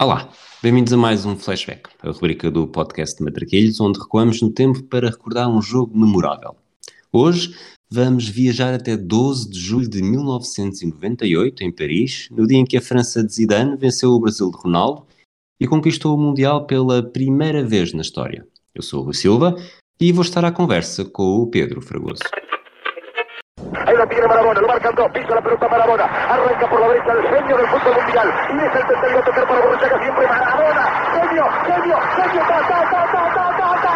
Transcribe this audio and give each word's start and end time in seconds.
Olá, 0.00 0.30
bem-vindos 0.62 0.92
a 0.92 0.96
mais 0.96 1.26
um 1.26 1.36
Flashback, 1.36 1.90
a 2.04 2.12
rubrica 2.12 2.48
do 2.52 2.68
podcast 2.68 3.18
de 3.18 3.24
Matraquilhos, 3.24 3.80
onde 3.80 3.98
recuamos 3.98 4.40
no 4.40 4.48
tempo 4.48 4.80
para 4.84 5.10
recordar 5.10 5.48
um 5.48 5.60
jogo 5.60 5.98
memorável. 5.98 6.54
Hoje 7.12 7.52
vamos 7.90 8.28
viajar 8.28 8.72
até 8.72 8.96
12 8.96 9.50
de 9.50 9.58
julho 9.58 9.90
de 9.90 10.00
1998, 10.00 11.64
em 11.64 11.72
Paris, 11.72 12.28
no 12.30 12.46
dia 12.46 12.58
em 12.58 12.64
que 12.64 12.76
a 12.76 12.80
França 12.80 13.24
de 13.24 13.34
Zidane 13.34 13.76
venceu 13.76 14.10
o 14.10 14.20
Brasil 14.20 14.48
de 14.52 14.56
Ronaldo 14.56 15.04
e 15.58 15.66
conquistou 15.66 16.14
o 16.14 16.20
Mundial 16.20 16.64
pela 16.64 17.02
primeira 17.02 17.64
vez 17.64 17.92
na 17.92 18.02
história. 18.02 18.46
Eu 18.72 18.82
sou 18.82 19.04
o 19.04 19.12
Silva 19.12 19.56
e 20.00 20.12
vou 20.12 20.22
estar 20.22 20.44
à 20.44 20.52
conversa 20.52 21.04
com 21.04 21.38
o 21.38 21.48
Pedro 21.48 21.82
Fragoso. 21.82 22.22
Ahí 23.88 23.96
la 23.96 24.06
tiene 24.06 24.26
Marabona, 24.26 24.60
lo 24.60 24.68
marcan 24.68 24.94
dos, 24.94 25.10
pisa 25.12 25.34
la 25.34 25.40
pelota 25.40 25.66
Marabona, 25.66 26.04
arranca 26.04 26.68
por 26.68 26.78
la 26.78 26.88
derecha 26.88 27.10
el 27.12 27.22
genio 27.22 27.56
del 27.56 27.66
fútbol 27.68 27.94
mundial, 27.94 28.34
y 28.50 28.56
es 28.58 28.74
el 28.76 28.86
tercero 28.86 29.18
a 29.18 29.24
tocar 29.24 29.48
para 29.48 29.60
Borruchaga 29.60 29.98
siempre 30.02 30.26
Marabona, 30.26 30.84
genio, 31.14 31.44
genio, 31.64 31.96
genio, 32.16 32.42
ta, 32.48 32.60
ta, 32.68 32.84
ta, 32.90 33.06
ta, 33.12 33.32
ta, 33.34 33.56
ta, 33.56 33.68
ta! 33.82 33.94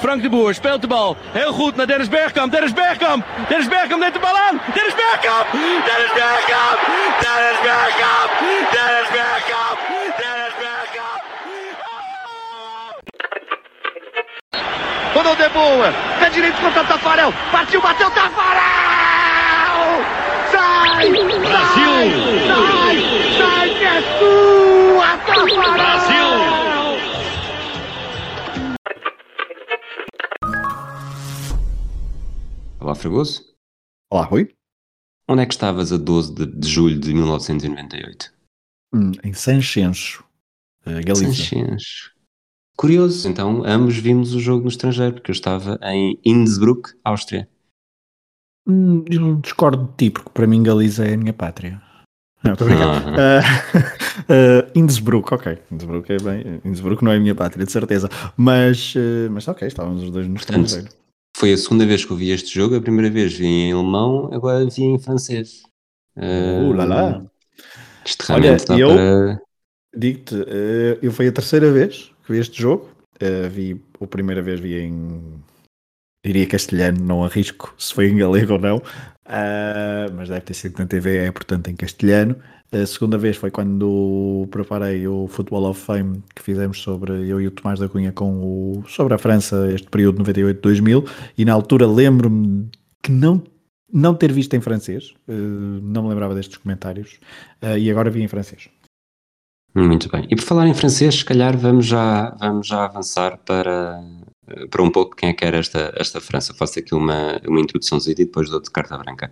Frank 0.00 0.22
de 0.22 0.28
Boer 0.28 0.54
speelt 0.54 0.80
de 0.80 0.88
bal. 0.88 1.16
Heel 1.32 1.52
goed 1.52 1.76
naar 1.76 1.86
Dennis 1.86 2.08
Bergkamp. 2.08 2.52
Dennis 2.52 2.72
Bergkamp. 2.72 3.24
Dennis 3.48 3.68
Bergkamp 3.68 4.00
neemt 4.00 4.14
de 4.14 4.20
bal 4.20 4.36
aan. 4.48 4.60
Dennis 4.74 4.94
Bergkamp. 4.94 5.46
Dennis 5.52 6.12
Bergkamp. 6.18 6.78
Dennis 7.22 7.60
Bergkamp. 7.66 8.30
Dennis 8.70 9.08
Bergkamp. 9.10 9.85
Rodou 15.16 15.34
de 15.34 15.48
Boer. 15.48 15.94
Pé 16.18 16.28
direito 16.28 16.60
contra 16.60 16.84
Tafarel. 16.84 17.32
Partiu, 17.50 17.80
bateu 17.80 18.10
Tafarel. 18.10 20.04
Sai. 20.52 21.08
Brasil. 21.40 21.94
Sai. 22.46 22.96
Sai 23.38 23.68
que 23.78 23.84
é 23.84 24.02
sua, 24.18 25.16
Tafarel. 25.16 25.72
Brasil. 25.72 26.26
Olá, 32.78 32.94
Fragoso. 32.94 33.42
Olá, 34.12 34.22
Rui. 34.26 34.54
Onde 35.26 35.40
é 35.40 35.46
que 35.46 35.54
estavas 35.54 35.94
a 35.94 35.96
12 35.96 36.34
de, 36.34 36.44
de 36.44 36.68
julho 36.68 37.00
de 37.00 37.14
1998? 37.14 38.34
Hum, 38.92 39.12
em 39.24 39.32
Sanxenxo, 39.32 40.22
eh, 40.84 41.00
Galiza. 41.00 41.32
Sanxenxo. 41.32 42.15
Curioso, 42.76 43.26
então 43.26 43.62
ambos 43.64 43.96
vimos 43.96 44.34
o 44.34 44.40
jogo 44.40 44.64
no 44.64 44.68
estrangeiro, 44.68 45.14
porque 45.14 45.30
eu 45.30 45.34
estava 45.34 45.78
em 45.82 46.18
Innsbruck, 46.24 46.90
Áustria. 47.02 47.48
Hum, 48.68 49.04
eu 49.10 49.36
discordo 49.36 49.84
de 49.84 49.96
ti, 49.96 50.10
porque 50.10 50.30
para 50.30 50.46
mim 50.46 50.62
Galiza 50.62 51.06
é 51.06 51.14
a 51.14 51.16
minha 51.16 51.32
pátria. 51.32 51.80
Não, 52.44 52.52
estou. 52.52 52.68
Uh, 52.68 52.70
uh, 52.70 54.70
Innsbruck, 54.74 55.32
ok. 55.32 55.58
Innsbruck 55.72 56.12
é 56.12 56.18
bem. 56.18 56.60
Innsbruck 56.64 57.02
não 57.02 57.12
é 57.12 57.16
a 57.16 57.20
minha 57.20 57.34
pátria, 57.34 57.64
de 57.64 57.72
certeza. 57.72 58.10
Mas, 58.36 58.94
uh, 58.94 59.30
mas 59.30 59.48
ok, 59.48 59.66
estávamos 59.66 60.02
os 60.02 60.10
dois 60.10 60.28
no 60.28 60.34
Portanto, 60.34 60.66
estrangeiro. 60.66 60.94
Foi 61.36 61.52
a 61.52 61.56
segunda 61.56 61.86
vez 61.86 62.04
que 62.04 62.10
eu 62.10 62.16
vi 62.16 62.30
este 62.30 62.54
jogo, 62.54 62.76
a 62.76 62.80
primeira 62.80 63.10
vez 63.10 63.34
vi 63.34 63.46
em 63.46 63.72
alemão, 63.72 64.30
agora 64.32 64.66
vi 64.66 64.82
em 64.82 64.98
francês. 64.98 65.62
Uh, 66.16 66.72
lá 66.74 66.84
lá. 66.84 67.24
Isto 68.04 68.32
Olha, 68.32 68.42
realmente 68.42 68.66
dá 68.66 68.78
eu- 68.78 68.88
para... 68.88 69.40
Digo-te, 69.96 70.34
uh, 70.34 70.98
eu 71.00 71.10
foi 71.10 71.28
a 71.28 71.32
terceira 71.32 71.72
vez 71.72 72.10
este 72.34 72.60
jogo. 72.60 72.88
Uh, 73.22 73.48
vi, 73.48 73.80
a 74.00 74.06
primeira 74.06 74.42
vez 74.42 74.60
vi 74.60 74.78
em. 74.78 75.20
Diria 76.24 76.46
castelhano, 76.46 77.04
não 77.04 77.24
arrisco 77.24 77.72
se 77.78 77.94
foi 77.94 78.08
em 78.08 78.16
galego 78.16 78.54
ou 78.54 78.58
não. 78.58 78.78
Uh, 78.78 80.12
mas 80.14 80.28
deve 80.28 80.40
ter 80.40 80.54
sido 80.54 80.78
na 80.78 80.86
TV, 80.86 81.18
é 81.18 81.30
portanto 81.30 81.68
em 81.68 81.76
castelhano. 81.76 82.36
A 82.72 82.84
segunda 82.84 83.16
vez 83.16 83.36
foi 83.36 83.50
quando 83.50 84.48
preparei 84.50 85.06
o 85.06 85.28
Football 85.28 85.70
of 85.70 85.80
Fame 85.80 86.22
que 86.34 86.42
fizemos 86.42 86.82
sobre 86.82 87.12
eu 87.12 87.40
e 87.40 87.46
o 87.46 87.50
Tomás 87.50 87.78
da 87.78 87.88
Cunha 87.88 88.12
com 88.12 88.32
o, 88.42 88.84
sobre 88.88 89.14
a 89.14 89.18
França, 89.18 89.70
este 89.72 89.88
período 89.88 90.22
98-2000, 90.24 91.08
e 91.38 91.44
na 91.44 91.52
altura 91.52 91.86
lembro-me 91.86 92.68
que 93.02 93.12
não, 93.12 93.40
não 93.92 94.14
ter 94.14 94.32
visto 94.32 94.54
em 94.54 94.60
francês, 94.60 95.14
uh, 95.28 95.32
não 95.32 96.02
me 96.02 96.08
lembrava 96.08 96.34
destes 96.34 96.56
comentários, 96.56 97.20
uh, 97.62 97.78
e 97.78 97.88
agora 97.88 98.10
vi 98.10 98.22
em 98.22 98.28
francês. 98.28 98.68
Muito 99.76 100.08
bem. 100.08 100.26
E 100.30 100.34
por 100.34 100.42
falar 100.42 100.66
em 100.66 100.72
francês, 100.72 101.16
se 101.16 101.24
calhar 101.24 101.54
vamos 101.54 101.84
já, 101.84 102.30
vamos 102.40 102.66
já 102.66 102.86
avançar 102.86 103.36
para, 103.44 104.02
para 104.70 104.82
um 104.82 104.90
pouco 104.90 105.14
quem 105.14 105.28
é 105.28 105.32
que 105.34 105.44
era 105.44 105.58
esta, 105.58 105.92
esta 105.94 106.18
França. 106.18 106.54
Faço 106.54 106.78
aqui 106.78 106.94
uma, 106.94 107.38
uma 107.46 107.60
introduçãozinha 107.60 108.14
e 108.18 108.24
depois 108.24 108.48
dou-te 108.48 108.70
carta 108.70 108.96
branca. 108.96 109.30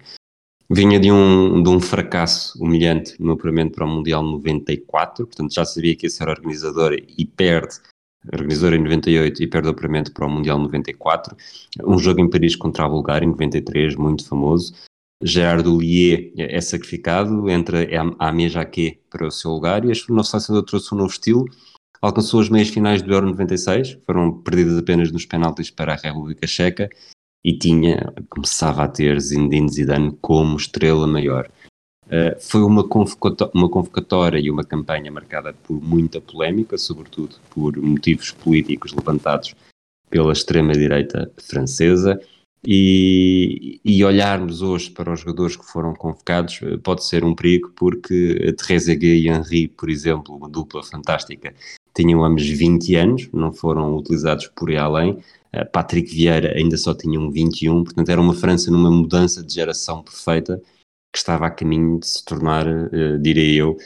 Vinha 0.71 1.01
de 1.01 1.11
um, 1.11 1.63
de 1.63 1.69
um 1.71 1.81
fracasso 1.81 2.63
humilhante 2.63 3.15
no 3.19 3.33
apuramento 3.33 3.73
para 3.73 3.87
o 3.87 3.89
Mundial 3.89 4.23
94, 4.23 5.27
portanto 5.27 5.55
já 5.55 5.65
sabia 5.65 5.97
que 5.97 6.05
ia 6.05 6.11
ser 6.11 6.29
organizador 6.29 6.93
e 6.93 7.25
perde, 7.25 7.77
organizador 8.31 8.75
em 8.75 8.83
98 8.83 9.43
e 9.43 9.47
perde 9.47 9.69
o 9.69 9.71
apuramento 9.71 10.13
para 10.13 10.27
o 10.27 10.31
Mundial 10.31 10.59
94. 10.59 11.35
Um 11.85 11.99
jogo 11.99 12.21
em 12.21 12.29
Paris 12.29 12.55
contra 12.55 12.85
a 12.85 12.89
Bulgária 12.89 13.25
em 13.25 13.31
93, 13.31 13.97
muito 13.97 14.29
famoso. 14.29 14.75
Gerard 15.23 15.67
Houllier 15.67 16.33
é 16.37 16.61
sacrificado, 16.61 17.49
entra 17.49 17.87
Amé 18.19 18.49
Jacquet 18.49 19.01
para 19.09 19.27
o 19.27 19.31
seu 19.31 19.53
lugar 19.53 19.85
e 19.85 19.91
este 19.91 20.11
novo 20.11 20.25
selecionador 20.25 20.67
trouxe 20.67 20.95
um 20.95 20.99
novo 20.99 21.11
estilo, 21.11 21.45
alcançou 22.03 22.41
as 22.41 22.49
meias 22.49 22.69
finais 22.69 23.01
do 23.01 23.13
Euro 23.13 23.27
96, 23.27 23.99
foram 24.05 24.43
perdidas 24.43 24.77
apenas 24.77 25.11
nos 25.11 25.25
penaltis 25.25 25.71
para 25.71 25.95
a 25.95 25.97
República 25.97 26.47
Checa 26.47 26.91
e 27.45 27.57
tinha, 27.57 28.13
começava 28.29 28.85
a 28.85 28.89
ter 28.89 29.21
Zinedine 29.21 29.71
Zidane 29.71 30.17
como 30.21 30.57
estrela 30.57 31.07
maior. 31.07 31.49
Uh, 32.07 32.39
foi 32.39 32.63
uma, 32.63 32.87
uma 33.55 33.69
convocatória 33.69 34.39
e 34.39 34.51
uma 34.51 34.63
campanha 34.63 35.11
marcada 35.11 35.55
por 35.55 35.81
muita 35.83 36.21
polémica, 36.21 36.77
sobretudo 36.77 37.37
por 37.51 37.77
motivos 37.77 38.31
políticos 38.31 38.93
levantados 38.93 39.55
pela 40.11 40.33
extrema-direita 40.33 41.31
francesa. 41.39 42.21
E, 42.67 43.81
e, 43.85 44.05
olharmos 44.05 44.63
hoje 44.63 44.91
para 44.91 45.13
os 45.13 45.21
jogadores 45.21 45.57
que 45.57 45.65
foram 45.65 45.95
convocados 45.95 46.61
pode 46.83 47.05
ser 47.05 47.25
um 47.25 47.35
perigo, 47.35 47.71
porque 47.77 48.55
Trezeguet 48.57 49.21
e 49.23 49.29
Henry, 49.29 49.69
por 49.69 49.91
exemplo, 49.91 50.35
uma 50.35 50.49
dupla 50.49 50.83
fantástica, 50.83 51.55
tinham 51.95 52.25
ambos 52.25 52.47
20 52.47 52.95
anos, 52.97 53.29
não 53.33 53.53
foram 53.53 53.95
utilizados 53.97 54.47
por 54.49 54.71
aí 54.71 54.77
além. 54.77 55.19
Patrick 55.73 56.13
Vieira 56.13 56.57
ainda 56.57 56.77
só 56.77 56.95
tinha 56.95 57.21
um 57.21 57.31
21, 57.31 57.85
portanto 57.85 58.09
era 58.09 58.21
uma 58.21 58.35
França 58.35 58.71
numa 58.71 58.91
mudança 58.91 59.43
de 59.43 59.55
geração 59.55 60.03
perfeita 60.03 60.61
que 61.15 61.19
estava 61.19 61.47
a 61.47 61.51
caminho 61.51 62.01
de 62.01 62.09
se 62.09 62.25
tornar, 62.25 62.67
uh, 62.67 63.19
direi 63.21 63.55
eu, 63.55 63.77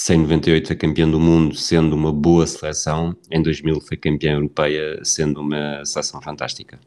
sem 0.00 0.18
98 0.18 0.66
foi 0.66 0.76
campeão 0.76 1.08
do 1.08 1.20
mundo, 1.20 1.54
sendo 1.54 1.94
uma 1.94 2.12
boa 2.12 2.48
seleção, 2.48 3.16
em 3.30 3.40
2000 3.40 3.80
foi 3.80 3.96
campeã 3.96 4.32
europeia, 4.32 5.00
sendo 5.04 5.40
uma 5.40 5.84
seleção 5.84 6.20
fantástica. 6.20 6.80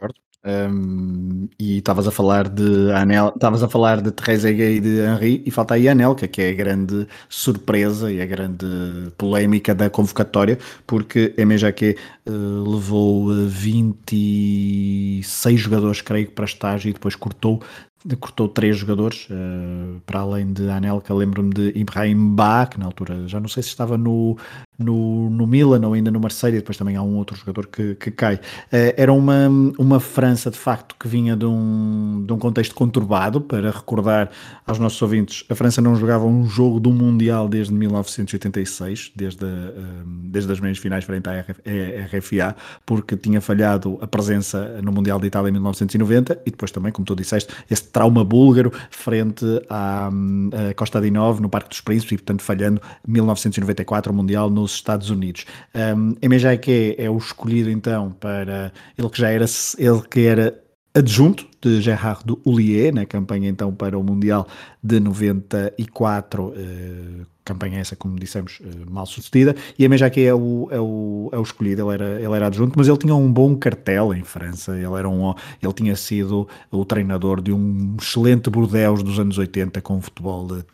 Concordo. 0.00 0.14
Um, 0.42 1.50
e 1.58 1.76
estavas 1.76 2.08
a 2.08 2.10
falar 2.10 2.48
de 2.48 2.90
Anel, 2.92 3.30
estavas 3.34 3.62
a 3.62 3.68
falar 3.68 4.00
de 4.00 4.10
Trezeguet 4.10 4.78
e 4.78 4.80
de 4.80 5.00
Henry 5.00 5.42
e 5.44 5.50
falta 5.50 5.74
aí 5.74 5.86
a 5.86 5.92
Anelka, 5.92 6.26
que 6.26 6.40
é 6.40 6.48
a 6.48 6.54
grande 6.54 7.06
surpresa 7.28 8.10
e 8.10 8.22
a 8.22 8.26
grande 8.26 8.64
polémica 9.18 9.74
da 9.74 9.90
convocatória, 9.90 10.58
porque 10.86 11.34
a 11.38 11.44
MJQ 11.44 11.94
uh, 12.26 12.70
levou 12.70 13.26
26 13.48 15.60
jogadores, 15.60 16.00
creio, 16.00 16.30
para 16.30 16.46
estágio 16.46 16.88
e 16.88 16.94
depois 16.94 17.14
cortou 17.14 17.62
cortou 18.18 18.48
três 18.48 18.78
jogadores, 18.78 19.28
uh, 19.30 20.00
para 20.06 20.20
além 20.20 20.54
de 20.54 20.70
Anelka, 20.70 21.12
lembro-me 21.12 21.52
de 21.52 21.70
Ibrahim 21.78 22.34
Ba, 22.34 22.66
que 22.66 22.80
na 22.80 22.86
altura 22.86 23.28
já 23.28 23.38
não 23.38 23.48
sei 23.48 23.62
se 23.62 23.68
estava 23.68 23.98
no, 23.98 24.38
no, 24.80 25.28
no 25.28 25.46
Milan 25.46 25.86
ou 25.86 25.92
ainda 25.92 26.10
no 26.10 26.18
Marseille, 26.18 26.56
depois 26.56 26.76
também 26.76 26.96
há 26.96 27.02
um 27.02 27.16
outro 27.16 27.36
jogador 27.36 27.66
que, 27.66 27.94
que 27.94 28.10
cai. 28.10 28.36
Uh, 28.36 28.94
era 28.96 29.12
uma, 29.12 29.48
uma 29.78 30.00
França, 30.00 30.50
de 30.50 30.58
facto, 30.58 30.96
que 30.98 31.06
vinha 31.06 31.36
de 31.36 31.44
um, 31.44 32.24
de 32.26 32.32
um 32.32 32.38
contexto 32.38 32.74
conturbado, 32.74 33.40
para 33.40 33.70
recordar 33.70 34.30
aos 34.66 34.78
nossos 34.78 35.00
ouvintes, 35.02 35.44
a 35.48 35.54
França 35.54 35.80
não 35.80 35.94
jogava 35.96 36.24
um 36.24 36.46
jogo 36.46 36.80
do 36.80 36.90
Mundial 36.90 37.48
desde 37.48 37.72
1986, 37.74 39.12
desde, 39.14 39.44
uh, 39.44 39.48
desde 40.24 40.50
as 40.52 40.60
meias 40.60 40.78
finais 40.78 41.04
frente 41.04 41.28
à 41.28 41.40
RFA, 41.40 42.56
porque 42.86 43.16
tinha 43.16 43.40
falhado 43.40 43.98
a 44.00 44.06
presença 44.06 44.80
no 44.82 44.92
Mundial 44.92 45.20
de 45.20 45.26
Itália 45.26 45.50
em 45.50 45.52
1990, 45.52 46.40
e 46.46 46.50
depois 46.50 46.70
também, 46.70 46.90
como 46.90 47.04
tu 47.04 47.14
disseste, 47.14 47.52
esse 47.70 47.84
trauma 47.84 48.24
búlgaro 48.24 48.72
frente 48.90 49.44
à, 49.68 50.10
Costa 50.76 51.00
de 51.00 51.10
Nove, 51.10 51.42
no 51.42 51.48
Parque 51.48 51.68
dos 51.68 51.80
Príncipes, 51.80 52.12
e 52.12 52.16
portanto 52.16 52.42
falhando 52.42 52.80
1994 53.06 54.12
o 54.12 54.16
Mundial 54.16 54.48
Estados 54.74 55.10
Unidos. 55.10 55.44
Um, 55.74 56.14
MJK 56.22 56.96
é 56.98 57.10
o 57.10 57.16
escolhido 57.16 57.70
então 57.70 58.10
para 58.12 58.72
ele 58.96 59.08
que 59.08 59.20
já 59.20 59.30
era 59.30 59.44
ele 59.78 60.02
que 60.10 60.20
era 60.20 60.60
adjunto 60.94 61.46
de 61.60 61.80
Gerard 61.80 62.24
Houllier 62.44 62.94
na 62.94 63.06
campanha 63.06 63.48
então 63.48 63.74
para 63.74 63.98
o 63.98 64.02
Mundial 64.02 64.46
de 64.82 64.98
94, 64.98 66.52
eh, 66.56 67.26
campanha 67.52 67.80
essa, 67.80 67.96
como 67.96 68.18
dissemos, 68.18 68.60
mal 68.88 69.06
sucedida, 69.06 69.54
e 69.78 69.84
a 69.84 69.88
Mejaque 69.88 70.24
é 70.24 70.34
o, 70.34 70.68
é, 70.70 70.80
o, 70.80 71.30
é 71.32 71.38
o 71.38 71.42
escolhido, 71.42 71.90
ele 71.90 71.94
era, 71.94 72.20
ele 72.20 72.34
era 72.34 72.46
adjunto, 72.46 72.74
mas 72.76 72.88
ele 72.88 72.96
tinha 72.98 73.14
um 73.14 73.30
bom 73.32 73.56
cartel 73.56 74.14
em 74.14 74.22
França, 74.22 74.76
ele, 74.76 74.94
era 74.94 75.08
um, 75.08 75.34
ele 75.62 75.72
tinha 75.72 75.96
sido 75.96 76.48
o 76.70 76.84
treinador 76.84 77.40
de 77.40 77.52
um 77.52 77.96
excelente 78.00 78.48
Bordeaux 78.50 79.02
dos 79.02 79.18
anos 79.18 79.38
80 79.38 79.80
com 79.80 80.00
futebol, 80.00 80.46
uh, 80.46 80.64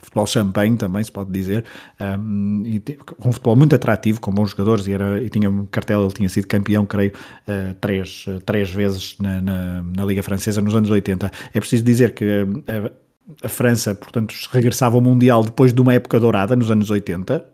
futebol 0.00 0.26
champanhe 0.26 0.76
também, 0.76 1.02
se 1.02 1.10
pode 1.10 1.30
dizer, 1.30 1.64
um, 2.00 2.62
e 2.64 2.80
com 2.80 3.28
um 3.28 3.32
futebol 3.32 3.56
muito 3.56 3.74
atrativo, 3.74 4.20
com 4.20 4.32
bons 4.32 4.50
jogadores, 4.50 4.86
e, 4.86 4.92
era, 4.92 5.22
e 5.22 5.28
tinha 5.28 5.50
um 5.50 5.66
cartel, 5.66 6.02
ele 6.02 6.12
tinha 6.12 6.28
sido 6.28 6.46
campeão, 6.46 6.86
creio, 6.86 7.12
uh, 7.48 7.74
três, 7.80 8.26
três 8.44 8.70
vezes 8.70 9.16
na, 9.18 9.40
na, 9.40 9.82
na, 9.82 10.04
Liga 10.04 10.22
Francesa 10.22 10.60
nos 10.60 10.74
anos 10.74 10.90
80. 10.90 11.30
É 11.52 11.60
preciso 11.60 11.82
dizer 11.82 12.12
que 12.14 12.24
uh, 12.24 13.01
a 13.42 13.48
França, 13.48 13.94
portanto, 13.94 14.34
regressava 14.50 14.96
ao 14.96 15.00
Mundial 15.00 15.42
depois 15.44 15.72
de 15.72 15.80
uma 15.80 15.94
época 15.94 16.18
dourada, 16.18 16.56
nos 16.56 16.70
anos 16.70 16.90
80, 16.90 17.52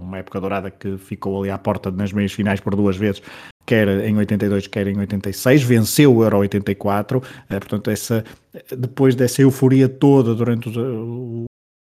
uma 0.00 0.18
época 0.18 0.40
dourada 0.40 0.70
que 0.70 0.96
ficou 0.98 1.40
ali 1.40 1.50
à 1.50 1.58
porta 1.58 1.90
nas 1.90 2.12
meias 2.12 2.32
finais 2.32 2.60
por 2.60 2.74
duas 2.74 2.96
vezes, 2.96 3.22
quer 3.66 3.86
em 3.88 4.16
82, 4.16 4.66
quer 4.66 4.86
em 4.86 4.98
86, 4.98 5.62
venceu 5.62 6.14
o 6.14 6.24
Euro 6.24 6.38
84, 6.38 7.22
portanto, 7.48 7.90
essa, 7.90 8.24
depois 8.76 9.14
dessa 9.14 9.42
euforia 9.42 9.88
toda 9.88 10.34
durante 10.34 10.68
os, 10.68 10.76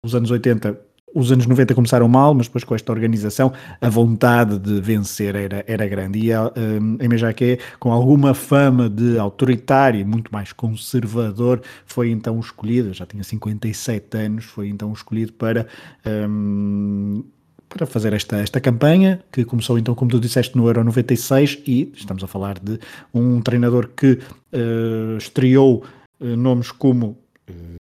os 0.03 0.15
anos 0.15 0.31
80, 0.31 0.88
os 1.13 1.31
anos 1.31 1.45
90 1.45 1.73
começaram 1.73 2.07
mal, 2.07 2.33
mas 2.33 2.47
depois 2.47 2.63
com 2.63 2.75
esta 2.75 2.91
organização 2.91 3.51
a 3.81 3.89
vontade 3.89 4.57
de 4.59 4.79
vencer 4.79 5.35
era, 5.35 5.63
era 5.67 5.87
grande. 5.87 6.19
E 6.19 6.33
a, 6.33 6.51
um, 6.55 6.97
MJQ, 7.01 7.59
com 7.79 7.91
alguma 7.91 8.33
fama 8.33 8.89
de 8.89 9.17
autoritário 9.17 9.99
e 9.99 10.03
muito 10.03 10.31
mais 10.31 10.53
conservador, 10.53 11.61
foi 11.85 12.11
então 12.11 12.39
escolhido, 12.39 12.93
já 12.93 13.05
tinha 13.05 13.23
57 13.23 14.17
anos, 14.17 14.45
foi 14.45 14.69
então 14.69 14.91
escolhido 14.93 15.33
para. 15.33 15.67
Um, 16.05 17.23
para 17.67 17.85
fazer 17.85 18.13
esta, 18.13 18.37
esta 18.37 18.59
campanha, 18.59 19.23
que 19.31 19.45
começou 19.45 19.77
então, 19.77 19.93
como 19.93 20.09
tu 20.09 20.19
disseste, 20.19 20.57
no 20.57 20.65
Euro 20.65 20.83
96, 20.83 21.59
e 21.67 21.93
estamos 21.95 22.23
a 22.23 22.27
falar 22.27 22.57
de 22.57 22.79
um 23.13 23.39
treinador 23.41 23.89
que 23.95 24.13
uh, 24.51 25.17
estreou 25.19 25.83
uh, 26.19 26.35
nomes 26.35 26.71
como 26.71 27.15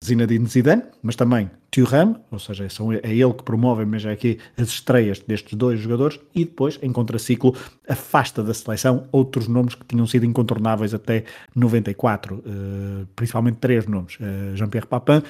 Zinedine 0.04 0.48
Zidane, 0.48 0.84
mas 1.02 1.16
também 1.16 1.50
Thuram, 1.70 2.20
ou 2.32 2.40
seja, 2.40 2.68
são, 2.70 2.92
é 2.92 3.00
ele 3.04 3.34
que 3.34 3.44
promove 3.44 3.86
mesmo 3.86 4.12
aqui 4.12 4.40
as 4.58 4.68
estreias 4.68 5.20
destes 5.20 5.54
dois 5.54 5.80
jogadores 5.80 6.20
e 6.36 6.44
depois, 6.44 6.80
em 6.82 6.92
contraciclo, 6.92 7.56
afasta 7.88 8.44
da 8.44 8.54
seleção 8.54 9.08
outros 9.12 9.48
nomes 9.48 9.76
que 9.76 9.86
tinham 9.86 10.06
sido 10.08 10.26
incontornáveis 10.26 10.94
até 10.94 11.24
94, 11.56 12.36
uh, 12.36 12.42
eh, 12.46 13.06
principalmente 13.16 13.58
três 13.58 13.86
nomes, 13.86 14.16
uh, 14.16 14.56
Jean-Pierre 14.56 14.88
Papin, 14.88 15.22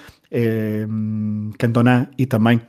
Cantona 1.58 2.10
e 2.18 2.26
também 2.26 2.62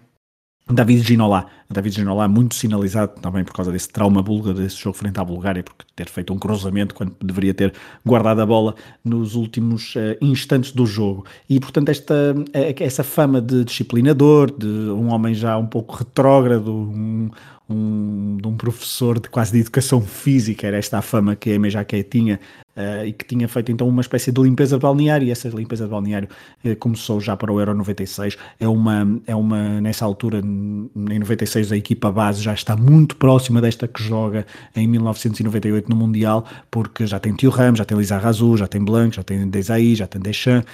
David 0.71 1.03
Ginola, 1.03 1.47
David 1.69 1.97
Ginola 1.97 2.29
muito 2.29 2.55
sinalizado 2.55 3.21
também 3.21 3.45
por 3.45 3.53
causa 3.53 3.73
desse 3.73 3.89
trauma 3.89 4.23
búlgaro, 4.23 4.59
desse 4.59 4.77
jogo 4.77 4.97
frente 4.97 5.19
à 5.19 5.25
Bulgária, 5.25 5.63
porque 5.63 5.85
ter 5.95 6.09
feito 6.09 6.33
um 6.33 6.39
cruzamento 6.39 6.95
quando 6.95 7.15
deveria 7.21 7.53
ter 7.53 7.75
guardado 8.05 8.41
a 8.41 8.47
bola 8.47 8.75
nos 9.05 9.35
últimos 9.35 9.95
uh, 9.97 10.17
instantes 10.21 10.73
do 10.73 10.87
jogo. 10.87 11.27
E 11.49 11.59
portanto 11.59 11.89
esta, 11.89 12.35
eh, 12.53 12.75
essa 12.79 13.03
fama 13.03 13.41
de 13.41 13.65
disciplinador, 13.65 14.57
de 14.57 14.67
um 14.67 15.13
homem 15.13 15.35
já 15.35 15.59
um 15.59 15.67
pouco 15.67 15.97
retrógrado, 15.97 16.73
um, 16.73 17.29
um, 17.73 18.37
de 18.41 18.47
um 18.47 18.57
professor 18.57 19.19
de 19.19 19.29
quase 19.29 19.53
de 19.53 19.61
educação 19.61 20.01
física, 20.01 20.67
era 20.67 20.77
esta 20.77 20.99
a 20.99 21.03
fama 21.03 21.35
que 21.35 21.51
a 21.51 21.55
Emejaque 21.55 22.03
tinha 22.03 22.39
Uh, 22.75 23.05
e 23.05 23.13
que 23.13 23.27
tinha 23.27 23.47
feito 23.49 23.71
então 23.71 23.87
uma 23.87 24.01
espécie 24.01 24.33
de 24.33 24.41
limpeza 24.41 24.79
de 24.79 24.83
balneário, 24.83 25.29
e 25.29 25.31
essa 25.31 25.47
limpeza 25.51 25.85
de 25.85 25.91
balneário 25.91 26.27
uh, 26.65 26.75
começou 26.77 27.21
já 27.21 27.37
para 27.37 27.53
o 27.53 27.61
Euro 27.61 27.75
96. 27.75 28.39
É 28.59 28.67
uma, 28.67 29.21
é 29.27 29.37
uma, 29.37 29.79
nessa 29.83 30.07
altura, 30.07 30.39
em 30.39 31.19
96, 31.19 31.71
a 31.71 31.77
equipa 31.77 32.11
base 32.11 32.41
já 32.41 32.55
está 32.55 32.75
muito 32.75 33.17
próxima 33.17 33.61
desta 33.61 33.87
que 33.87 34.03
joga 34.03 34.47
em 34.75 34.87
1998 34.87 35.87
no 35.91 35.97
Mundial, 35.97 36.47
porque 36.71 37.07
já 37.07 37.21
tem 37.21 37.35
Tio 37.35 37.51
Ram, 37.51 37.77
já 37.77 37.85
tem 37.85 37.99
Lisa 37.99 38.17
Razou, 38.17 38.57
já 38.57 38.67
tem 38.67 38.83
Blanc, 38.83 39.15
já 39.15 39.23
tem 39.23 39.47
Desailly, 39.51 39.95
já 39.97 40.07
tem 40.07 40.23
Deschamps, 40.23 40.67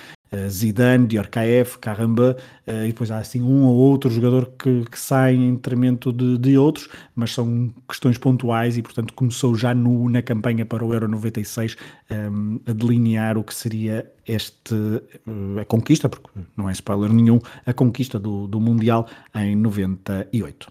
Zidane, 0.48 1.06
Diorkaev, 1.06 1.78
Caramba, 1.78 2.36
uh, 2.66 2.84
e 2.84 2.88
depois 2.88 3.10
há 3.10 3.18
assim 3.18 3.42
um 3.42 3.64
ou 3.64 3.74
outro 3.76 4.10
jogador 4.10 4.52
que, 4.58 4.84
que 4.84 4.98
sai 4.98 5.34
em 5.34 5.54
detrimento 5.54 6.12
de, 6.12 6.36
de, 6.38 6.58
outros, 6.58 6.88
mas 7.14 7.32
são 7.32 7.72
questões 7.88 8.18
pontuais 8.18 8.76
e, 8.76 8.82
portanto, 8.82 9.14
começou 9.14 9.54
já 9.54 9.74
no, 9.74 10.08
na 10.08 10.22
campanha 10.22 10.66
para 10.66 10.84
o 10.84 10.92
Euro 10.92 11.08
96 11.08 11.76
um, 12.10 12.60
a 12.66 12.72
delinear 12.72 13.38
o 13.38 13.44
que 13.44 13.54
seria 13.54 14.10
este, 14.26 14.74
uh, 14.74 15.60
a 15.60 15.64
conquista, 15.64 16.08
porque 16.08 16.28
não 16.56 16.68
é 16.68 16.72
spoiler 16.72 17.12
nenhum, 17.12 17.38
a 17.64 17.72
conquista 17.72 18.18
do, 18.18 18.46
do 18.46 18.60
Mundial 18.60 19.08
em 19.34 19.56
98. 19.56 20.68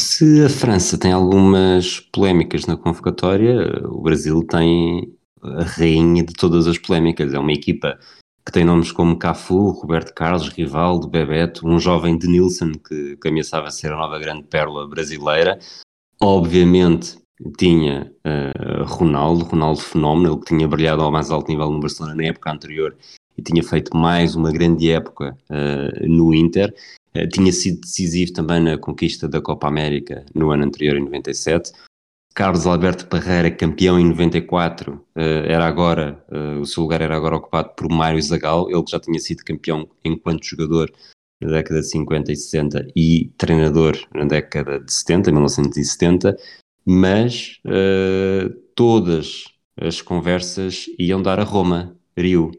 Se 0.00 0.44
a 0.44 0.48
França 0.48 0.98
tem 0.98 1.12
algumas 1.12 2.00
polémicas 2.00 2.66
na 2.66 2.76
convocatória, 2.76 3.86
o 3.86 4.02
Brasil 4.02 4.44
tem 4.44 5.12
a 5.42 5.64
rainha 5.64 6.22
de 6.22 6.32
todas 6.32 6.66
as 6.66 6.78
polémicas. 6.78 7.32
É 7.32 7.38
uma 7.38 7.52
equipa 7.52 7.98
que 8.44 8.52
tem 8.52 8.64
nomes 8.64 8.90
como 8.90 9.18
Cafu, 9.18 9.70
Roberto 9.70 10.12
Carlos, 10.14 10.48
Rivaldo, 10.48 11.08
Bebeto, 11.08 11.66
um 11.66 11.78
jovem 11.78 12.18
de 12.18 12.26
Nilsson 12.26 12.72
que, 12.72 13.16
que 13.16 13.28
ameaçava 13.28 13.70
ser 13.70 13.92
a 13.92 13.96
nova 13.96 14.18
grande 14.18 14.42
pérola 14.44 14.86
brasileira. 14.88 15.58
Obviamente 16.20 17.22
tinha 17.56 18.12
uh, 18.24 18.84
Ronaldo, 18.84 19.44
Ronaldo 19.44 19.80
fenómeno, 19.80 20.34
ele 20.34 20.40
que 20.40 20.46
tinha 20.46 20.68
brilhado 20.68 21.02
ao 21.02 21.10
mais 21.10 21.30
alto 21.30 21.50
nível 21.50 21.70
no 21.70 21.80
Barcelona 21.80 22.14
na 22.14 22.24
época 22.24 22.52
anterior 22.52 22.96
e 23.36 23.42
tinha 23.42 23.62
feito 23.62 23.96
mais 23.96 24.34
uma 24.36 24.52
grande 24.52 24.90
época 24.90 25.36
uh, 25.50 26.08
no 26.08 26.34
Inter. 26.34 26.74
Uh, 27.16 27.28
tinha 27.28 27.52
sido 27.52 27.80
decisivo 27.80 28.32
também 28.32 28.60
na 28.60 28.78
conquista 28.78 29.28
da 29.28 29.40
Copa 29.40 29.68
América 29.68 30.24
no 30.34 30.50
ano 30.50 30.64
anterior, 30.64 30.96
em 30.96 31.04
97. 31.04 31.72
Carlos 32.34 32.66
Alberto 32.66 33.06
Parreira, 33.06 33.50
campeão 33.50 33.98
em 33.98 34.08
94, 34.08 35.04
eh, 35.14 35.52
era 35.52 35.66
agora, 35.66 36.24
eh, 36.30 36.58
o 36.58 36.64
seu 36.64 36.82
lugar 36.82 37.00
era 37.02 37.14
agora 37.14 37.36
ocupado 37.36 37.70
por 37.76 37.90
Mário 37.90 38.22
Zagal, 38.22 38.70
ele 38.70 38.84
já 38.88 38.98
tinha 38.98 39.18
sido 39.18 39.44
campeão 39.44 39.88
enquanto 40.04 40.46
jogador 40.46 40.90
na 41.40 41.50
década 41.50 41.80
de 41.80 41.88
50 41.88 42.32
e 42.32 42.36
60 42.36 42.88
e 42.96 43.32
treinador 43.36 43.98
na 44.14 44.24
década 44.24 44.80
de 44.80 44.92
70, 44.92 45.30
1970, 45.30 46.36
mas 46.86 47.60
uh, 47.66 48.48
todas 48.74 49.44
as 49.80 50.00
conversas 50.00 50.86
iam 50.98 51.20
dar 51.20 51.38
a 51.38 51.44
Roma, 51.44 51.96
Rio. 52.16 52.50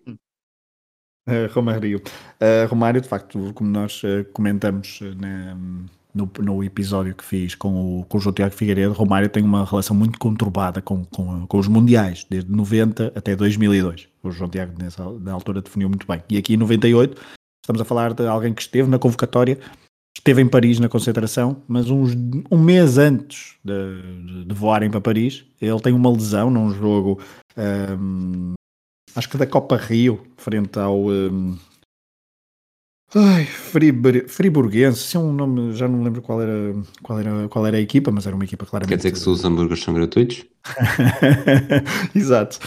Roma, 1.52 1.78
Rio. 1.78 2.00
Uh, 2.42 2.68
Romário, 2.70 3.02
de 3.02 3.08
facto, 3.08 3.54
como 3.54 3.70
nós 3.70 4.02
comentamos 4.34 5.00
na 5.18 5.56
no, 6.14 6.30
no 6.40 6.64
episódio 6.64 7.16
que 7.16 7.24
fiz 7.24 7.56
com 7.56 8.02
o, 8.02 8.06
com 8.06 8.18
o 8.18 8.22
João 8.22 8.34
Tiago 8.34 8.54
Figueiredo, 8.54 8.94
Romário 8.94 9.30
tem 9.30 9.44
uma 9.44 9.66
relação 9.66 9.96
muito 9.96 10.20
conturbada 10.20 10.82
com, 10.82 11.04
com, 11.06 11.48
com 11.48 11.58
os 11.58 11.68
mundiais, 11.68 12.26
desde 12.30 12.52
90 12.52 13.14
até 13.16 13.36
2002. 13.36 14.08
O 14.22 14.32
João 14.32 14.50
Tiago, 14.50 14.74
nessa 14.82 15.04
na 15.20 15.34
altura, 15.34 15.62
definiu 15.62 15.90
muito 15.90 16.06
bem. 16.08 16.22
E 16.30 16.38
aqui 16.38 16.54
em 16.54 16.58
98, 16.58 17.20
estamos 17.64 17.82
a 17.82 17.86
falar 17.86 18.14
de 18.14 18.26
alguém 18.28 18.54
que 18.54 18.62
esteve 18.62 18.88
na 18.88 19.00
convocatória, 19.00 19.58
esteve 20.16 20.42
em 20.42 20.48
Paris 20.48 20.80
na 20.80 20.88
concentração, 20.88 21.62
mas 21.68 21.90
uns, 21.90 22.14
um 22.52 22.58
mês 22.58 22.98
antes 22.98 23.56
de, 23.64 24.02
de, 24.26 24.46
de 24.46 24.56
voarem 24.56 24.90
para 24.90 25.02
Paris, 25.02 25.44
ele 25.60 25.80
tem 25.82 25.94
uma 25.94 26.12
lesão 26.12 26.52
num 26.52 26.72
jogo, 26.72 27.20
um, 27.58 28.54
acho 29.16 29.30
que 29.30 29.38
da 29.38 29.48
Copa 29.48 29.76
Rio, 29.76 30.22
frente 30.38 30.78
ao. 30.78 31.08
Um, 31.08 31.58
Ai, 33.16 33.46
Fribur, 33.46 34.28
Friburguense, 34.28 35.16
é 35.16 35.20
um 35.20 35.32
nome, 35.32 35.76
já 35.76 35.88
não 35.88 36.00
me 36.00 36.06
lembro 36.06 36.20
qual 36.22 36.42
era, 36.42 36.74
qual, 37.04 37.20
era, 37.20 37.48
qual 37.48 37.68
era 37.68 37.78
a 37.78 37.80
equipa, 37.80 38.10
mas 38.10 38.26
era 38.26 38.36
uma 38.36 38.44
equipa 38.44 38.66
claramente. 38.66 38.90
Quer 38.90 38.98
dizer 38.98 39.12
que 39.12 39.30
os 39.30 39.46
hambúrgueres 39.46 39.84
são 39.84 39.94
gratuitos? 39.94 40.44
Exato. 42.16 42.58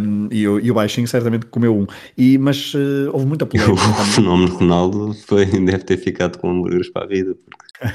Um, 0.00 0.28
e, 0.30 0.46
o, 0.46 0.60
e 0.60 0.70
o 0.70 0.74
Baixinho 0.74 1.08
certamente 1.08 1.46
comeu 1.46 1.76
um. 1.76 1.86
E, 2.16 2.38
mas 2.38 2.72
uh, 2.74 3.10
houve 3.12 3.26
muita 3.26 3.44
polêmica. 3.46 3.72
O 3.72 4.04
fenómeno 4.04 4.54
Ronaldo 4.54 5.14
foi, 5.26 5.46
deve 5.50 5.80
ter 5.80 5.96
ficado 5.96 6.38
com 6.38 6.50
hambúrgueres 6.50 6.88
para 6.88 7.04
a 7.04 7.08
vida. 7.08 7.34
Porque... 7.34 7.92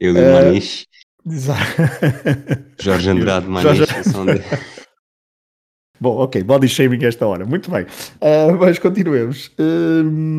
Eu 0.00 0.12
e 0.12 0.18
o 0.18 0.28
uh, 0.28 0.32
Maniche. 0.32 0.86
Exato. 1.24 1.82
Jorge 2.80 3.10
Andrade 3.10 3.46
Maniche 3.46 3.76
Jorge... 3.76 4.42
Bom, 6.00 6.16
ok, 6.18 6.42
body 6.42 6.68
shaming 6.68 7.04
esta 7.04 7.26
hora, 7.26 7.44
muito 7.44 7.70
bem. 7.70 7.84
Uh, 8.20 8.56
mas 8.58 8.78
continuemos. 8.78 9.50
Uh, 9.58 10.36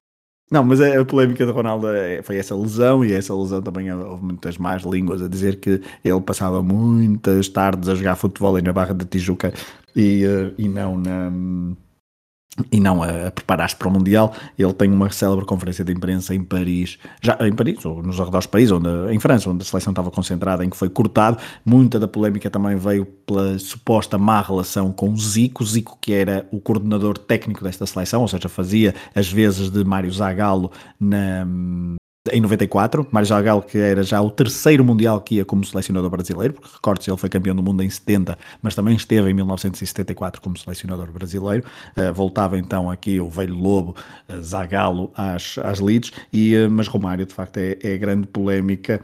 não, 0.50 0.64
mas 0.64 0.80
a, 0.80 1.04
polémica 1.04 1.46
de 1.46 1.52
Ronaldo 1.52 1.90
é, 1.90 2.22
foi 2.22 2.38
essa 2.38 2.56
lesão, 2.56 3.04
e 3.04 3.12
essa 3.12 3.36
lesão 3.36 3.62
também 3.62 3.92
houve 3.92 4.24
muitas 4.24 4.58
más 4.58 4.84
línguas 4.84 5.22
a 5.22 5.28
dizer 5.28 5.60
que 5.60 5.82
ele 6.04 6.22
passava 6.22 6.64
muitas 6.64 7.50
tardes 7.50 7.90
a 7.90 7.96
jogar 7.96 8.16
futebol 8.16 8.56
aí 8.56 8.62
na 8.62 8.72
Barra 8.72 8.94
da 8.94 9.04
Tijuca 9.04 9.54
e, 9.96 10.26
uh, 10.26 10.54
e 10.58 10.70
não 10.70 10.98
na 10.98 11.32
e 12.72 12.80
não 12.80 13.04
a, 13.04 13.28
a 13.28 13.32
preparar-se 13.32 13.76
para 13.76 13.88
o 13.88 13.92
Mundial. 13.92 14.34
Ele 14.58 14.74
tem 14.74 14.92
uma 14.92 15.10
célebre 15.12 15.46
conferência 15.46 15.84
de 15.84 15.92
imprensa 15.92 16.34
em 16.34 16.44
Paris, 16.44 16.98
já 17.22 17.38
em 17.42 17.54
Paris, 17.54 17.86
ou 17.86 18.02
nos 18.02 18.20
arredores 18.20 18.48
do 18.48 18.50
país, 18.50 18.72
onde, 18.72 18.90
em 19.14 19.20
França, 19.20 19.50
onde 19.50 19.62
a 19.62 19.66
seleção 19.66 19.92
estava 19.92 20.12
concentrada, 20.12 20.64
em 20.64 20.70
que 20.70 20.78
foi 20.78 20.90
cortado. 20.90 21.38
Muita 21.66 22.00
da 22.00 22.08
polémica 22.08 22.50
também 22.50 22.76
veio 22.76 23.06
pela 23.06 23.58
suposta 23.60 24.18
má 24.18 24.42
relação 24.42 24.92
com 24.92 25.16
Zico, 25.16 25.64
Zico 25.66 25.98
que 26.02 26.14
era 26.14 26.48
o 26.52 26.60
coordenador 26.60 27.18
técnico 27.18 27.64
desta 27.64 27.86
seleção, 27.86 28.22
ou 28.22 28.28
seja, 28.28 28.50
fazia 28.50 28.94
as 29.14 29.32
vezes 29.32 29.70
de 29.70 29.84
Mário 29.84 30.12
Zagallo 30.12 30.72
na, 31.00 31.46
em 32.32 32.42
94, 32.42 33.08
Mário 33.12 33.28
Zagallo 33.28 33.62
que 33.62 33.78
era 33.78 34.04
já 34.04 34.22
o 34.22 34.30
terceiro 34.30 34.84
Mundial 34.84 35.22
que 35.22 35.36
ia 35.36 35.46
como 35.46 35.64
selecionador 35.64 36.10
brasileiro, 36.10 36.54
porque 36.54 36.70
recorde-se 36.74 37.10
ele 37.10 37.18
foi 37.18 37.30
campeão 37.30 37.56
do 37.56 37.64
mundo 37.64 37.84
em 37.84 37.90
70, 37.90 38.38
mas 38.62 38.76
também 38.76 38.96
esteve 38.96 39.30
em 39.30 39.34
1974 39.34 40.42
como 40.42 40.58
selecionador 40.58 41.12
brasileiro, 41.12 41.66
uh, 41.98 42.14
voltava 42.14 42.58
então 42.58 42.90
aqui 42.90 43.20
o 43.20 43.30
velho 43.30 43.56
lobo 43.56 43.96
uh, 44.30 44.42
Zagallo 44.42 45.12
às, 45.16 45.58
às 45.60 45.80
leads, 45.80 46.12
e, 46.32 46.56
uh, 46.56 46.70
mas 46.70 46.88
Romário 46.88 47.26
de 47.26 47.34
facto 47.34 47.58
é, 47.58 47.78
é 47.82 47.98
grande 47.98 48.28
polémica 48.28 49.02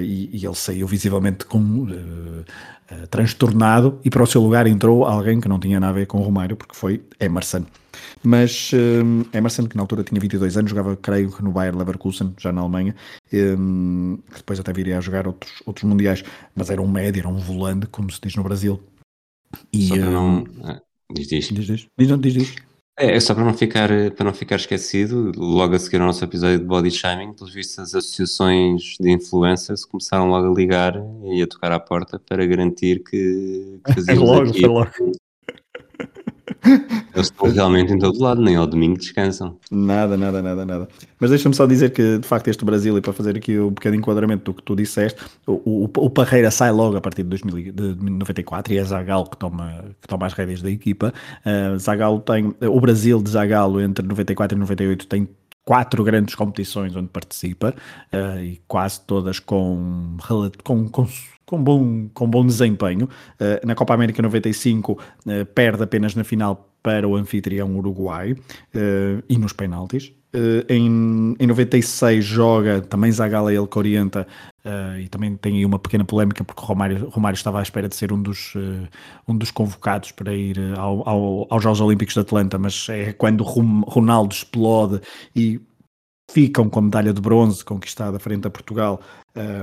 e, 0.00 0.30
e, 0.32 0.46
ele 0.46 0.54
saiu 0.54 0.86
visivelmente 0.86 1.44
com... 1.44 1.86
transtornado 3.10 4.00
e 4.02 4.08
para 4.08 4.22
o 4.22 4.26
seu 4.26 4.40
lugar 4.40 4.66
entrou 4.66 5.04
alguém 5.04 5.40
que 5.40 5.48
não 5.48 5.60
tinha 5.60 5.78
nada 5.78 5.90
a 5.90 5.94
ver 5.94 6.06
com 6.06 6.18
Romário 6.20 6.56
porque 6.56 6.74
foi 6.74 7.02
Emerson 7.20 7.66
mas 8.22 8.70
um, 8.74 9.24
Emerson, 9.32 9.66
que 9.66 9.76
na 9.76 9.82
altura 9.82 10.04
tinha 10.04 10.20
22 10.20 10.56
anos, 10.56 10.70
jogava, 10.70 10.96
creio 10.96 11.30
que 11.30 11.42
no 11.42 11.52
Bayer 11.52 11.76
Leverkusen, 11.76 12.34
já 12.38 12.52
na 12.52 12.60
Alemanha, 12.60 12.94
um, 13.32 14.18
que 14.30 14.36
depois 14.38 14.60
até 14.60 14.72
viria 14.72 14.98
a 14.98 15.00
jogar 15.00 15.26
outros, 15.26 15.52
outros 15.64 15.84
mundiais, 15.84 16.24
mas 16.54 16.70
era 16.70 16.80
um 16.80 16.88
médio, 16.88 17.20
era 17.20 17.28
um 17.28 17.38
volante, 17.38 17.86
como 17.86 18.10
se 18.10 18.20
diz 18.20 18.34
no 18.36 18.42
Brasil. 18.42 18.80
E, 19.72 19.88
só 19.88 19.94
para 19.96 20.10
não. 20.10 20.44
Ah, 20.64 20.80
diz, 21.12 21.28
diz. 21.28 21.48
Diz, 21.48 21.66
diz. 21.66 21.86
Diz, 21.98 22.20
diz, 22.20 22.34
diz. 22.34 22.54
É, 22.98 23.14
é, 23.14 23.20
só 23.20 23.34
para 23.34 23.44
não, 23.44 23.52
ficar, 23.52 23.90
para 24.16 24.24
não 24.24 24.32
ficar 24.32 24.56
esquecido, 24.56 25.30
logo 25.36 25.74
a 25.74 25.78
seguir 25.78 26.00
ao 26.00 26.06
nosso 26.06 26.24
episódio 26.24 26.58
de 26.58 26.64
body 26.64 26.90
shaming, 26.90 27.34
pelos 27.34 27.52
vistos 27.52 27.78
as 27.78 27.94
associações 27.94 28.96
de 28.98 29.10
influencers 29.12 29.84
começaram 29.84 30.30
logo 30.30 30.50
a 30.50 30.54
ligar 30.54 30.94
e 31.24 31.42
a 31.42 31.46
tocar 31.46 31.72
à 31.72 31.78
porta 31.78 32.18
para 32.18 32.46
garantir 32.46 33.04
que, 33.04 33.80
que 33.84 33.92
fazíamos 33.92 34.28
logo, 34.28 34.50
aqui, 34.50 34.66
logo. 34.66 34.90
Eles 37.14 37.26
estão 37.26 37.50
realmente 37.50 37.92
em 37.92 37.98
todo 37.98 38.20
lado, 38.20 38.40
nem 38.40 38.56
ao 38.56 38.66
domingo 38.66 38.98
descansam. 38.98 39.56
Nada, 39.70 40.16
nada, 40.16 40.40
nada, 40.40 40.64
nada. 40.64 40.88
Mas 41.18 41.30
deixa-me 41.30 41.54
só 41.54 41.66
dizer 41.66 41.90
que, 41.90 42.18
de 42.18 42.26
facto, 42.26 42.48
este 42.48 42.64
Brasil, 42.64 42.96
e 42.96 43.00
para 43.00 43.12
fazer 43.12 43.36
aqui 43.36 43.58
um 43.58 43.72
de 43.72 43.96
enquadramento 43.96 44.44
do 44.44 44.54
que 44.54 44.62
tu 44.62 44.76
disseste, 44.76 45.20
o, 45.46 45.84
o, 45.84 45.84
o 45.84 46.10
Parreira 46.10 46.50
sai 46.50 46.70
logo 46.70 46.96
a 46.96 47.00
partir 47.00 47.22
de, 47.22 47.44
1994 47.44 48.72
e 48.72 48.78
é 48.78 48.84
Zagallo 48.84 49.28
que 49.28 49.36
toma, 49.36 49.84
que 50.00 50.08
toma 50.08 50.26
as 50.26 50.32
rédeas 50.32 50.62
da 50.62 50.70
equipa. 50.70 51.12
Uh, 51.44 51.78
Zagallo 51.78 52.20
tem, 52.20 52.54
o 52.60 52.80
Brasil 52.80 53.22
de 53.22 53.30
Zagallo 53.30 53.80
entre 53.80 54.06
94 54.06 54.56
e 54.56 54.60
98 54.60 55.06
tem 55.06 55.28
quatro 55.64 56.04
grandes 56.04 56.34
competições 56.36 56.94
onde 56.94 57.08
participa 57.08 57.74
uh, 58.12 58.38
e 58.40 58.60
quase 58.68 59.00
todas 59.00 59.40
com, 59.40 60.16
com, 60.62 60.88
com 60.88 61.08
com 61.46 61.62
bom, 61.62 62.08
com 62.12 62.28
bom 62.28 62.44
desempenho. 62.44 63.08
Uh, 63.40 63.64
na 63.64 63.74
Copa 63.74 63.94
América 63.94 64.20
95 64.20 64.92
uh, 64.92 65.46
perde 65.54 65.84
apenas 65.84 66.14
na 66.14 66.24
final 66.24 66.68
para 66.82 67.08
o 67.08 67.16
anfitrião 67.16 67.74
Uruguai 67.76 68.32
uh, 68.32 69.22
e 69.28 69.38
nos 69.38 69.52
penaltis. 69.52 70.12
em, 70.68 71.34
em 71.38 71.46
96 71.46 72.22
joga 72.22 72.82
também 72.82 73.10
Zagallo 73.10 73.50
ele 73.50 73.66
que 73.66 73.78
orienta 73.78 74.26
e 75.00 75.08
também 75.08 75.34
tem 75.36 75.56
aí 75.56 75.64
uma 75.64 75.78
pequena 75.78 76.04
polémica 76.04 76.44
porque 76.44 76.60
Romário, 76.62 77.08
Romário 77.08 77.36
estava 77.36 77.60
à 77.60 77.62
espera 77.62 77.88
de 77.88 77.96
ser 77.96 78.12
um 78.12 78.20
dos, 78.20 78.52
um 79.26 79.34
dos 79.34 79.50
convocados 79.50 80.12
para 80.12 80.34
ir 80.34 80.58
ao, 80.76 81.08
ao, 81.08 81.46
aos 81.48 81.62
Jogos 81.62 81.80
Olímpicos 81.80 82.14
de 82.14 82.20
Atlanta, 82.20 82.58
mas 82.58 82.86
é 82.90 83.14
quando 83.14 83.42
Ronaldo 83.44 84.34
explode 84.34 85.00
e 85.34 85.60
ficam 86.30 86.68
com 86.68 86.78
a 86.80 86.82
medalha 86.82 87.12
de 87.12 87.20
bronze 87.20 87.64
conquistada 87.64 88.18
frente 88.18 88.46
a 88.46 88.50
Portugal 88.50 89.00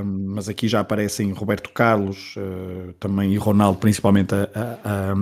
mas 0.06 0.48
aqui 0.48 0.68
já 0.68 0.80
aparecem 0.82 1.32
Roberto 1.32 1.72
Carlos 1.72 2.36
uh, 2.38 2.94
também 3.00 3.34
e 3.34 3.38
Ronaldo, 3.38 3.80
principalmente, 3.80 4.34
a, 4.36 4.48
a, 4.54 5.14
a, 5.14 5.16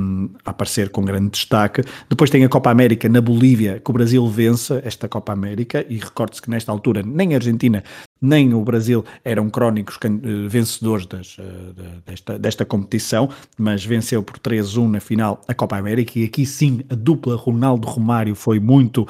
aparecer 0.45 0.89
com 0.89 1.03
grande 1.03 1.29
destaque. 1.31 1.83
Depois 2.10 2.29
tem 2.29 2.43
a 2.43 2.50
Copa 2.50 2.69
América 2.69 3.07
na 3.07 3.21
Bolívia, 3.21 3.81
que 3.83 3.89
o 3.89 3.93
Brasil 3.93 4.27
vence 4.27 4.81
esta 4.83 5.07
Copa 5.07 5.31
América, 5.31 5.86
e 5.88 5.98
recorde-se 5.98 6.41
que 6.41 6.50
nesta 6.50 6.71
altura 6.71 7.01
nem 7.01 7.33
a 7.33 7.38
Argentina 7.38 7.83
nem 8.21 8.53
o 8.53 8.63
Brasil 8.63 9.03
eram 9.24 9.50
crónicos 9.50 9.95
uh, 9.95 10.50
vencedores 10.50 11.05
das, 11.05 11.38
uh, 11.38 11.74
desta, 12.05 12.38
desta 12.38 12.65
competição, 12.65 13.29
mas 13.57 13.83
venceu 13.86 14.21
por 14.21 14.38
3-1 14.38 14.89
na 14.89 15.00
final 15.00 15.41
a 15.48 15.53
Copa 15.53 15.77
América, 15.77 16.19
e 16.19 16.25
aqui 16.25 16.45
sim 16.45 16.81
a 16.89 16.95
dupla 16.95 17.36
Ronaldo-Romário 17.36 18.36
foi 18.36 18.60
muito 18.60 19.07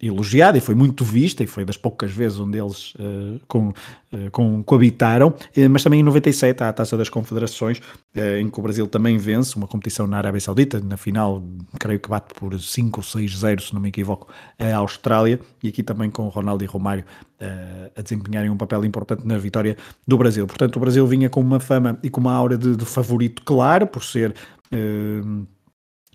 elogiada 0.00 0.56
e 0.56 0.60
foi 0.60 0.74
muito 0.74 1.04
vista, 1.04 1.42
e 1.42 1.46
foi 1.46 1.64
das 1.64 1.76
poucas 1.76 2.10
vezes 2.10 2.38
onde 2.38 2.58
eles 2.58 2.94
com 3.46 3.72
eh, 4.14 4.30
com, 4.30 4.62
coabitaram, 4.62 5.34
mas 5.70 5.82
também 5.82 6.00
em 6.00 6.02
97 6.02 6.62
há 6.62 6.68
a 6.68 6.72
Taça 6.72 6.96
das 6.96 7.08
Confederações, 7.08 7.80
em 8.40 8.48
que 8.48 8.58
o 8.58 8.62
Brasil 8.62 8.86
também 8.86 9.18
vence 9.18 9.56
uma 9.56 9.66
competição 9.66 10.06
na 10.06 10.18
Arábia 10.18 10.40
Saudita, 10.40 10.80
na 10.80 10.96
final 10.96 11.42
creio 11.80 11.98
que 11.98 12.08
bate 12.08 12.32
por 12.34 12.58
5 12.58 13.00
ou 13.00 13.04
6-0, 13.04 13.60
se 13.60 13.74
não 13.74 13.80
me 13.80 13.88
equivoco, 13.88 14.28
a 14.58 14.76
Austrália, 14.76 15.40
e 15.62 15.68
aqui 15.68 15.82
também 15.82 16.10
com 16.10 16.28
Ronaldo 16.28 16.62
e 16.62 16.66
Romário 16.66 17.04
a 17.96 18.00
desempenharem 18.00 18.50
um 18.50 18.56
papel 18.56 18.84
importante 18.84 19.26
na 19.26 19.36
vitória 19.36 19.76
do 20.06 20.16
Brasil. 20.16 20.46
Portanto, 20.46 20.76
o 20.76 20.80
Brasil 20.80 21.06
vinha 21.06 21.28
com 21.28 21.40
uma 21.40 21.60
fama 21.60 21.98
e 22.02 22.08
com 22.08 22.20
uma 22.20 22.32
aura 22.32 22.56
de, 22.56 22.76
de 22.76 22.84
favorito 22.84 23.42
claro, 23.44 23.86
por 23.86 24.02
ser 24.04 24.34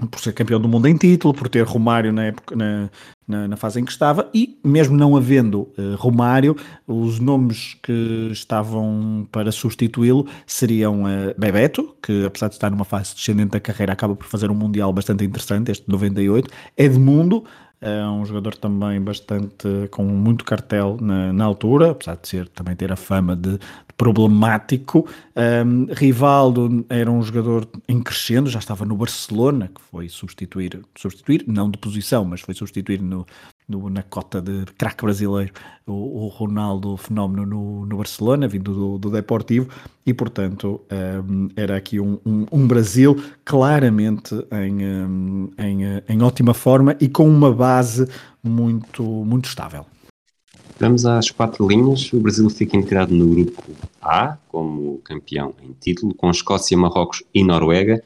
por 0.08 0.20
ser 0.20 0.34
campeão 0.34 0.60
do 0.60 0.68
mundo 0.68 0.88
em 0.88 0.96
título, 0.96 1.34
por 1.34 1.50
ter 1.50 1.64
Romário 1.66 2.14
na, 2.14 2.26
época, 2.26 2.56
na, 2.56 2.90
na, 3.28 3.48
na 3.50 3.58
fase 3.58 3.80
em 3.80 3.86
que 3.86 3.92
estava, 3.92 4.30
e 4.34 4.58
mesmo 4.64 4.96
não 4.96 5.16
havendo 5.18 5.62
uh, 5.78 5.96
Romário, 5.98 6.56
os 6.88 7.20
nomes 7.20 7.76
que 7.84 8.30
estavam 8.32 9.28
para 9.32 9.52
substituí-lo 9.52 10.26
seriam 10.46 11.04
uh, 11.04 11.34
Bebeto, 11.38 11.96
que 12.02 12.26
apesar 12.26 12.48
de 12.48 12.56
estar 12.56 12.70
numa 12.70 12.86
fase 12.86 13.14
descendente 13.14 13.52
da 13.52 13.60
carreira, 13.60 13.94
acaba 13.94 14.16
por 14.16 14.28
fazer 14.28 14.50
um 14.50 14.56
Mundial 14.56 14.92
bastante 14.94 15.24
interessante, 15.24 15.72
este 15.72 15.86
de 15.86 15.92
98, 15.92 16.50
Edmundo, 16.78 17.44
é 17.82 18.06
um 18.06 18.26
jogador 18.26 18.56
também 18.56 19.02
bastante 19.02 19.88
com 19.90 20.04
muito 20.04 20.44
cartel 20.44 20.98
na, 21.00 21.32
na 21.32 21.46
altura, 21.46 21.92
apesar 21.92 22.18
de 22.18 22.28
ser 22.28 22.48
também 22.50 22.76
ter 22.76 22.92
a 22.92 22.96
fama 22.96 23.36
de, 23.36 23.58
problemático. 23.96 25.08
Um, 25.36 25.88
Rivaldo 25.94 26.86
era 26.90 27.10
um 27.10 27.22
jogador 27.22 27.68
em 27.88 28.02
crescendo, 28.02 28.50
já 28.50 28.60
estava 28.60 28.86
no 28.86 28.96
Barcelona, 28.96 29.70
que 29.74 29.82
foi 29.82 30.10
substituir, 30.10 30.82
substituir, 30.96 31.44
não 31.48 31.70
de 31.70 31.78
posição, 31.78 32.26
mas 32.26 32.42
foi 32.42 32.54
substituir 32.54 33.02
no, 33.02 33.26
no, 33.70 33.90
na 33.90 34.02
cota 34.02 34.42
de 34.42 34.66
craque 34.78 35.06
brasileiro, 35.06 35.54
o, 35.86 36.26
o, 36.26 36.28
Ronaldo 36.28 36.98
fenómeno 36.98 37.46
no, 37.46 37.86
no 37.86 37.98
Barcelona, 37.98 38.48
vindo 38.48 38.74
do, 38.74 38.98
do 38.98 39.12
Deportivo, 39.12 39.70
e 40.06 40.14
portanto 40.14 40.82
um, 40.92 41.48
era 41.56 41.78
aqui 41.78 42.00
um, 42.00 42.20
um, 42.26 42.46
um, 42.52 42.68
Brasil 42.68 43.16
claramente 43.46 44.34
em, 44.52 44.84
hum, 44.84 45.52
em, 45.58 45.82
em 46.10 46.22
ótima 46.24 46.54
forma 46.54 46.98
e 47.00 47.08
com 47.08 47.30
uma 47.30 47.54
base 47.54 48.08
muito, 48.44 49.04
muito 49.04 49.48
estável. 49.48 49.86
Vamos 50.80 51.06
às 51.06 51.30
quatro 51.30 51.68
linhas. 51.68 52.12
O 52.14 52.22
Brasil 52.22 52.50
fica 52.50 52.78
integrado 52.78 53.14
no 53.14 53.28
grupo 53.28 53.62
A, 54.02 54.38
como 54.48 55.00
campeão 55.04 55.54
em 55.62 55.74
título, 55.74 56.16
com 56.16 56.32
Escócia, 56.32 56.78
Marrocos 56.78 57.22
e 57.34 57.44
Noruega. 57.44 58.02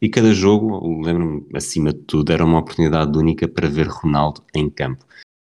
E 0.00 0.10
cada 0.10 0.34
jogo, 0.34 1.02
lembro-me, 1.02 1.46
acima 1.54 1.90
de 1.90 2.00
tudo, 2.00 2.30
era 2.30 2.44
uma 2.44 2.58
oportunidade 2.58 3.16
única 3.16 3.48
para 3.48 3.68
ver 3.68 3.86
Ronaldo 3.88 4.42
em 4.54 4.68
campo. 4.68 5.04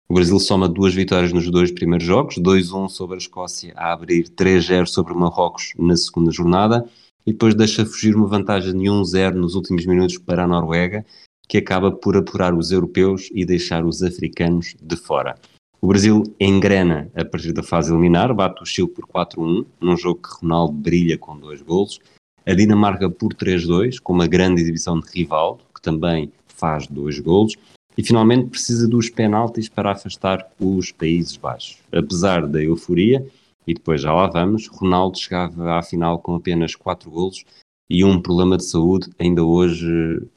O 0.09 0.13
Brasil 0.13 0.39
soma 0.39 0.69
duas 0.69 0.93
vitórias 0.93 1.33
nos 1.33 1.51
dois 1.51 1.69
primeiros 1.69 2.07
jogos, 2.07 2.37
2-1 2.37 2.87
sobre 2.87 3.15
a 3.15 3.17
Escócia 3.17 3.73
a 3.75 3.91
abrir 3.91 4.29
3-0 4.29 4.85
sobre 4.85 5.11
o 5.11 5.17
Marrocos 5.19 5.73
na 5.77 5.97
segunda 5.97 6.31
jornada, 6.31 6.87
e 7.25 7.33
depois 7.33 7.53
deixa 7.53 7.85
fugir 7.85 8.15
uma 8.15 8.25
vantagem 8.25 8.71
de 8.71 8.85
1-0 8.85 9.33
nos 9.33 9.53
últimos 9.53 9.85
minutos 9.85 10.17
para 10.17 10.45
a 10.45 10.47
Noruega, 10.47 11.05
que 11.45 11.57
acaba 11.57 11.91
por 11.91 12.15
apurar 12.15 12.53
os 12.53 12.71
europeus 12.71 13.29
e 13.33 13.45
deixar 13.45 13.83
os 13.85 14.01
africanos 14.01 14.75
de 14.81 14.95
fora. 14.95 15.35
O 15.81 15.87
Brasil 15.87 16.23
engrena 16.39 17.11
a 17.13 17.25
partir 17.25 17.51
da 17.51 17.61
fase 17.61 17.91
eliminar, 17.91 18.33
bate 18.33 18.63
o 18.63 18.65
Chile 18.65 18.87
por 18.87 19.05
4-1, 19.05 19.65
num 19.81 19.97
jogo 19.97 20.21
que 20.21 20.29
Ronaldo 20.41 20.71
brilha 20.71 21.17
com 21.17 21.37
dois 21.37 21.61
golos, 21.61 21.99
a 22.47 22.53
Dinamarca 22.53 23.09
por 23.09 23.33
3-2, 23.33 23.99
com 23.99 24.13
uma 24.13 24.25
grande 24.25 24.61
exibição 24.61 24.97
de 24.97 25.07
Rivaldo, 25.11 25.63
que 25.75 25.81
também 25.81 26.31
faz 26.47 26.87
dois 26.87 27.19
golos, 27.19 27.55
e 27.97 28.01
finalmente 28.01 28.49
precisa 28.49 28.87
dos 28.87 29.09
penaltis 29.09 29.67
para 29.67 29.91
afastar 29.91 30.49
os 30.57 30.89
Países 30.91 31.35
Baixos. 31.35 31.79
Apesar 31.91 32.47
da 32.47 32.63
euforia, 32.63 33.27
e 33.67 33.73
depois 33.73 34.01
já 34.01 34.13
lá 34.13 34.27
vamos, 34.27 34.67
Ronaldo 34.67 35.17
chegava 35.17 35.77
à 35.77 35.83
final 35.83 36.19
com 36.19 36.35
apenas 36.35 36.73
4 36.73 37.11
golos 37.11 37.43
e 37.89 38.05
um 38.05 38.21
problema 38.21 38.55
de 38.55 38.63
saúde 38.63 39.09
ainda 39.19 39.43
hoje, 39.43 39.85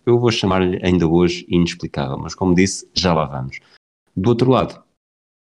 eu 0.04 0.18
vou 0.18 0.32
chamar-lhe 0.32 0.80
ainda 0.82 1.06
hoje 1.06 1.46
inexplicável, 1.48 2.18
mas 2.18 2.34
como 2.34 2.56
disse, 2.56 2.88
já 2.92 3.14
lá 3.14 3.24
vamos. 3.24 3.60
Do 4.16 4.30
outro 4.30 4.50
lado, 4.50 4.82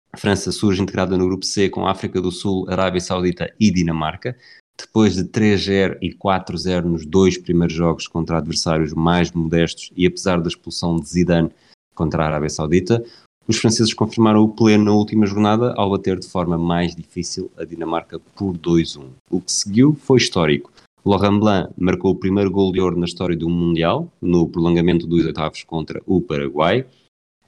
a 0.09 0.17
França 0.17 0.53
surge 0.53 0.81
integrada 0.81 1.17
no 1.17 1.25
grupo 1.25 1.45
C 1.45 1.67
com 1.67 1.85
África 1.85 2.21
do 2.21 2.31
Sul, 2.31 2.65
Arábia 2.69 3.01
Saudita 3.01 3.53
e 3.59 3.69
Dinamarca, 3.69 4.37
depois 4.77 5.15
de 5.15 5.23
3-0 5.23 5.97
e 6.01 6.13
4-0 6.13 6.83
nos 6.83 7.05
dois 7.05 7.37
primeiros 7.37 7.75
jogos 7.75 8.07
contra 8.07 8.37
adversários 8.37 8.93
mais 8.93 9.31
modestos 9.31 9.91
e 9.95 10.05
apesar 10.05 10.41
da 10.41 10.47
expulsão 10.47 10.97
de 10.97 11.07
Zidane 11.07 11.51
contra 11.93 12.23
a 12.23 12.27
Arábia 12.27 12.49
Saudita, 12.49 13.03
os 13.47 13.57
franceses 13.57 13.93
confirmaram 13.93 14.41
o 14.41 14.49
pleno 14.49 14.85
na 14.85 14.91
última 14.91 15.25
jornada 15.25 15.73
ao 15.77 15.91
bater 15.91 16.19
de 16.19 16.27
forma 16.27 16.57
mais 16.57 16.95
difícil 16.95 17.51
a 17.57 17.63
Dinamarca 17.63 18.19
por 18.35 18.57
2-1. 18.57 19.03
O 19.29 19.39
que 19.39 19.51
seguiu 19.51 19.93
foi 19.93 20.17
histórico. 20.17 20.71
Laurent 21.05 21.39
Blanc 21.39 21.71
marcou 21.77 22.11
o 22.11 22.15
primeiro 22.15 22.49
gol 22.49 22.71
de 22.71 22.81
ouro 22.81 22.97
na 22.97 23.05
história 23.05 23.37
do 23.37 23.47
Mundial, 23.47 24.11
no 24.19 24.47
prolongamento 24.47 25.05
dos 25.05 25.23
oitavos 25.23 25.63
contra 25.63 26.01
o 26.07 26.19
Paraguai. 26.19 26.85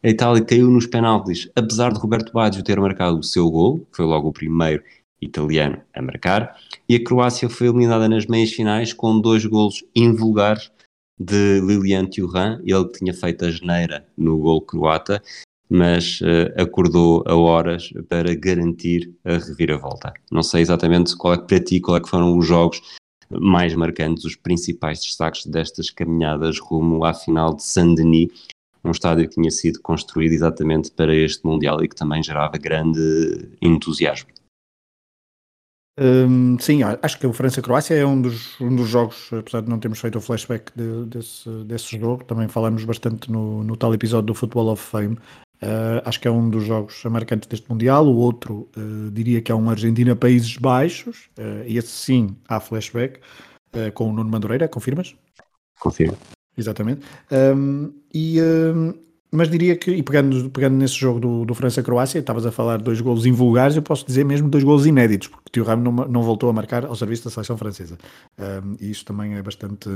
A 0.03 0.09
Itália 0.09 0.45
caiu 0.45 0.69
nos 0.69 0.85
penaltis, 0.85 1.49
apesar 1.55 1.91
de 1.91 1.99
Roberto 1.99 2.31
Baggio 2.31 2.63
ter 2.63 2.79
marcado 2.79 3.17
o 3.17 3.23
seu 3.23 3.49
gol, 3.49 3.79
que 3.79 3.97
foi 3.97 4.05
logo 4.05 4.29
o 4.29 4.33
primeiro 4.33 4.83
italiano 5.21 5.81
a 5.93 6.01
marcar, 6.01 6.57
e 6.87 6.95
a 6.95 7.03
Croácia 7.03 7.49
foi 7.49 7.67
eliminada 7.67 8.07
nas 8.07 8.25
meias 8.25 8.51
finais 8.51 8.93
com 8.93 9.19
dois 9.19 9.45
golos 9.45 9.83
invulgares 9.95 10.71
de 11.19 11.59
Lilian 11.61 12.05
Thuram, 12.05 12.61
ele 12.63 12.85
que 12.85 12.99
tinha 12.99 13.13
feito 13.13 13.45
a 13.45 13.51
geneira 13.51 14.05
no 14.17 14.37
gol 14.37 14.61
croata, 14.61 15.21
mas 15.69 16.21
uh, 16.21 16.61
acordou 16.61 17.23
a 17.25 17.35
horas 17.35 17.91
para 18.07 18.33
garantir 18.35 19.13
a 19.25 19.33
reviravolta. 19.33 20.13
Não 20.31 20.43
sei 20.43 20.61
exatamente 20.61 21.15
qual 21.17 21.33
é 21.33 21.37
que 21.37 21.47
para 21.47 21.59
ti, 21.59 21.79
qual 21.79 21.97
é 21.97 21.99
que 21.99 22.09
foram 22.09 22.37
os 22.37 22.45
jogos 22.45 22.81
mais 23.29 23.75
marcantes, 23.75 24.23
os 24.23 24.35
principais 24.35 25.01
destaques 25.01 25.45
destas 25.45 25.89
caminhadas 25.89 26.59
rumo 26.59 27.03
à 27.03 27.13
final 27.13 27.53
de 27.53 27.63
Saint-Denis, 27.63 28.29
um 28.83 28.91
estádio 28.91 29.27
que 29.27 29.35
tinha 29.35 29.51
sido 29.51 29.81
construído 29.81 30.31
exatamente 30.31 30.91
para 30.91 31.13
este 31.13 31.45
Mundial 31.45 31.83
e 31.83 31.89
que 31.89 31.95
também 31.95 32.23
gerava 32.23 32.57
grande 32.57 33.49
entusiasmo. 33.61 34.29
Hum, 35.99 36.57
sim, 36.59 36.81
acho 36.83 37.19
que 37.19 37.25
o 37.25 37.33
França-Croácia 37.33 37.95
é 37.95 38.05
um 38.05 38.21
dos, 38.21 38.59
um 38.61 38.75
dos 38.75 38.87
jogos, 38.87 39.29
apesar 39.33 39.61
de 39.61 39.69
não 39.69 39.79
termos 39.79 39.99
feito 39.99 40.19
o 40.19 40.21
flashback 40.21 40.71
de, 40.75 41.05
desse, 41.05 41.49
desse 41.65 41.97
jogo, 41.97 42.23
também 42.23 42.47
falamos 42.47 42.83
bastante 42.85 43.31
no, 43.31 43.63
no 43.63 43.75
tal 43.75 43.93
episódio 43.95 44.27
do 44.27 44.35
Football 44.35 44.69
of 44.69 44.83
Fame. 44.83 45.17
Uh, 45.59 46.05
acho 46.05 46.19
que 46.19 46.27
é 46.27 46.31
um 46.31 46.51
dos 46.51 46.65
jogos 46.65 47.03
marcantes 47.05 47.47
deste 47.47 47.67
Mundial. 47.67 48.05
O 48.05 48.15
outro, 48.15 48.69
uh, 48.77 49.09
diria 49.11 49.41
que 49.41 49.51
é 49.51 49.55
um 49.55 49.67
Argentina-Países 49.71 50.55
Baixos, 50.57 51.29
uh, 51.39 51.65
e 51.65 51.79
esse 51.79 51.87
sim 51.87 52.35
há 52.47 52.59
flashback, 52.59 53.19
com 53.93 54.09
o 54.09 54.13
Nuno 54.13 54.29
Madureira, 54.29 54.67
confirmas? 54.67 55.15
Confirmo. 55.79 56.17
Exatamente. 56.57 57.01
Um, 57.31 57.93
e, 58.11 58.41
um, 58.41 58.93
mas 59.31 59.49
diria 59.49 59.75
que, 59.75 59.91
e 59.91 60.01
pegando, 60.01 60.49
pegando 60.49 60.75
nesse 60.75 60.95
jogo 60.95 61.19
do, 61.19 61.45
do 61.45 61.53
França-Croácia, 61.53 62.19
estavas 62.19 62.45
a 62.45 62.51
falar 62.51 62.77
dois 62.77 63.01
golos 63.01 63.25
invulgares, 63.25 63.75
eu 63.75 63.81
posso 63.81 64.05
dizer 64.05 64.23
mesmo 64.23 64.49
dois 64.49 64.63
golos 64.63 64.85
inéditos, 64.85 65.27
porque 65.27 65.49
Tio 65.51 65.63
Ramo 65.63 65.83
não, 65.83 66.07
não 66.07 66.23
voltou 66.23 66.49
a 66.49 66.53
marcar 66.53 66.85
ao 66.85 66.95
serviço 66.95 67.25
da 67.25 67.31
seleção 67.31 67.57
francesa. 67.57 67.97
Um, 68.39 68.77
e 68.79 68.89
isso 68.89 69.03
também 69.03 69.35
é 69.35 69.41
bastante, 69.41 69.89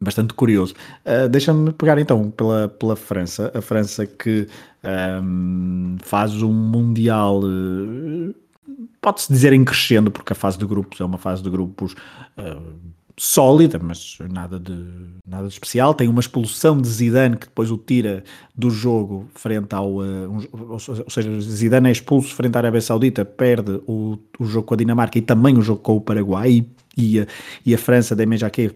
bastante 0.00 0.34
curioso. 0.34 0.74
Uh, 1.06 1.28
Deixa-me 1.28 1.72
pegar 1.72 1.98
então 1.98 2.30
pela, 2.30 2.68
pela 2.68 2.96
França, 2.96 3.50
a 3.54 3.62
França 3.62 4.04
que 4.06 4.46
um, 5.22 5.96
faz 6.02 6.42
um 6.42 6.52
Mundial. 6.52 7.40
Uh, 7.42 8.34
Pode-se 9.00 9.32
dizer 9.32 9.52
em 9.52 9.64
crescendo, 9.64 10.10
porque 10.10 10.32
a 10.32 10.36
fase 10.36 10.58
de 10.58 10.66
grupos 10.66 11.00
é 11.00 11.04
uma 11.04 11.18
fase 11.18 11.42
de 11.42 11.48
grupos 11.48 11.94
uh, 12.36 12.78
sólida, 13.18 13.78
mas 13.82 14.16
nada 14.30 14.58
de, 14.58 14.72
nada 15.26 15.46
de 15.46 15.52
especial. 15.52 15.92
Tem 15.92 16.08
uma 16.08 16.20
expulsão 16.20 16.80
de 16.80 16.88
Zidane 16.88 17.36
que 17.36 17.46
depois 17.46 17.70
o 17.70 17.76
tira 17.76 18.24
do 18.54 18.70
jogo 18.70 19.28
frente 19.34 19.74
ao. 19.74 19.96
Uh, 19.96 20.48
ou 20.52 20.78
seja, 20.78 21.40
Zidane 21.40 21.88
é 21.88 21.92
expulso 21.92 22.34
frente 22.34 22.56
à 22.56 22.60
Arábia 22.60 22.80
Saudita, 22.80 23.24
perde 23.24 23.80
o, 23.86 24.18
o 24.38 24.44
jogo 24.44 24.66
com 24.66 24.74
a 24.74 24.76
Dinamarca 24.76 25.18
e 25.18 25.22
também 25.22 25.58
o 25.58 25.62
jogo 25.62 25.80
com 25.80 25.96
o 25.96 26.00
Paraguai. 26.00 26.50
E, 26.50 26.78
e, 26.96 27.20
a, 27.20 27.26
e 27.64 27.74
a 27.74 27.78
França, 27.78 28.16
da 28.16 28.24
Jacquet, 28.36 28.74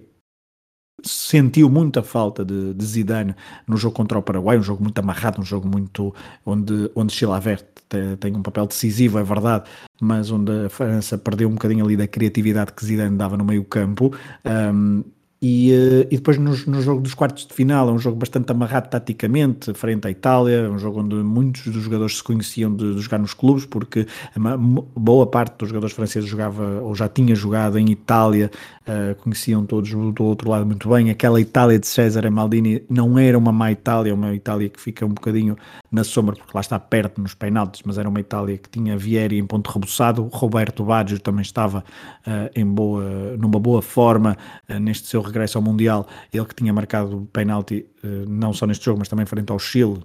sentiu 1.05 1.69
muita 1.69 2.03
falta 2.03 2.45
de, 2.45 2.75
de, 2.75 2.85
Zidane 2.85 3.35
no 3.67 3.77
jogo 3.77 3.95
contra 3.95 4.19
o 4.19 4.23
Paraguai, 4.23 4.59
um 4.59 4.63
jogo 4.63 4.83
muito 4.83 4.99
amarrado, 4.99 5.41
um 5.41 5.45
jogo 5.45 5.69
muito 5.69 6.15
onde, 6.45 6.91
onde 6.95 7.13
Chilavert 7.13 7.65
tem, 7.89 8.17
tem 8.17 8.37
um 8.37 8.43
papel 8.43 8.67
decisivo, 8.67 9.19
é 9.19 9.23
verdade, 9.23 9.65
mas 10.01 10.31
onde 10.31 10.67
a 10.67 10.69
França 10.69 11.19
perdeu 11.19 11.49
um 11.49 11.53
bocadinho 11.53 11.85
ali 11.85 11.97
da 11.97 12.07
criatividade 12.07 12.73
que 12.73 12.85
Zidane 12.85 13.17
dava 13.17 13.37
no 13.37 13.45
meio 13.45 13.65
campo. 13.65 14.13
Um, 14.45 15.03
e, 15.43 15.73
eh, 15.73 16.07
e 16.09 16.17
depois 16.19 16.39
no, 16.39 16.53
no, 16.69 16.81
jogo 16.81 17.01
dos 17.01 17.15
quartos 17.15 17.45
de 17.45 17.53
final, 17.53 17.89
é 17.89 17.93
um 17.93 17.99
jogo 17.99 18.17
bastante 18.17 18.53
amarrado 18.53 18.89
taticamente, 18.89 19.75
frente 19.75 20.07
à 20.07 20.11
Itália, 20.11 20.71
um 20.71 20.79
jogo 20.79 21.01
onde 21.01 21.17
muitos 21.17 21.65
dos 21.65 21.83
jogadores 21.83 22.19
se 22.19 22.23
conheciam 22.23 22.73
de, 22.73 22.95
de 22.95 23.01
jogar 23.01 23.19
nos 23.19 23.35
clubes, 23.35 23.67
porque 23.67 24.07
boa 24.95 25.27
parte 25.27 25.59
dos 25.59 25.69
jogadores 25.69 25.97
franceses 25.97 26.31
jogava 26.31 26.81
ou 26.83 26.95
já 26.95 27.09
tinha 27.09 27.35
jogado 27.35 27.77
em 27.77 27.91
Itália, 27.91 28.53
uh, 28.87 29.15
conheciam 29.23 29.65
todos 29.65 29.91
do 29.91 30.25
outro 30.25 30.51
lado 30.51 30.67
muito 30.67 30.89
bem. 30.89 31.11
Aquela 31.11 31.41
Itália 31.41 31.79
de 31.79 31.87
César 31.87 32.29
Maldini 32.31 32.85
não 32.89 33.19
era 33.19 33.37
uma 33.37 33.53
má 33.53 33.71
Itália, 33.71 34.15
uma 34.15 34.35
Itália 34.35 34.69
que 34.69 34.81
fica 34.81 35.05
um 35.05 35.11
bocadinho 35.11 35.57
na 35.91 36.05
sombra, 36.05 36.37
porque 36.37 36.51
lá 36.55 36.61
está 36.61 36.79
perto 36.79 37.21
nos 37.21 37.35
penaltis, 37.35 37.83
mas 37.85 37.99
era 37.99 38.09
uma 38.09 38.21
Itália 38.21 38.57
que 38.59 38.69
tinha 38.69 38.97
Vieri 38.97 39.39
em 39.39 39.47
ponto 39.47 39.71
rebuçado, 39.71 40.29
Roberto 40.33 40.85
Baggio 40.85 41.19
também 41.21 41.43
estava 41.43 41.85
uh, 42.27 42.51
em 42.55 42.67
boa, 42.67 43.37
numa 43.37 43.59
boa 43.59 43.83
forma 43.83 44.37
uh, 44.69 44.79
neste 44.79 45.09
seu 45.09 45.21
regresso 45.21 45.59
ao 45.59 45.63
Mundial, 45.63 46.07
ele 46.33 46.45
que 46.45 46.55
tinha 46.55 46.73
marcado 46.73 47.29
penalti 47.33 47.87
não 48.27 48.53
só 48.53 48.67
neste 48.67 48.85
jogo, 48.85 48.99
mas 48.99 49.09
também 49.09 49.25
frente 49.25 49.53
ao 49.53 49.61
Chile 49.61 50.01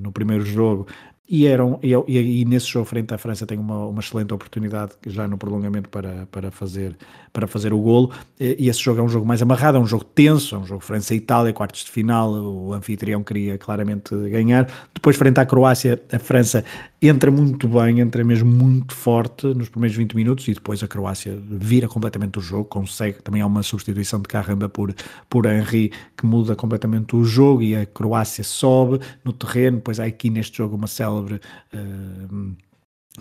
no 0.00 0.10
primeiro 0.10 0.44
jogo, 0.44 0.88
e, 1.26 1.46
eram, 1.46 1.78
e, 1.82 1.94
e, 2.06 2.42
e, 2.42 2.44
nesse 2.44 2.66
jogo 2.66 2.84
frente 2.84 3.14
à 3.14 3.18
França 3.18 3.46
tem 3.46 3.58
uma, 3.58 3.86
uma 3.86 4.00
excelente 4.00 4.34
oportunidade 4.34 4.92
já 5.06 5.26
no 5.26 5.38
prolongamento 5.38 5.88
para, 5.88 6.26
para, 6.30 6.50
fazer, 6.50 6.96
para 7.32 7.46
fazer 7.46 7.72
o 7.72 7.78
golo. 7.78 8.10
E, 8.38 8.68
esse 8.68 8.80
jogo 8.80 9.00
é 9.00 9.02
um 9.02 9.08
jogo 9.08 9.26
mais 9.26 9.40
amarrado, 9.40 9.78
é 9.78 9.80
um 9.80 9.86
jogo 9.86 10.04
tenso, 10.04 10.54
é 10.54 10.58
um 10.58 10.66
jogo 10.66 10.80
França-Itália, 10.80 11.52
quartos 11.54 11.84
de 11.84 11.90
final. 11.90 12.30
O 12.30 12.74
anfitrião 12.74 13.24
queria 13.24 13.56
claramente 13.56 14.14
ganhar. 14.28 14.70
Depois, 14.92 15.16
frente 15.16 15.40
à 15.40 15.46
Croácia, 15.46 16.00
a 16.12 16.18
França 16.18 16.62
entra 17.00 17.30
muito 17.30 17.68
bem, 17.68 18.00
entra 18.00 18.22
mesmo 18.22 18.50
muito 18.50 18.94
forte 18.94 19.46
nos 19.46 19.68
primeiros 19.68 19.96
20 19.96 20.14
minutos 20.14 20.48
e 20.48 20.54
depois 20.54 20.82
a 20.82 20.88
Croácia 20.88 21.38
vira 21.42 21.88
completamente 21.88 22.38
o 22.38 22.42
jogo, 22.42 22.64
consegue. 22.64 23.22
Também 23.22 23.40
há 23.40 23.46
uma 23.46 23.62
substituição 23.62 24.20
de 24.20 24.28
Carramba 24.28 24.68
por, 24.68 24.94
por 25.28 25.46
Henry 25.46 25.90
que 26.16 26.26
muda 26.26 26.54
completamente 26.54 27.16
o 27.16 27.24
jogo 27.24 27.62
e 27.62 27.76
a 27.76 27.86
Croácia 27.86 28.44
sobe 28.44 29.00
no 29.24 29.32
terreno. 29.32 29.78
Depois 29.78 30.00
há 30.00 30.04
aqui 30.04 30.30
neste 30.30 30.58
jogo 30.58 30.76
uma 30.76 30.86
célula 30.86 31.13
célebre 31.14 31.40
uh, 31.74 32.56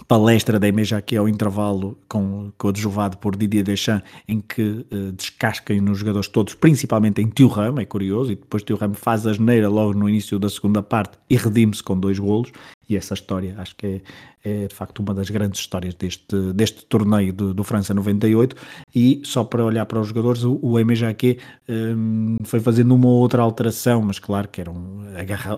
palestra 0.08 0.60
da 0.60 0.68
EMEJA 0.68 1.02
que 1.02 1.16
é 1.16 1.22
o 1.22 1.28
intervalo 1.28 1.98
com, 2.10 2.52
coadjuvado 2.58 3.18
por 3.18 3.36
Didier 3.36 3.64
Deschamps 3.64 4.04
em 4.28 4.42
que 4.42 4.86
uh, 4.92 5.12
descascam 5.12 5.80
nos 5.82 6.00
jogadores 6.00 6.28
todos, 6.28 6.56
principalmente 6.56 7.22
em 7.22 7.30
Thuram, 7.30 7.78
é 7.78 7.86
curioso, 7.86 8.32
e 8.32 8.36
depois 8.36 8.64
Thuram 8.64 8.94
faz 8.94 9.28
a 9.28 9.34
geneira 9.34 9.70
logo 9.70 9.94
no 9.94 10.10
início 10.10 10.40
da 10.40 10.50
segunda 10.50 10.82
parte 10.82 11.18
e 11.30 11.36
redime-se 11.36 11.84
com 11.84 12.00
dois 12.00 12.18
golos, 12.18 12.52
e 12.90 12.98
essa 12.98 13.14
história 13.14 13.56
acho 13.58 13.76
que 13.76 13.88
é, 13.88 14.02
é, 14.44 14.68
de 14.68 14.76
facto 14.76 15.00
uma 15.00 15.14
das 15.14 15.30
grandes 15.30 15.60
histórias 15.62 15.94
deste, 15.94 16.36
deste 16.54 16.86
torneio 16.86 17.32
do, 17.32 17.54
do, 17.54 17.64
França 17.64 17.94
98 17.94 18.56
e 18.94 19.22
só 19.24 19.44
para 19.44 19.64
olhar 19.64 19.86
para 19.86 20.00
os 20.00 20.08
jogadores 20.08 20.44
o, 20.44 20.60
o 20.62 20.80
Emejaque 20.80 21.40
um, 21.68 22.38
foi 22.44 22.60
fazendo 22.60 22.94
uma 22.94 23.08
outra 23.08 23.42
alteração 23.42 24.02
mas 24.02 24.20
claro 24.20 24.48
que 24.50 24.62
um, 24.62 25.02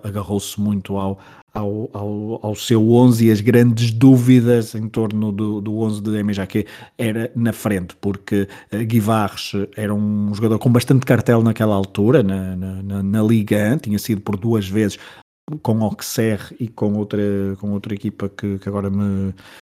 agarrou-se 0.03 0.59
muito 0.59 0.97
ao, 0.97 1.19
ao, 1.53 1.89
ao, 1.93 2.39
ao, 2.43 2.55
seu 2.55 2.91
11 2.91 3.25
e 3.25 3.31
as 3.31 3.41
grandes 3.41 3.91
dúvidas 3.91 4.75
em 4.75 4.88
torno 4.88 5.31
do, 5.31 5.61
do 5.61 5.79
11 5.79 6.01
de 6.01 6.17
Emejaque 6.17 6.65
era 6.97 7.31
na 7.35 7.53
frente 7.53 7.95
porque 7.99 8.47
uh, 8.71 8.85
Guivarres 8.85 9.53
era 9.75 9.93
um 9.93 10.33
jogador 10.33 10.59
com 10.59 10.71
bastante 10.71 11.05
cartel 11.05 11.41
naquela 11.41 11.73
altura 11.73 12.21
na, 12.21 12.55
na, 12.55 12.83
na, 12.83 13.03
na 13.03 13.23
Liga, 13.23 13.79
tinha 13.81 13.97
sido 13.97 14.21
por 14.21 14.38
duas 14.38 14.67
vezes 14.67 14.99
com 15.62 15.84
Auxerre 15.84 16.55
e 16.60 16.67
com 16.67 16.93
outra, 16.93 17.21
com 17.60 17.71
outra 17.71 17.93
equipa 17.93 18.29
que, 18.29 18.58
que 18.60 18.69
agora 18.69 18.89
me, 18.89 19.34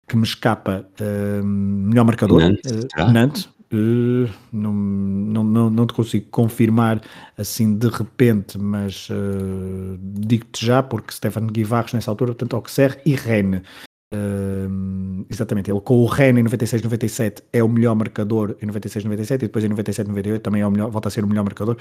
que 0.07 0.17
me 0.17 0.23
escapa, 0.23 0.85
uh, 0.99 1.43
melhor 1.43 2.05
marcador, 2.05 2.41
Nantes. 2.41 2.71
Uh, 2.71 3.11
Nantes. 3.11 3.49
Uh, 3.71 4.27
não, 4.51 4.73
não, 4.73 5.43
não, 5.43 5.69
não 5.69 5.85
te 5.85 5.93
consigo 5.93 6.25
confirmar 6.31 7.01
assim 7.37 7.77
de 7.77 7.87
repente, 7.87 8.57
mas 8.57 9.07
uh, 9.11 9.97
digo-te 10.01 10.65
já, 10.65 10.81
porque 10.81 11.13
Stefan 11.13 11.45
Guivarres 11.45 11.93
nessa 11.93 12.09
altura, 12.09 12.31
portanto, 12.31 12.55
Auxerre 12.55 12.99
e 13.05 13.13
Rennes. 13.13 13.61
Uh, 14.11 15.23
exatamente, 15.29 15.69
ele 15.69 15.79
com 15.81 15.97
o 15.99 16.07
Rennes 16.07 16.39
em 16.39 16.43
96, 16.43 16.81
97 16.81 17.43
é 17.53 17.63
o 17.63 17.69
melhor 17.69 17.93
marcador 17.93 18.55
em 18.59 18.65
96, 18.65 19.05
97 19.05 19.43
e 19.43 19.47
depois 19.47 19.63
em 19.63 19.69
97, 19.69 20.07
98 20.07 20.41
também 20.41 20.63
é 20.63 20.67
o 20.67 20.71
melhor, 20.71 20.89
volta 20.89 21.09
a 21.09 21.11
ser 21.11 21.23
o 21.23 21.27
melhor 21.27 21.43
marcador 21.43 21.77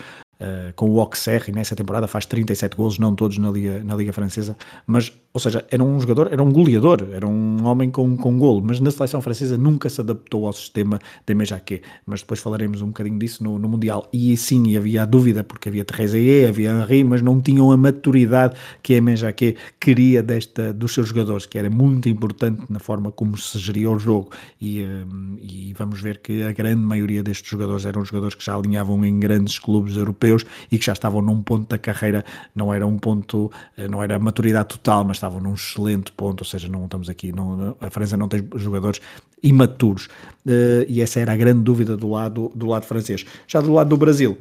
com 0.77 0.90
o 0.90 1.01
Auxerre 1.01 1.53
nessa 1.53 1.74
temporada 1.74 2.07
faz 2.07 2.24
37 2.27 2.77
golos, 2.77 2.98
não 2.98 3.14
todos 3.14 3.38
na 3.38 3.51
Liga, 3.51 3.83
na 3.83 3.96
Liga 3.96 4.12
Francesa, 4.12 4.57
mas 4.87 5.12
ou 5.38 5.40
seja, 5.40 5.64
era 5.70 5.85
um 5.85 6.01
jogador, 6.01 6.33
era 6.33 6.42
um 6.42 6.51
goleador, 6.51 7.07
era 7.12 7.24
um 7.24 7.64
homem 7.64 7.92
com, 7.92 8.16
com 8.16 8.37
golo, 8.37 8.61
mas 8.61 8.81
na 8.81 8.90
seleção 8.90 9.22
francesa 9.22 9.57
nunca 9.57 9.88
se 9.88 10.01
adaptou 10.01 10.48
ao 10.48 10.53
sistema 10.53 10.98
de 11.24 11.33
Mejaquet, 11.33 11.81
mas 12.05 12.22
depois 12.22 12.40
falaremos 12.40 12.83
um 12.83 12.88
bocadinho 12.88 13.20
disso 13.20 13.44
no, 13.44 13.57
no 13.57 13.68
Mundial, 13.68 14.09
e 14.12 14.37
sim, 14.37 14.77
havia 14.77 15.05
a 15.05 15.07
dúvida, 15.07 15.44
porque 15.44 15.68
havia 15.68 15.85
Trezeguet, 15.85 16.48
havia 16.48 16.72
Henri, 16.72 17.05
mas 17.05 17.22
não 17.22 17.40
tinham 17.40 17.70
a 17.70 17.77
maturidade 17.77 18.57
que 18.83 18.96
a 18.96 19.01
Mejaquet 19.01 19.57
queria 19.79 20.24
desta, 20.24 20.72
dos 20.72 20.92
seus 20.92 21.07
jogadores, 21.07 21.46
que 21.46 21.57
era 21.57 21.70
muito 21.70 22.09
importante 22.09 22.64
na 22.68 22.81
forma 22.81 23.12
como 23.12 23.38
se 23.38 23.61
geria 23.61 23.88
o 23.88 23.96
jogo, 23.96 24.31
e, 24.61 24.83
hum, 24.83 25.38
e 25.40 25.72
vamos 25.79 26.01
ver 26.01 26.18
que 26.18 26.42
a 26.42 26.51
grande 26.51 26.83
maioria 26.83 27.22
destes 27.22 27.48
jogadores 27.48 27.87
eram 27.87 28.05
jogadores 28.05 28.35
que 28.35 28.44
já 28.44 28.57
alinhavam 28.57 29.05
em 29.05 29.20
grandes 29.20 29.61
clubes 29.61 29.96
europeus 29.96 30.44
e 30.72 30.79
que 30.81 30.85
já 30.85 30.94
estavam 30.94 31.22
num 31.22 31.40
ponto 31.40 31.68
da 31.68 31.79
carreira, 31.79 32.24
não 32.57 32.74
era 32.74 32.85
um 32.85 32.98
ponto, 32.98 33.53
eh, 33.77 33.87
não 33.87 34.03
era 34.03 34.18
maturidade 34.18 34.70
total, 34.70 35.05
mas 35.05 35.18
estavam 35.18 35.28
num 35.31 35.55
excelente 35.55 36.12
ponto, 36.12 36.41
ou 36.41 36.47
seja, 36.47 36.69
não 36.69 36.85
estamos 36.85 37.09
aqui, 37.09 37.33
não, 37.33 37.77
a 37.81 37.91
França 37.91 38.17
não 38.17 38.29
tem 38.29 38.47
jogadores 38.57 39.01
imaturos, 39.43 40.07
uh, 40.47 40.85
e 40.88 41.01
essa 41.01 41.21
era 41.21 41.33
a 41.33 41.37
grande 41.37 41.62
dúvida 41.62 41.97
do 41.97 42.11
lado, 42.11 42.51
do 42.55 42.67
lado 42.67 42.85
francês. 42.85 43.25
Já 43.47 43.61
do 43.61 43.73
lado 43.73 43.88
do 43.88 43.97
Brasil, 43.97 44.38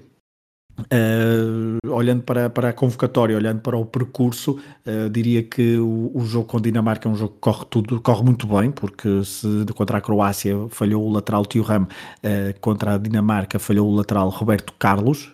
Uh, 0.79 1.91
olhando 1.91 2.21
para, 2.21 2.51
para 2.51 2.69
a 2.69 2.73
convocatória, 2.73 3.35
olhando 3.35 3.61
para 3.61 3.75
o 3.75 3.83
percurso, 3.83 4.59
uh, 4.85 5.09
diria 5.09 5.41
que 5.41 5.75
o, 5.77 6.11
o, 6.13 6.23
jogo 6.23 6.45
com 6.45 6.61
Dinamarca 6.61 7.09
é 7.09 7.11
um 7.11 7.15
jogo 7.15 7.33
que 7.33 7.39
corre 7.39 7.65
tudo, 7.67 7.99
corre 7.99 8.23
muito 8.23 8.45
bem, 8.45 8.69
porque 8.69 9.23
se 9.25 9.65
contra 9.73 9.97
a 9.97 10.01
Croácia 10.01 10.55
falhou 10.69 11.03
o 11.03 11.11
lateral 11.11 11.43
Tio 11.47 11.63
Ram, 11.63 11.83
uh, 11.83 11.87
contra 12.61 12.93
a 12.93 12.97
Dinamarca 12.99 13.57
falhou 13.57 13.89
o 13.89 13.95
lateral 13.95 14.29
Roberto 14.29 14.71
Carlos, 14.77 15.33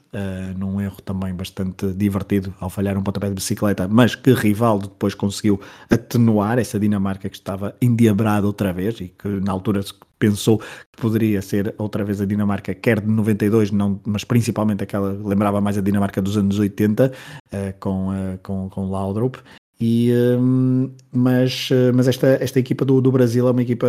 num 0.55 0.79
erro 0.79 1.01
também 1.01 1.33
bastante 1.33 1.91
divertido 1.91 2.53
ao 2.59 2.69
falhar 2.69 2.95
um 2.95 3.01
pontapé 3.01 3.29
de 3.29 3.33
bicicleta, 3.33 3.87
mas 3.87 4.13
que 4.13 4.31
Rivaldo 4.31 4.87
depois 4.87 5.15
conseguiu 5.15 5.59
atenuar 5.89 6.59
essa 6.59 6.79
Dinamarca 6.79 7.27
que 7.27 7.35
estava 7.35 7.75
endiabrada 7.81 8.45
outra 8.45 8.71
vez 8.71 9.01
e 9.01 9.07
que 9.07 9.27
na 9.27 9.51
altura 9.51 9.81
pensou 10.23 10.57
que 10.57 11.01
poderia 11.01 11.41
ser 11.41 11.75
outra 11.77 12.01
vez 12.05 12.21
a 12.21 12.25
Dinamarca, 12.25 12.73
quer 12.73 13.01
de 13.01 13.07
92, 13.07 13.71
não, 13.71 13.99
mas 14.05 14.23
principalmente 14.23 14.81
aquela, 14.81 15.11
lembrava 15.11 15.59
mais 15.59 15.77
a 15.77 15.81
Dinamarca 15.81 16.21
dos 16.21 16.37
anos 16.37 16.57
80, 16.57 17.07
uh, 17.07 17.11
eh, 17.51 17.73
com, 17.73 18.07
uh, 18.07 18.39
com, 18.41 18.69
com 18.69 18.89
Laudrup, 18.89 19.35
e, 19.85 20.13
um, 20.39 20.89
mas, 21.11 21.69
mas 21.93 22.07
esta, 22.07 22.37
esta 22.39 22.59
equipa 22.59 22.85
do, 22.85 23.01
do 23.01 23.11
Brasil 23.11 23.47
é 23.47 23.51
uma 23.51 23.61
equipa, 23.61 23.87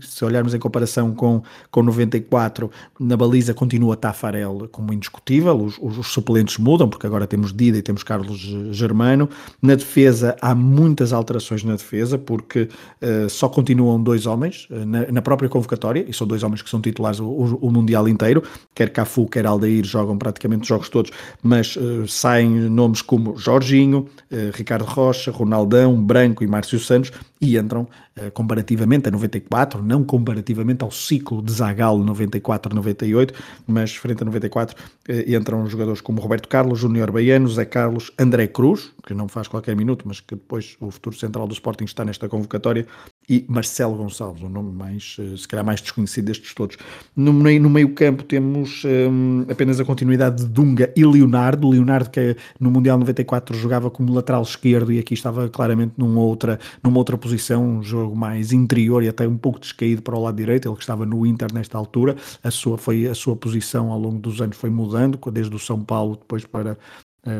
se 0.00 0.24
olharmos 0.24 0.52
em 0.52 0.58
comparação 0.58 1.14
com, 1.14 1.42
com 1.70 1.82
94, 1.82 2.70
na 3.00 3.16
baliza 3.16 3.54
continua 3.54 3.96
Tafarel 3.96 4.68
como 4.70 4.92
indiscutível, 4.92 5.56
os, 5.56 5.78
os, 5.80 5.98
os 5.98 6.08
suplentes 6.08 6.58
mudam, 6.58 6.88
porque 6.88 7.06
agora 7.06 7.26
temos 7.26 7.52
Dida 7.52 7.78
e 7.78 7.82
temos 7.82 8.02
Carlos 8.02 8.38
Germano. 8.72 9.28
Na 9.60 9.74
defesa 9.74 10.36
há 10.40 10.54
muitas 10.54 11.12
alterações 11.12 11.62
na 11.64 11.72
defesa, 11.72 12.18
porque 12.18 12.68
uh, 13.00 13.28
só 13.28 13.48
continuam 13.48 14.02
dois 14.02 14.26
homens 14.26 14.66
uh, 14.70 14.84
na, 14.84 15.10
na, 15.10 15.22
própria 15.22 15.48
convocatória, 15.48 16.04
e 16.08 16.12
são 16.12 16.26
dois 16.26 16.42
homens 16.42 16.62
que 16.62 16.68
são 16.68 16.80
titulares 16.80 17.20
o, 17.20 17.26
o, 17.26 17.58
o, 17.62 17.70
Mundial 17.70 18.08
inteiro, 18.08 18.42
quer 18.74 18.90
Cafu, 18.90 19.26
quer 19.26 19.46
Aldair 19.46 19.84
jogam 19.84 20.18
praticamente 20.18 20.62
os 20.62 20.68
jogos 20.68 20.88
todos, 20.88 21.10
mas 21.42 21.76
uh, 21.76 22.06
saem 22.06 22.48
nomes 22.48 23.02
como 23.02 23.36
Jorginho, 23.36 24.06
Ricardo 24.54 24.84
Rocha, 24.84 25.21
Rocha, 25.22 25.30
Ronaldão, 25.30 26.02
Branco 26.02 26.42
e 26.42 26.46
Márcio 26.46 26.78
Santos 26.80 27.12
e 27.40 27.56
entram 27.56 27.82
uh, 28.18 28.30
comparativamente 28.32 29.08
a 29.08 29.10
94, 29.10 29.82
não 29.82 30.02
comparativamente 30.02 30.82
ao 30.82 30.90
ciclo 30.90 31.42
de 31.42 31.52
Zagallo 31.52 32.04
94-98, 32.04 33.32
mas 33.66 33.94
frente 33.94 34.22
a 34.22 34.26
94 34.26 34.76
uh, 34.76 35.34
entram 35.34 35.66
jogadores 35.66 36.00
como 36.00 36.20
Roberto 36.20 36.48
Carlos, 36.48 36.80
Júnior 36.80 37.10
Baiano, 37.12 37.48
Zé 37.48 37.64
Carlos, 37.64 38.10
André 38.18 38.48
Cruz, 38.48 38.92
que 39.06 39.14
não 39.14 39.28
faz 39.28 39.46
qualquer 39.46 39.76
minuto, 39.76 40.04
mas 40.06 40.20
que 40.20 40.34
depois 40.34 40.76
o 40.80 40.90
futuro 40.90 41.16
central 41.16 41.46
do 41.46 41.52
Sporting 41.52 41.84
está 41.84 42.04
nesta 42.04 42.28
convocatória, 42.28 42.86
e 43.28 43.44
Marcelo 43.48 43.96
Gonçalves, 43.96 44.42
o 44.42 44.48
nome 44.48 44.72
mais, 44.72 45.16
uh, 45.18 45.36
se 45.36 45.46
calhar 45.46 45.64
mais 45.64 45.80
desconhecido 45.80 46.26
destes 46.26 46.54
todos. 46.54 46.76
No 47.16 47.32
no 47.32 47.70
meio 47.70 47.94
campo 47.94 48.22
temos 48.22 48.82
um, 48.84 49.44
apenas 49.50 49.80
a 49.80 49.84
continuidade 49.84 50.44
de 50.44 50.48
Dunga 50.48 50.92
e 50.96 51.04
Leonardo, 51.04 51.68
Leonardo 51.68 52.10
que 52.10 52.36
no 52.58 52.70
Mundial 52.70 52.98
94 52.98 53.56
jogava 53.56 53.90
como 53.90 54.12
lateral 54.12 54.42
esquerdo 54.42 54.92
e 54.92 54.98
aqui 54.98 55.14
estava 55.14 55.48
claramente 55.48 55.94
numa 55.96 56.20
outra, 56.20 56.58
numa 56.82 56.98
outra 56.98 57.16
posição, 57.16 57.64
um 57.64 57.82
jogo 57.82 58.16
mais 58.16 58.52
interior 58.52 59.02
e 59.02 59.08
até 59.08 59.26
um 59.26 59.36
pouco 59.36 59.60
descaído 59.60 60.02
para 60.02 60.16
o 60.16 60.22
lado 60.22 60.36
direito, 60.36 60.68
ele 60.68 60.76
que 60.76 60.82
estava 60.82 61.04
no 61.06 61.26
Inter 61.26 61.52
nesta 61.52 61.78
altura, 61.78 62.16
a 62.42 62.50
sua, 62.50 62.78
foi, 62.78 63.06
a 63.06 63.14
sua 63.14 63.36
posição 63.36 63.90
ao 63.90 63.98
longo 63.98 64.18
dos 64.18 64.40
anos 64.40 64.56
foi 64.56 64.70
mudando, 64.70 65.18
desde 65.30 65.54
o 65.54 65.58
São 65.58 65.80
Paulo 65.82 66.16
depois 66.16 66.44
para, 66.44 66.72
eh, 66.72 66.76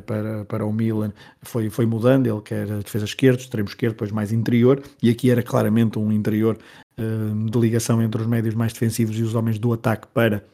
para, 0.06 0.44
para 0.44 0.64
o 0.64 0.72
Milan 0.72 1.12
foi, 1.42 1.68
foi 1.68 1.86
mudando, 1.86 2.26
ele 2.26 2.40
que 2.40 2.54
era 2.54 2.78
defesa 2.78 3.04
esquerda, 3.04 3.40
extremo 3.40 3.68
esquerdo, 3.68 3.94
depois 3.94 4.12
mais 4.12 4.32
interior, 4.32 4.82
e 5.02 5.10
aqui 5.10 5.30
era 5.30 5.42
claramente 5.42 5.98
um 5.98 6.12
interior 6.12 6.58
uh, 6.98 7.50
de 7.50 7.58
ligação 7.58 8.00
entre 8.00 8.20
os 8.20 8.26
médios 8.26 8.54
mais 8.54 8.72
defensivos 8.72 9.18
e 9.18 9.22
os 9.22 9.34
homens 9.34 9.58
do 9.58 9.72
ataque 9.72 10.06
para 10.14 10.44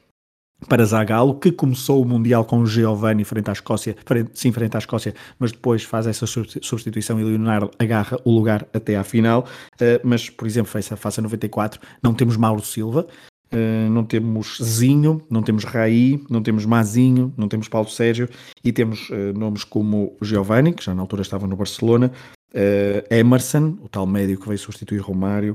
para 0.66 0.84
Zagallo, 0.84 1.38
que 1.38 1.52
começou 1.52 2.02
o 2.02 2.04
Mundial 2.04 2.44
com 2.44 2.66
Giovanni 2.66 3.22
frente 3.22 3.48
à 3.48 3.52
Escócia, 3.52 3.96
frente, 4.04 4.32
sim, 4.34 4.50
frente 4.50 4.74
à 4.74 4.78
Escócia, 4.78 5.14
mas 5.38 5.52
depois 5.52 5.84
faz 5.84 6.06
essa 6.08 6.26
substituição 6.26 7.20
e 7.20 7.22
Leonardo 7.22 7.70
agarra 7.78 8.18
o 8.24 8.30
lugar 8.32 8.66
até 8.74 8.96
à 8.96 9.04
final. 9.04 9.46
Uh, 9.74 10.00
mas, 10.02 10.28
por 10.28 10.48
exemplo, 10.48 10.70
face 10.70 10.92
a, 10.92 10.96
face 10.96 11.20
a 11.20 11.22
94, 11.22 11.80
não 12.02 12.12
temos 12.12 12.36
Mauro 12.36 12.64
Silva, 12.64 13.06
uh, 13.52 13.90
não 13.90 14.04
temos 14.04 14.58
Zinho, 14.62 15.22
não 15.30 15.42
temos 15.42 15.64
Raí, 15.64 16.22
não 16.28 16.42
temos 16.42 16.64
Mazinho, 16.64 17.32
não 17.36 17.48
temos 17.48 17.68
Paulo 17.68 17.88
Sérgio 17.88 18.28
e 18.64 18.72
temos 18.72 19.08
uh, 19.10 19.32
nomes 19.36 19.64
como 19.64 20.16
Giovanni, 20.22 20.72
que 20.72 20.84
já 20.84 20.94
na 20.94 21.02
altura 21.02 21.22
estava 21.22 21.46
no 21.46 21.56
Barcelona, 21.56 22.12
Uh, 22.50 23.04
Emerson, 23.14 23.76
o 23.82 23.90
tal 23.90 24.06
médio 24.06 24.40
que 24.40 24.48
veio 24.48 24.58
substituir 24.58 25.00
Romário, 25.00 25.54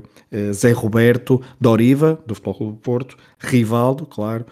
Zé 0.52 0.70
Roberto, 0.70 1.42
Doriva, 1.60 2.22
do 2.24 2.36
Futebol 2.36 2.54
Clube 2.54 2.72
do 2.74 2.78
Porto, 2.78 3.16
Rivaldo, 3.36 4.06
claro, 4.06 4.46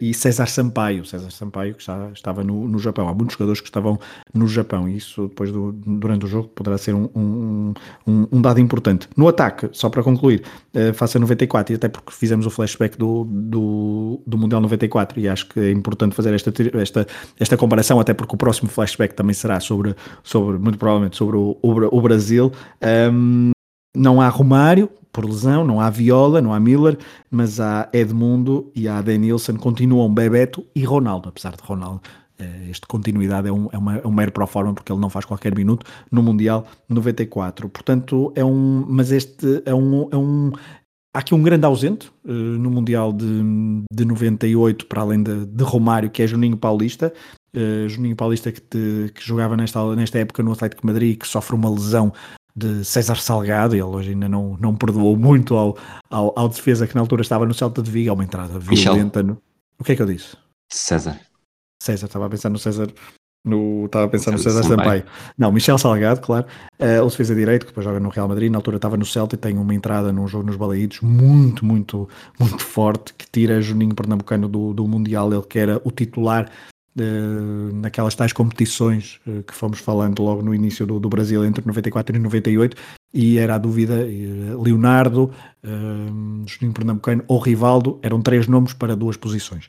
e 0.00 0.12
César 0.14 0.46
Sampaio, 0.46 1.04
César 1.04 1.30
Sampaio 1.30 1.74
que 1.74 1.82
estava 2.14 2.42
no, 2.42 2.68
no 2.68 2.78
Japão. 2.78 3.08
Há 3.08 3.14
muitos 3.14 3.34
jogadores 3.34 3.60
que 3.60 3.68
estavam 3.68 3.98
no 4.34 4.46
Japão 4.46 4.88
e 4.88 4.96
isso 4.96 5.28
depois 5.28 5.52
do, 5.52 5.72
durante 5.72 6.24
o 6.24 6.28
jogo 6.28 6.48
poderá 6.48 6.76
ser 6.78 6.94
um, 6.94 7.08
um, 7.14 7.74
um, 8.06 8.26
um 8.32 8.42
dado 8.42 8.60
importante. 8.60 9.08
No 9.16 9.28
ataque, 9.28 9.68
só 9.72 9.88
para 9.88 10.02
concluir, 10.02 10.42
uh, 10.74 10.92
face 10.94 11.16
a 11.16 11.20
94, 11.20 11.74
e 11.74 11.76
até 11.76 11.88
porque 11.88 12.12
fizemos 12.12 12.46
o 12.46 12.50
flashback 12.50 12.96
do, 12.96 13.24
do, 13.24 14.22
do 14.26 14.38
Mundial 14.38 14.60
94 14.60 15.20
e 15.20 15.28
acho 15.28 15.46
que 15.48 15.60
é 15.60 15.70
importante 15.70 16.14
fazer 16.14 16.34
esta, 16.34 16.52
esta, 16.80 17.06
esta 17.38 17.56
comparação, 17.56 18.00
até 18.00 18.14
porque 18.14 18.34
o 18.34 18.38
próximo 18.38 18.68
flashback 18.68 19.14
também 19.14 19.34
será 19.34 19.60
sobre, 19.60 19.94
sobre 20.22 20.58
muito 20.58 20.78
provavelmente 20.78 21.16
sobre 21.16 21.36
o, 21.36 21.56
o, 21.62 21.98
o 21.98 22.00
Brasil. 22.00 22.52
Um, 23.12 23.50
não 23.94 24.20
há 24.20 24.28
Romário, 24.28 24.88
por 25.12 25.24
lesão, 25.24 25.64
não 25.64 25.80
há 25.80 25.90
Viola, 25.90 26.40
não 26.40 26.52
há 26.52 26.60
Miller, 26.60 26.98
mas 27.30 27.60
há 27.60 27.88
Edmundo 27.92 28.70
e 28.74 28.88
há 28.88 29.00
Denilson, 29.00 29.56
continuam 29.56 30.12
Bebeto 30.12 30.64
e 30.74 30.84
Ronaldo, 30.84 31.28
apesar 31.28 31.56
de 31.56 31.62
Ronaldo 31.62 32.00
eh, 32.40 32.70
este 32.70 32.86
continuidade 32.86 33.48
é 33.48 33.52
um, 33.52 33.68
é, 33.72 33.78
uma, 33.78 33.96
é 33.98 34.06
um 34.06 34.12
mero 34.12 34.32
pro 34.32 34.46
forma 34.46 34.72
porque 34.72 34.90
ele 34.90 35.00
não 35.00 35.10
faz 35.10 35.24
qualquer 35.24 35.54
minuto 35.54 35.86
no 36.10 36.22
Mundial 36.22 36.66
94. 36.88 37.68
Portanto, 37.68 38.32
é 38.34 38.44
um. 38.44 38.84
Mas 38.88 39.12
este 39.12 39.62
é 39.64 39.74
um. 39.74 40.08
É 40.10 40.16
um 40.16 40.52
há 41.14 41.18
aqui 41.18 41.34
um 41.34 41.42
grande 41.42 41.66
ausente 41.66 42.10
uh, 42.24 42.32
no 42.32 42.70
Mundial 42.70 43.12
de, 43.12 43.26
de 43.92 44.04
98, 44.04 44.86
para 44.86 45.02
além 45.02 45.22
de, 45.22 45.46
de 45.46 45.64
Romário, 45.64 46.10
que 46.10 46.22
é 46.22 46.26
Juninho 46.26 46.56
Paulista. 46.56 47.12
Uh, 47.54 47.88
Juninho 47.88 48.16
Paulista 48.16 48.52
que, 48.52 48.60
te, 48.60 49.12
que 49.12 49.22
jogava 49.22 49.56
nesta, 49.56 49.96
nesta 49.96 50.18
época 50.18 50.42
no 50.42 50.52
Atlético 50.52 50.86
Madrid, 50.86 51.18
que 51.18 51.26
sofre 51.26 51.54
uma 51.54 51.68
lesão 51.68 52.12
de 52.54 52.84
César 52.84 53.16
Salgado, 53.16 53.74
ele 53.74 53.82
hoje 53.82 54.10
ainda 54.10 54.28
não, 54.28 54.56
não 54.60 54.74
perdoou 54.74 55.16
muito 55.16 55.56
ao, 55.56 55.76
ao, 56.10 56.32
ao 56.38 56.48
defesa 56.48 56.86
que 56.86 56.94
na 56.94 57.00
altura 57.00 57.22
estava 57.22 57.46
no 57.46 57.54
Celta 57.54 57.82
de 57.82 57.90
Vigo, 57.90 58.12
uma 58.12 58.24
entrada 58.24 58.58
violenta. 58.58 59.22
No... 59.22 59.38
O 59.78 59.84
que 59.84 59.92
é 59.92 59.96
que 59.96 60.02
eu 60.02 60.06
disse? 60.06 60.36
César. 60.70 61.18
César, 61.82 62.06
estava 62.06 62.26
a 62.26 62.30
pensar 62.30 62.50
no 62.50 62.58
César. 62.58 62.88
No, 63.42 63.86
estava 63.86 64.04
a 64.04 64.08
pensar 64.08 64.32
no 64.32 64.38
César 64.38 64.62
Sampaio. 64.62 65.04
Não, 65.38 65.50
Michel 65.50 65.78
Salgado, 65.78 66.20
claro. 66.20 66.46
Uh, 66.78 67.02
o 67.02 67.08
defesa 67.08 67.34
direito, 67.34 67.64
que 67.64 67.72
depois 67.72 67.84
joga 67.84 67.98
no 67.98 68.10
Real 68.10 68.28
Madrid, 68.28 68.52
na 68.52 68.58
altura 68.58 68.76
estava 68.76 68.98
no 68.98 69.06
Celta 69.06 69.34
e 69.34 69.38
tem 69.38 69.56
uma 69.56 69.74
entrada 69.74 70.12
num 70.12 70.28
jogo 70.28 70.44
nos 70.44 70.56
Balaídos 70.56 71.00
muito, 71.00 71.64
muito, 71.64 72.06
muito 72.38 72.62
forte, 72.62 73.14
que 73.14 73.24
tira 73.30 73.62
Juninho 73.62 73.94
Pernambucano 73.94 74.46
do, 74.46 74.74
do 74.74 74.86
Mundial, 74.86 75.32
ele 75.32 75.42
que 75.42 75.58
era 75.58 75.80
o 75.82 75.90
titular 75.90 76.50
naquelas 77.74 78.14
tais 78.14 78.32
competições 78.32 79.20
uh, 79.26 79.42
que 79.44 79.54
fomos 79.54 79.78
falando 79.78 80.22
logo 80.22 80.42
no 80.42 80.54
início 80.54 80.84
do, 80.84 80.98
do, 80.98 81.08
Brasil 81.08 81.44
entre 81.44 81.64
94 81.64 82.16
e 82.16 82.18
98 82.18 82.76
e 83.14 83.38
era 83.38 83.54
a 83.54 83.58
dúvida 83.58 83.94
uh, 83.94 84.62
Leonardo, 84.62 85.30
Juninho 86.46 86.72
Pernambucano 86.72 87.22
ou 87.28 87.38
Rivaldo 87.38 87.98
eram 88.02 88.20
três 88.22 88.46
nomes 88.46 88.72
para 88.72 88.96
duas 88.96 89.18
posições. 89.18 89.68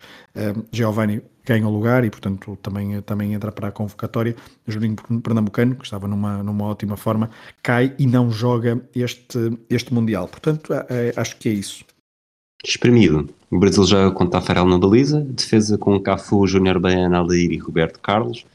Giovanni 0.71 1.21
ganha 1.45 1.67
o 1.67 1.69
lugar 1.69 2.05
e 2.05 2.09
portanto 2.09 2.57
também, 2.61 3.01
também 3.01 3.33
entra 3.33 3.51
para 3.51 3.67
a 3.67 3.71
convocatória. 3.73 4.33
Juninho 4.65 4.95
Pernambucano 5.21 5.75
que 5.75 5.83
estava 5.83 6.07
numa, 6.07 6.41
numa 6.41 6.63
ótima 6.63 6.95
forma 6.95 7.29
cai 7.61 7.93
e 7.99 8.07
não 8.07 8.31
joga 8.31 8.81
este, 8.95 9.59
este 9.69 9.93
Mundial. 9.93 10.29
Portanto 10.29 10.71
acho 11.17 11.35
que 11.35 11.49
é 11.49 11.51
isso 11.51 11.83
Espremido. 12.65 13.27
O 13.49 13.59
Brasil 13.59 13.83
joga 13.85 14.11
com 14.15 14.27
Tafarel 14.27 14.65
na 14.65 14.77
baliza, 14.77 15.21
defesa 15.21 15.77
com 15.77 15.99
Cafu, 15.99 16.45
Júnior 16.47 16.79
Baiana, 16.79 17.17
Aldair 17.17 17.51
e 17.51 17.57
Roberto 17.57 17.99
Carlos, 17.99 18.45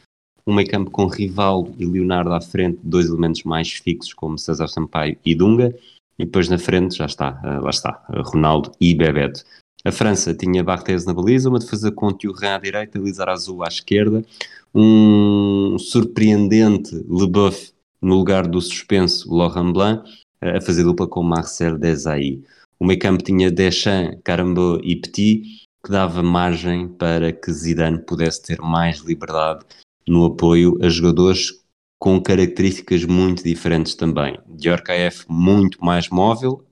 um 0.47 0.55
meio 0.55 0.71
campo 0.71 0.91
com 0.91 1.07
Rivaldo 1.07 1.75
e 1.79 1.85
Leonardo 1.85 2.33
à 2.33 2.41
frente, 2.41 2.79
dois 2.83 3.07
elementos 3.07 3.43
mais 3.43 3.73
fixos 3.73 4.15
como 4.15 4.39
César 4.39 4.69
Sampaio 4.69 5.19
e 5.25 5.35
Dunga, 5.35 5.75
e 6.19 6.25
depois 6.25 6.49
na 6.49 6.57
frente 6.57 6.97
já 6.97 7.07
está, 7.07 7.41
uh, 7.45 7.63
lá 7.63 7.71
está, 7.71 8.05
uh, 8.09 8.23
Ronaldo 8.23 8.73
e 8.81 8.95
Bebeto. 8.95 9.45
A 9.85 9.93
França 9.93 10.33
tinha 10.33 10.65
Barthez 10.65 11.05
na 11.05 11.13
baliza, 11.13 11.49
uma 11.49 11.59
defesa 11.59 11.91
com 11.91 12.13
Thuram 12.13 12.55
à 12.55 12.59
direita, 12.59 12.99
Lizarazu 12.99 13.63
à 13.63 13.69
esquerda, 13.69 14.25
um 14.75 15.77
surpreendente 15.79 16.95
Leboeuf 17.09 17.73
no 18.01 18.15
lugar 18.15 18.47
do 18.47 18.61
suspenso 18.61 19.33
Laurent 19.33 19.73
Blanc, 19.73 20.09
a 20.41 20.61
fazer 20.61 20.85
dupla 20.85 21.07
com 21.07 21.23
Marcel 21.23 21.77
Desailly. 21.79 22.45
O 22.79 22.85
meio 22.85 22.99
campo 22.99 23.23
tinha 23.23 23.51
Deschamps, 23.51 24.19
Carambeau 24.23 24.81
e 24.83 24.97
Petit, 24.97 25.43
que 25.85 25.91
dava 25.91 26.23
margem 26.23 26.89
para 26.89 27.33
que 27.33 27.53
Zidane 27.53 28.05
pudesse 28.05 28.43
ter 28.43 28.61
mais 28.61 28.99
liberdade 28.99 29.65
no 30.07 30.27
apoio 30.27 30.77
a 30.83 30.89
jogadores 30.89 31.53
com 31.99 32.21
características 32.21 33.05
muito 33.05 33.43
diferentes 33.43 33.95
também. 33.95 34.39
Djorkaeff 34.47 35.25
muito 35.29 35.83
mais 35.83 36.09
móvel, 36.11 36.65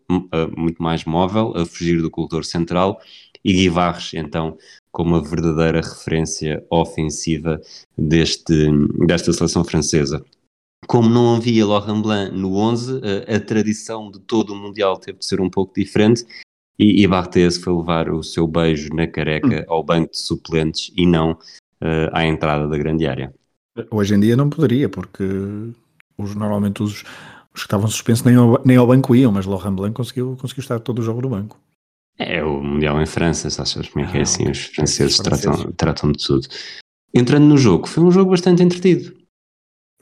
muito 0.56 0.82
mais 0.82 1.04
móvel, 1.04 1.52
a 1.56 1.64
fugir 1.64 2.02
do 2.02 2.10
corredor 2.10 2.44
central, 2.44 3.00
e 3.44 3.52
Guivarres, 3.52 4.12
então, 4.14 4.56
como 4.90 5.16
a 5.16 5.20
verdadeira 5.20 5.80
referência 5.80 6.64
ofensiva 6.70 7.60
deste, 7.96 8.70
desta 9.06 9.32
seleção 9.32 9.64
francesa. 9.64 10.24
Como 10.86 11.08
não 11.08 11.36
havia 11.36 11.66
Laurent 11.66 12.02
Blanc 12.02 12.34
no 12.34 12.56
11, 12.56 13.00
a, 13.28 13.36
a 13.36 13.40
tradição 13.40 14.10
de 14.10 14.18
todo 14.20 14.52
o 14.52 14.56
Mundial 14.56 14.98
teve 14.98 15.18
de 15.18 15.24
ser 15.26 15.40
um 15.40 15.50
pouco 15.50 15.74
diferente 15.74 16.24
e, 16.78 17.02
e 17.02 17.06
Barthez 17.06 17.56
foi 17.56 17.74
levar 17.74 18.10
o 18.10 18.22
seu 18.22 18.46
beijo 18.46 18.92
na 18.94 19.06
careca 19.06 19.60
hum. 19.62 19.64
ao 19.72 19.82
banco 19.82 20.10
de 20.10 20.18
suplentes 20.18 20.92
e 20.96 21.06
não 21.06 21.32
uh, 21.32 22.10
à 22.12 22.26
entrada 22.26 22.68
da 22.68 22.76
grande 22.76 23.06
área. 23.06 23.32
Hoje 23.90 24.14
em 24.14 24.20
dia 24.20 24.36
não 24.36 24.48
poderia, 24.48 24.88
porque 24.88 25.24
os, 26.16 26.34
normalmente 26.34 26.82
os, 26.82 27.04
os 27.54 27.62
que 27.62 27.66
estavam 27.66 27.88
suspensos 27.88 28.24
nem 28.24 28.36
ao, 28.36 28.60
nem 28.64 28.76
ao 28.76 28.86
banco 28.86 29.14
iam, 29.14 29.32
mas 29.32 29.46
Laurent 29.46 29.74
Blanc 29.74 29.94
conseguiu, 29.94 30.36
conseguiu 30.40 30.62
estar 30.62 30.80
todo 30.80 30.98
o 30.98 31.02
jogo 31.02 31.22
no 31.22 31.28
banco. 31.28 31.58
É 32.16 32.44
o 32.44 32.62
Mundial 32.62 33.00
em 33.02 33.06
França, 33.06 33.50
sabes 33.50 33.88
como 33.88 34.04
é 34.04 34.10
que 34.10 34.16
é 34.16 34.20
ah, 34.20 34.22
assim? 34.22 34.48
Os 34.48 34.66
franceses, 34.66 35.16
Tratam, 35.18 35.72
tratam 35.72 36.12
de 36.12 36.24
tudo. 36.24 36.46
Entrando 37.12 37.44
no 37.44 37.56
jogo, 37.56 37.88
foi 37.88 38.04
um 38.04 38.10
jogo 38.10 38.30
bastante 38.30 38.62
entretido. 38.62 39.16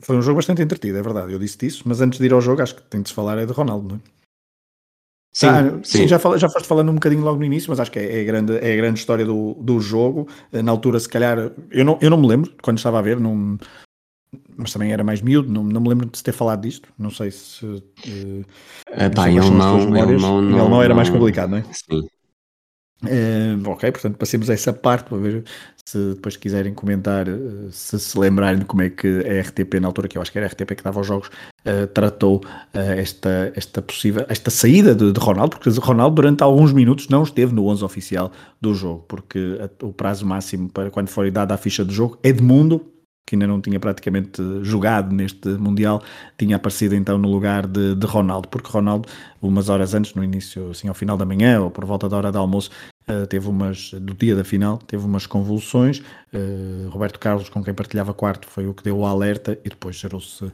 Foi 0.03 0.17
um 0.17 0.23
jogo 0.23 0.37
bastante 0.37 0.61
entretido, 0.63 0.99
é 0.99 1.03
verdade, 1.03 1.33
eu 1.33 1.39
disse 1.39 1.65
isso, 1.67 1.83
mas 1.87 2.01
antes 2.01 2.19
de 2.19 2.27
ir 2.27 2.33
ao 2.33 2.41
jogo, 2.41 2.63
acho 2.63 2.75
que 2.75 2.83
tem 2.83 3.01
de 3.01 3.09
se 3.09 3.15
falar 3.15 3.39
é 3.39 3.47
de 3.47 3.53
Ronaldo, 3.53 3.89
não 3.89 3.97
é? 3.97 4.23
Sim, 5.35 5.47
ah, 5.47 5.63
sim. 5.83 5.99
sim 5.99 6.09
já, 6.09 6.19
fala, 6.19 6.37
já 6.37 6.47
foste 6.47 6.69
falando 6.69 6.91
um 6.91 6.95
bocadinho 6.95 7.23
logo 7.23 7.39
no 7.39 7.45
início, 7.45 7.71
mas 7.71 7.81
acho 7.81 7.91
que 7.91 7.99
é, 7.99 8.19
é, 8.19 8.21
a, 8.21 8.25
grande, 8.25 8.53
é 8.59 8.75
a 8.75 8.77
grande 8.77 8.99
história 8.99 9.25
do, 9.25 9.55
do 9.55 9.81
jogo. 9.81 10.29
Na 10.53 10.71
altura, 10.71 11.01
se 11.01 11.09
calhar, 11.09 11.51
eu 11.71 11.85
não, 11.87 11.99
eu 12.03 12.11
não 12.11 12.19
me 12.19 12.29
lembro 12.29 12.53
quando 12.61 12.77
estava 12.77 12.99
a 12.99 13.03
ver, 13.03 13.19
não, 13.19 13.57
mas 14.57 14.73
também 14.73 14.93
era 14.93 15.03
mais 15.03 15.23
miúdo, 15.23 15.51
não, 15.51 15.63
não 15.63 15.81
me 15.81 15.89
lembro 15.89 16.07
de 16.07 16.23
ter 16.23 16.33
falado 16.33 16.61
disto. 16.61 16.89
Não 16.99 17.11
sei 17.11 17.31
se. 17.31 17.65
Uh, 17.65 18.45
Epá, 18.91 19.31
em 19.31 19.39
alemão, 19.39 19.97
em 19.97 20.01
alemão, 20.01 20.43
não, 20.43 20.61
alemão 20.61 20.83
era 20.83 20.95
mais 20.95 21.09
complicado, 21.09 21.51
não 21.51 21.59
é? 21.59 21.65
Sim. 21.73 22.07
Uh, 23.05 23.69
ok, 23.69 23.91
portanto 23.91 24.17
passemos 24.17 24.49
a 24.49 24.55
essa 24.55 24.73
parte 24.73 25.09
para 25.09 25.19
ver 25.19 25.45
se 25.85 26.15
depois 26.15 26.37
quiserem 26.37 26.73
comentar, 26.73 27.29
uh, 27.29 27.71
se 27.73 27.99
se 27.99 28.17
lembrarem 28.17 28.61
de 28.61 28.65
como 28.65 28.83
é 28.83 28.91
que 28.91 29.09
a 29.09 29.41
RTP, 29.41 29.81
na 29.81 29.89
altura 29.89 30.07
que 30.07 30.17
eu 30.17 30.23
acho 30.23 30.31
que 30.31 30.39
era 30.39 30.47
a 30.47 30.51
RTP 30.51 30.77
que 30.77 30.85
dava 30.85 31.01
os 31.01 31.07
jogos, 31.07 31.29
uh, 31.29 31.87
tratou 31.89 32.43
esta, 32.73 33.53
esta 33.57 33.83
possível, 33.83 34.25
esta 34.29 34.51
saída 34.51 34.95
de, 34.95 35.13
de, 35.13 35.21
Ronaldo, 35.21 35.57
porque 35.57 35.69
Ronaldo 35.81 36.15
durante 36.15 36.43
alguns 36.43 36.73
minutos 36.73 37.09
não 37.09 37.25
esteve 37.25 37.53
no 37.53 37.67
11 37.67 37.85
oficial 37.85 38.31
do 38.61 38.73
jogo, 38.73 39.05
porque 39.09 39.59
a, 39.61 39.85
o 39.85 39.93
prazo 39.93 40.25
máximo 40.25 40.71
para 40.71 40.91
quando 40.91 41.09
for 41.09 41.29
dada 41.31 41.55
a 41.55 41.57
ficha 41.57 41.85
do 41.85 41.93
jogo, 41.93 42.19
Edmundo, 42.23 42.93
que 43.27 43.37
ainda 43.37 43.47
não 43.47 43.61
tinha 43.61 43.81
praticamente 43.81 44.43
jogado 44.63 45.15
neste 45.15 45.49
Mundial, 45.49 46.03
tinha 46.37 46.57
aparecido 46.57 46.95
então 46.95 47.17
no 47.17 47.31
lugar 47.31 47.67
de, 47.67 47.95
de, 47.95 48.07
Ronaldo, 48.07 48.49
porque 48.49 48.71
Ronaldo, 48.71 49.09
umas 49.41 49.69
horas 49.69 49.95
antes, 49.95 50.15
no 50.15 50.23
início, 50.23 50.71
assim 50.71 50.89
ao 50.89 50.95
final 50.95 51.17
da 51.17 51.25
manhã, 51.25 51.61
ou 51.61 51.71
por 51.71 51.85
volta 51.85 52.09
da 52.09 52.17
hora 52.17 52.33
do 52.33 52.39
almoço, 52.39 52.71
uh, 53.09 53.27
teve 53.27 53.49
umas, 53.49 53.93
do 53.93 54.15
dia 54.15 54.35
da 54.35 54.45
final, 54.45 54.79
teve 54.79 55.05
umas 55.05 55.27
convulsões, 55.27 56.01
uh, 56.33 56.89
Roberto 56.89 57.19
Carlos, 57.19 57.49
com 57.49 57.63
quem 57.63 57.75
partilhava 57.75 58.13
quarto, 58.15 58.49
foi 58.49 58.67
o 58.67 58.75
que 58.75 58.83
deu 58.83 58.99
o 58.99 59.07
alerta, 59.07 59.59
e 59.65 59.69
depois 59.69 59.97
gerou-se, 59.97 60.51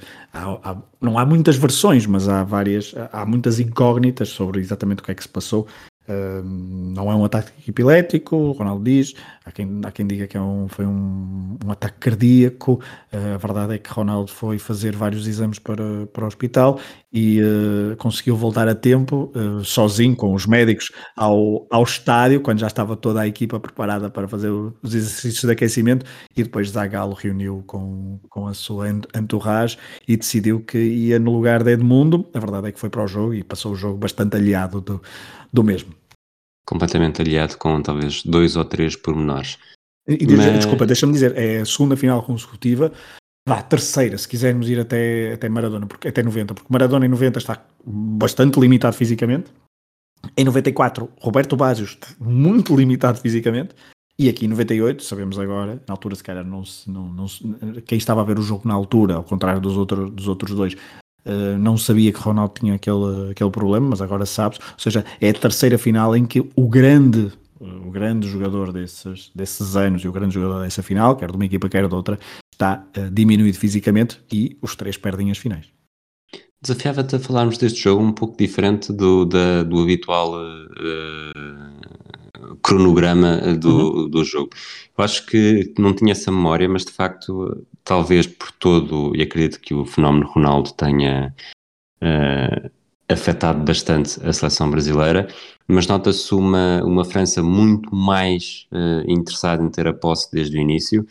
não 1.00 1.18
há 1.18 1.26
muitas 1.26 1.56
versões, 1.56 2.06
mas 2.06 2.28
há 2.28 2.42
várias, 2.44 2.94
há 3.12 3.24
muitas 3.26 3.60
incógnitas 3.60 4.28
sobre 4.28 4.60
exatamente 4.60 5.00
o 5.00 5.02
que 5.02 5.10
é 5.10 5.14
que 5.14 5.22
se 5.22 5.28
passou, 5.28 5.66
não 6.14 7.10
é 7.10 7.14
um 7.14 7.24
ataque 7.24 7.52
epilético, 7.68 8.36
o 8.36 8.52
Ronaldo 8.52 8.84
diz, 8.84 9.14
há 9.44 9.52
quem, 9.52 9.80
há 9.84 9.90
quem 9.90 10.06
diga 10.06 10.26
que 10.26 10.36
é 10.36 10.40
um, 10.40 10.66
foi 10.68 10.86
um, 10.86 11.58
um 11.64 11.70
ataque 11.70 11.98
cardíaco, 11.98 12.80
uh, 13.12 13.34
a 13.34 13.36
verdade 13.36 13.74
é 13.74 13.78
que 13.78 13.90
Ronaldo 13.90 14.30
foi 14.30 14.58
fazer 14.58 14.96
vários 14.96 15.26
exames 15.26 15.58
para, 15.58 16.06
para 16.06 16.24
o 16.24 16.26
hospital 16.26 16.80
e 17.12 17.40
uh, 17.40 17.96
conseguiu 17.96 18.36
voltar 18.36 18.68
a 18.68 18.74
tempo, 18.74 19.32
uh, 19.34 19.64
sozinho, 19.64 20.16
com 20.16 20.34
os 20.34 20.46
médicos, 20.46 20.90
ao, 21.16 21.66
ao 21.70 21.82
estádio, 21.82 22.40
quando 22.40 22.58
já 22.58 22.66
estava 22.66 22.96
toda 22.96 23.20
a 23.20 23.26
equipa 23.26 23.60
preparada 23.60 24.10
para 24.10 24.26
fazer 24.26 24.50
os 24.50 24.94
exercícios 24.94 25.44
de 25.44 25.52
aquecimento, 25.52 26.06
e 26.36 26.42
depois 26.42 26.70
Zagallo 26.70 27.14
reuniu 27.14 27.62
com, 27.66 28.18
com 28.28 28.46
a 28.46 28.54
sua 28.54 28.88
entourage 28.90 29.78
e 30.06 30.16
decidiu 30.16 30.60
que 30.60 30.78
ia 30.78 31.18
no 31.18 31.32
lugar 31.32 31.62
de 31.62 31.72
Edmundo, 31.72 32.28
a 32.32 32.38
verdade 32.38 32.68
é 32.68 32.72
que 32.72 32.80
foi 32.80 32.90
para 32.90 33.04
o 33.04 33.08
jogo 33.08 33.34
e 33.34 33.42
passou 33.42 33.72
o 33.72 33.76
jogo 33.76 33.98
bastante 33.98 34.36
aliado 34.36 34.80
do, 34.80 35.02
do 35.52 35.64
mesmo 35.64 35.97
completamente 36.68 37.22
aliado 37.22 37.56
com 37.56 37.80
talvez 37.80 38.22
dois 38.22 38.54
ou 38.54 38.62
três 38.62 38.94
pormenores. 38.94 39.56
E, 40.06 40.26
Mas... 40.36 40.56
Desculpa, 40.56 40.84
deixa-me 40.84 41.14
dizer, 41.14 41.34
é 41.34 41.60
a 41.60 41.64
segunda 41.64 41.96
final 41.96 42.22
consecutiva, 42.22 42.92
vá, 43.48 43.62
terceira, 43.62 44.18
se 44.18 44.28
quisermos 44.28 44.68
ir 44.68 44.78
até, 44.78 45.32
até 45.32 45.48
Maradona, 45.48 45.86
porque, 45.86 46.08
até 46.08 46.22
90, 46.22 46.52
porque 46.52 46.70
Maradona 46.70 47.06
em 47.06 47.08
90 47.08 47.38
está 47.38 47.64
bastante 47.84 48.60
limitado 48.60 48.94
fisicamente, 48.94 49.50
em 50.36 50.44
94, 50.44 51.10
Roberto 51.18 51.56
Baggio 51.56 51.88
muito 52.20 52.76
limitado 52.76 53.18
fisicamente, 53.18 53.74
e 54.18 54.28
aqui 54.28 54.44
em 54.44 54.48
98, 54.48 55.02
sabemos 55.02 55.38
agora, 55.38 55.82
na 55.86 55.94
altura 55.94 56.16
se 56.16 56.24
calhar 56.24 56.44
não, 56.44 56.62
não, 56.86 57.08
não 57.08 57.26
quem 57.86 57.96
estava 57.96 58.20
a 58.20 58.24
ver 58.24 58.38
o 58.38 58.42
jogo 58.42 58.68
na 58.68 58.74
altura, 58.74 59.14
ao 59.14 59.24
contrário 59.24 59.60
dos, 59.60 59.76
outro, 59.76 60.10
dos 60.10 60.28
outros 60.28 60.54
dois, 60.54 60.74
Uh, 61.28 61.58
não 61.58 61.76
sabia 61.76 62.10
que 62.10 62.18
Ronaldo 62.18 62.54
tinha 62.58 62.74
aquele, 62.74 63.30
aquele 63.30 63.50
problema, 63.50 63.90
mas 63.90 64.00
agora 64.00 64.24
sabes. 64.24 64.58
Ou 64.58 64.78
seja, 64.78 65.04
é 65.20 65.28
a 65.28 65.34
terceira 65.34 65.76
final 65.76 66.16
em 66.16 66.24
que 66.24 66.40
o 66.56 66.68
grande, 66.68 67.30
o 67.60 67.90
grande 67.90 68.26
jogador 68.26 68.72
desses, 68.72 69.30
desses 69.34 69.76
anos 69.76 70.02
e 70.02 70.08
o 70.08 70.12
grande 70.12 70.34
jogador 70.34 70.62
dessa 70.62 70.82
final, 70.82 71.16
quer 71.16 71.30
de 71.30 71.36
uma 71.36 71.44
equipa, 71.44 71.68
quer 71.68 71.86
de 71.86 71.94
outra, 71.94 72.18
está 72.50 72.84
uh, 72.96 73.10
diminuído 73.10 73.58
fisicamente 73.58 74.18
e 74.32 74.56
os 74.62 74.74
três 74.74 74.96
perdem 74.96 75.30
as 75.30 75.38
finais. 75.38 75.66
Desafiava-te 76.60 77.14
a 77.14 77.20
falarmos 77.20 77.56
deste 77.56 77.80
jogo 77.80 78.02
um 78.02 78.12
pouco 78.12 78.36
diferente 78.36 78.92
do, 78.92 79.24
da, 79.24 79.62
do 79.62 79.80
habitual 79.80 80.32
uh, 80.32 81.78
cronograma 82.62 83.56
do, 83.56 84.02
uhum. 84.02 84.08
do 84.08 84.24
jogo. 84.24 84.50
Eu 84.96 85.04
acho 85.04 85.26
que 85.26 85.72
não 85.78 85.94
tinha 85.94 86.12
essa 86.12 86.30
memória, 86.30 86.68
mas 86.68 86.84
de 86.84 86.92
facto, 86.92 87.64
talvez 87.84 88.26
por 88.26 88.50
todo, 88.52 89.14
e 89.14 89.22
acredito 89.22 89.60
que 89.60 89.74
o 89.74 89.84
fenómeno 89.84 90.26
Ronaldo 90.26 90.72
tenha 90.72 91.34
uh, 92.02 92.70
afetado 93.08 93.64
bastante 93.64 94.18
a 94.26 94.32
seleção 94.32 94.70
brasileira, 94.70 95.28
mas 95.66 95.86
nota-se 95.86 96.34
uma, 96.34 96.82
uma 96.84 97.04
França 97.04 97.42
muito 97.42 97.94
mais 97.94 98.66
uh, 98.72 99.10
interessada 99.10 99.62
em 99.62 99.70
ter 99.70 99.86
a 99.86 99.94
posse 99.94 100.30
desde 100.32 100.56
o 100.56 100.60
início, 100.60 101.06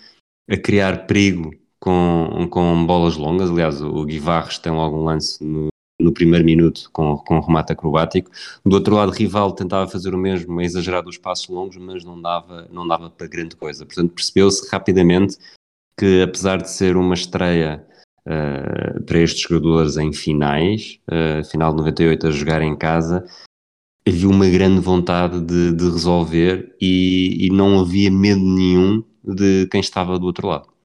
a 0.49 0.57
criar 0.57 1.07
perigo 1.07 1.51
com, 1.79 2.47
com 2.49 2.85
bolas 2.85 3.17
longas. 3.17 3.49
Aliás, 3.49 3.81
o 3.81 4.03
Guivarres 4.05 4.57
tem 4.59 4.71
logo 4.71 4.97
um 4.97 5.03
lance 5.03 5.43
no, 5.43 5.67
no 5.99 6.13
primeiro 6.13 6.45
minuto 6.45 6.89
com, 6.91 7.17
com 7.17 7.37
um 7.37 7.41
remate 7.41 7.73
acrobático. 7.73 8.29
Do 8.65 8.75
outro 8.75 8.95
lado, 8.95 9.11
Rival 9.11 9.51
tentava 9.53 9.89
fazer 9.89 10.13
o 10.13 10.17
mesmo, 10.17 10.61
exagerar 10.61 11.03
dos 11.03 11.17
passos 11.17 11.47
longos, 11.47 11.77
mas 11.77 12.03
não 12.03 12.21
dava, 12.21 12.67
não 12.71 12.87
dava 12.87 13.09
para 13.09 13.27
grande 13.27 13.55
coisa. 13.55 13.85
Portanto, 13.85 14.13
percebeu-se 14.13 14.69
rapidamente 14.71 15.37
que, 15.97 16.21
apesar 16.21 16.61
de 16.61 16.69
ser 16.69 16.95
uma 16.95 17.15
estreia 17.15 17.85
uh, 18.27 19.03
para 19.03 19.19
estes 19.19 19.41
jogadores 19.41 19.97
em 19.97 20.13
finais, 20.13 20.99
uh, 21.09 21.43
final 21.45 21.71
de 21.71 21.77
98 21.77 22.27
a 22.27 22.31
jogar 22.31 22.61
em 22.61 22.77
casa, 22.77 23.25
havia 24.07 24.29
uma 24.29 24.47
grande 24.47 24.79
vontade 24.79 25.41
de, 25.41 25.73
de 25.73 25.83
resolver 25.83 26.75
e, 26.79 27.47
e 27.47 27.49
não 27.49 27.79
havia 27.79 28.11
medo 28.11 28.41
nenhum 28.41 29.03
de 29.23 29.67
quem 29.71 29.81
estava 29.81 30.19
do 30.19 30.27
outro 30.27 30.47
lado. 30.47 30.76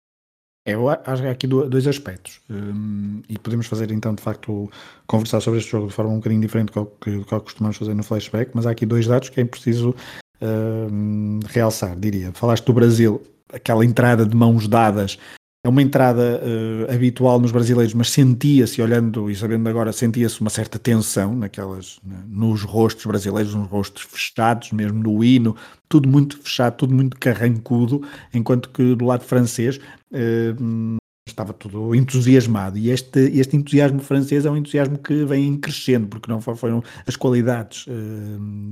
É, 0.65 0.75
acho 1.07 1.23
que 1.23 1.29
há 1.29 1.33
aqui 1.33 1.47
dois 1.47 1.87
aspectos. 1.89 2.41
Um, 2.49 3.21
e 3.29 3.37
podemos 3.37 3.67
fazer 3.67 3.91
então 3.91 4.15
de 4.15 4.23
facto 4.23 4.71
conversar 5.07 5.41
sobre 5.41 5.59
este 5.59 5.71
jogo 5.71 5.89
de 5.89 5.93
forma 5.93 6.13
um 6.13 6.17
bocadinho 6.17 6.41
diferente 6.41 6.73
do 6.73 6.87
que, 7.01 7.11
do 7.11 7.25
que 7.25 7.41
costumamos 7.41 7.77
fazer 7.77 7.95
no 7.95 8.03
flashback, 8.05 8.53
mas 8.55 8.67
há 8.67 8.71
aqui 8.71 8.87
dois 8.87 9.07
dados 9.07 9.29
que 9.29 9.41
é 9.41 9.45
preciso 9.45 9.95
um, 10.41 11.41
realçar, 11.49 11.99
diria. 11.99 12.33
Falaste 12.33 12.65
do 12.65 12.73
Brasil, 12.73 13.21
aquela 13.53 13.85
entrada 13.85 14.25
de 14.25 14.37
mãos 14.37 14.69
dadas. 14.69 15.19
É 15.65 15.69
uma 15.69 15.81
entrada 15.81 16.43
uh, 16.43 16.93
habitual 16.93 17.39
nos 17.39 17.53
brasileiros, 17.53 17.95
mas 17.95 18.11
sentia-se, 18.11 18.83
olhando 18.83 19.31
e 19.31 19.37
sabendo 19.37 19.69
agora, 19.69 19.93
sentia-se 19.93 20.41
uma 20.41 20.51
certa 20.51 20.77
tensão 20.77 21.37
naquelas, 21.37 22.01
né, 22.05 22.17
nos 22.27 22.65
rostos 22.65 23.07
brasileiros, 23.07 23.55
nos 23.55 23.69
rostos 23.69 24.03
fechados, 24.03 24.73
mesmo 24.73 25.01
no 25.01 25.23
hino, 25.23 25.55
tudo 25.89 26.09
muito 26.09 26.37
fechado, 26.39 26.79
tudo 26.79 26.93
muito 26.93 27.17
carrancudo, 27.17 28.03
enquanto 28.35 28.71
que 28.71 28.97
do 28.97 29.05
lado 29.05 29.23
francês 29.23 29.79
uh, 30.13 31.03
estava 31.27 31.53
tudo 31.53 31.95
entusiasmado. 31.95 32.79
E 32.79 32.91
este, 32.91 33.21
este 33.39 33.57
entusiasmo 33.57 34.01
francês 34.01 34.45
é 34.45 34.51
um 34.51 34.57
entusiasmo 34.57 34.99
que 34.99 35.25
vem 35.25 35.57
crescendo 35.57 36.07
porque 36.07 36.31
não 36.31 36.41
foram 36.41 36.83
as 37.07 37.17
qualidades 37.17 37.87
uh, 37.87 37.91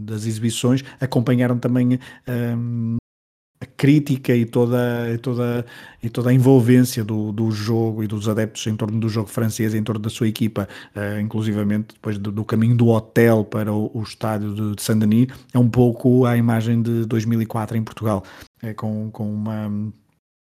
das 0.04 0.26
exibições 0.26 0.84
acompanharam 1.00 1.58
também 1.58 1.94
uh, 1.94 3.00
a 3.62 3.66
crítica 3.66 4.34
e 4.34 4.46
toda, 4.46 5.12
e 5.12 5.18
toda, 5.18 5.66
e 6.02 6.08
toda 6.08 6.30
a 6.30 6.32
envolvência 6.32 7.04
do, 7.04 7.30
do 7.30 7.50
jogo 7.50 8.02
e 8.02 8.06
dos 8.06 8.26
adeptos 8.26 8.66
em 8.66 8.74
torno 8.74 8.98
do 8.98 9.08
jogo 9.08 9.28
francês, 9.28 9.74
em 9.74 9.82
torno 9.82 10.00
da 10.00 10.08
sua 10.08 10.26
equipa, 10.26 10.66
uh, 10.96 11.20
inclusivamente 11.20 11.94
depois 11.94 12.16
do, 12.16 12.32
do, 12.32 12.44
caminho 12.44 12.74
do 12.74 12.88
hotel 12.88 13.44
para 13.44 13.72
o, 13.72 13.90
o 13.92 14.02
estádio 14.02 14.54
de, 14.54 14.76
de 14.76 14.82
Saint-Denis, 14.82 15.28
é 15.52 15.58
um 15.58 15.68
pouco 15.68 16.24
a 16.24 16.36
imagem 16.36 16.80
de 16.82 17.04
2004 17.04 17.76
em 17.76 17.84
Portugal, 17.84 18.24
é, 18.62 18.72
com, 18.72 19.10
com 19.10 19.30
uma 19.30 19.92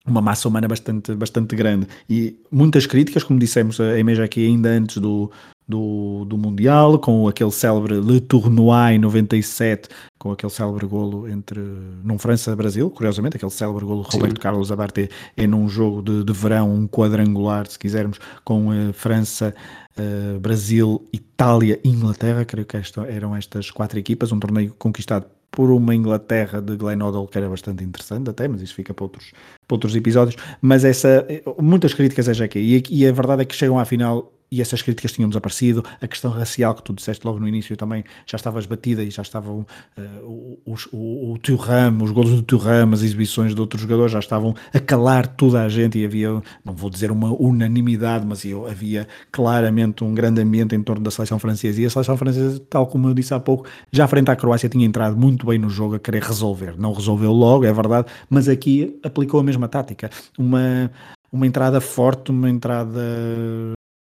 uma 0.07 0.21
massa 0.21 0.49
humana 0.49 0.67
bastante, 0.67 1.15
bastante 1.15 1.55
grande 1.55 1.87
e 2.09 2.39
muitas 2.51 2.87
críticas, 2.87 3.23
como 3.23 3.39
dissemos 3.39 3.81
a 3.81 3.99
imagem 3.99 4.25
aqui 4.25 4.47
ainda 4.47 4.71
antes 4.71 4.97
do, 4.97 5.31
do, 5.69 6.25
do 6.25 6.37
Mundial, 6.39 6.99
com 6.99 7.29
aquele 7.29 7.53
célebre 7.53 8.01
Le 8.01 8.21
Tournoi 8.21 8.95
em 8.95 8.99
97, 8.99 9.89
com 10.19 10.33
aquele 10.33 10.51
célebre 10.51 10.87
golo 10.87 11.29
entre 11.29 11.61
num 12.03 12.19
França-Brasil, 12.19 12.91
curiosamente, 12.91 13.37
aquele 13.37 13.53
célebre 13.53 13.85
golo 13.85 14.05
Sim. 14.05 14.19
Roberto 14.19 14.41
Carlos 14.41 14.73
Abarte 14.73 15.09
é 15.37 15.47
num 15.47 15.69
jogo 15.69 16.03
de, 16.03 16.25
de 16.25 16.33
verão, 16.33 16.75
um 16.75 16.89
quadrangular, 16.89 17.67
se 17.67 17.79
quisermos, 17.79 18.19
com 18.45 18.69
uh, 18.69 18.93
França, 18.93 19.55
uh, 19.97 20.41
Brasil, 20.41 21.07
Itália 21.13 21.79
e 21.85 21.89
Inglaterra, 21.89 22.45
creio 22.45 22.67
que 22.67 22.77
esta, 22.77 23.03
eram 23.03 23.37
estas 23.37 23.71
quatro 23.71 23.99
equipas, 23.99 24.33
um 24.33 24.41
torneio 24.41 24.75
conquistado 24.79 25.27
por 25.51 25.71
uma 25.71 25.95
Inglaterra 25.95 26.61
de 26.61 26.77
Glenn 26.77 27.03
Odell 27.03 27.27
que 27.27 27.39
era 27.39 27.49
bastante 27.49 27.83
interessante 27.83 28.31
até, 28.31 28.47
mas 28.47 28.63
isso 28.63 28.75
fica 28.75 28.95
para 28.95 29.05
outros, 29.05 29.33
para 29.67 29.75
outros 29.75 29.95
episódios, 29.97 30.37
mas 30.61 30.85
essa, 30.85 31.27
muitas 31.59 31.95
críticas 31.95 32.29
a 32.29 32.33
Jeque, 32.33 32.59
e, 32.59 32.83
e 32.91 33.07
a 33.07 33.13
verdade 33.13 33.43
é 33.43 33.45
que 33.45 33.55
chegam 33.55 33.79
à 33.79 33.85
final 33.85 34.33
e 34.51 34.61
essas 34.61 34.83
críticas 34.83 35.13
tinham 35.13 35.29
desaparecido. 35.29 35.85
A 36.01 36.09
questão 36.09 36.31
racial 36.31 36.75
que 36.75 36.83
tu 36.83 36.93
disseste 36.93 37.25
logo 37.27 37.39
no 37.39 37.47
início 37.47 37.77
também 37.77 38.05
já 38.27 38.37
estava 38.37 38.59
esbatida 38.59 39.03
e 39.03 39.11
já 39.11 39.23
estavam 39.23 39.67
uh, 39.97 40.59
os, 40.67 40.87
o, 40.93 41.33
o 41.33 41.39
Thuram, 41.39 42.03
os 42.03 42.11
golos 42.11 42.31
do 42.33 42.43
Thuram, 42.43 42.93
as 42.93 43.03
exibições 43.03 43.55
de 43.55 43.61
outros 43.61 43.83
jogadores 43.83 44.13
já 44.13 44.19
estavam 44.19 44.55
a 44.75 44.81
calar 44.81 45.27
toda 45.27 45.63
a 45.63 45.69
gente 45.69 45.99
e 45.99 46.05
havia, 46.05 46.31
não 46.65 46.75
vou 46.75 46.91
dizer 46.91 47.11
uma 47.11 47.33
unanimidade, 47.33 48.27
mas 48.27 48.45
eu, 48.45 48.67
havia 48.67 49.07
claramente 49.31 50.03
um 50.03 50.13
grande 50.15 50.41
ambiente 50.41 50.75
em 50.75 50.83
torno 50.83 51.03
da 51.03 51.11
seleção 51.11 51.39
francesa. 51.39 51.81
E 51.81 51.87
a 51.87 51.91
seleção 51.91 52.17
francesa, 52.17 52.61
tal 52.69 52.87
como 52.87 53.09
eu 53.09 53.15
disse 53.15 53.33
há 53.33 53.41
pouco, 53.41 53.69
já 53.93 54.09
frente 54.09 54.31
à 54.31 54.37
Croácia 54.37 54.69
tinha 54.69 54.85
entrado 54.85 55.17
muito 55.17 55.47
bem 55.47 55.59
no 55.59 55.71
jogo 55.71 55.95
a 55.95 55.99
querer 55.99 56.23
resolver. 56.23 56.75
Não 56.77 56.93
resolveu 56.93 57.33
logo, 57.33 57.65
é 57.65 57.73
verdade, 57.73 58.09
mas 58.29 58.49
aqui 58.49 58.99
aplicou 59.03 59.39
a 59.39 59.43
mesma 59.43 59.69
tática. 59.69 60.11
Uma, 60.37 60.91
uma 61.33 61.47
entrada 61.47 61.81
forte, 61.81 62.31
uma 62.31 62.51
entrada 62.51 63.01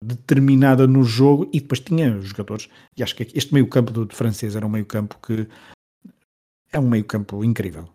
determinada 0.04 0.88
no 0.88 1.04
jogo 1.04 1.50
e 1.54 1.60
depois 1.60 1.80
tinha 1.80 2.20
jogadores, 2.22 2.70
e 2.98 3.04
acho 3.04 3.16
que 3.16 3.28
este 3.34 3.54
meio 3.54 3.68
campo 3.68 3.92
do, 3.92 4.08
francês 4.16 4.56
era 4.56 4.66
um 4.66 4.70
meio 4.70 4.86
campo 4.86 5.18
que 5.22 5.48
é 6.72 6.80
um 6.80 6.88
meio 6.88 7.04
campo 7.04 7.44
incrível. 7.44 7.90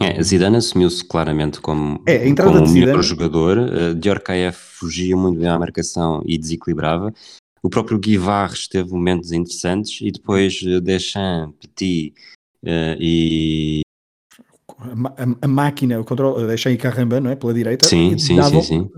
É, 0.00 0.22
Zidane 0.22 0.56
assumiu-se 0.56 1.02
claramente 1.04 1.58
como, 1.60 2.02
é, 2.06 2.18
como 2.34 2.64
o 2.64 2.68
melhor 2.68 3.02
jogador, 3.02 3.56
uh, 3.56 3.94
Diorcaeff 3.94 4.58
fugia 4.58 5.16
muito 5.16 5.40
bem 5.40 5.48
à 5.48 5.58
marcação 5.58 6.22
e 6.26 6.36
desequilibrava, 6.36 7.14
o 7.62 7.70
próprio 7.70 7.98
Guivarres 7.98 8.68
teve 8.68 8.90
momentos 8.90 9.32
interessantes 9.32 10.00
e 10.02 10.10
depois 10.10 10.60
uh, 10.62 10.80
Deschamps, 10.80 11.54
Petit 11.60 12.14
uh, 12.62 12.96
e 13.00 13.80
a, 14.78 15.26
a, 15.42 15.48
máquina, 15.48 16.00
o 16.00 16.04
controle, 16.04 16.46
deixei 16.46 16.76
Carramba, 16.76 17.20
não 17.20 17.30
é? 17.30 17.36
Pela 17.36 17.52
direita. 17.52 17.86
Sim, 17.86 18.16
sim, 18.16 18.36
davam, 18.36 18.62
sim, 18.62 18.82
sim. 18.82 18.90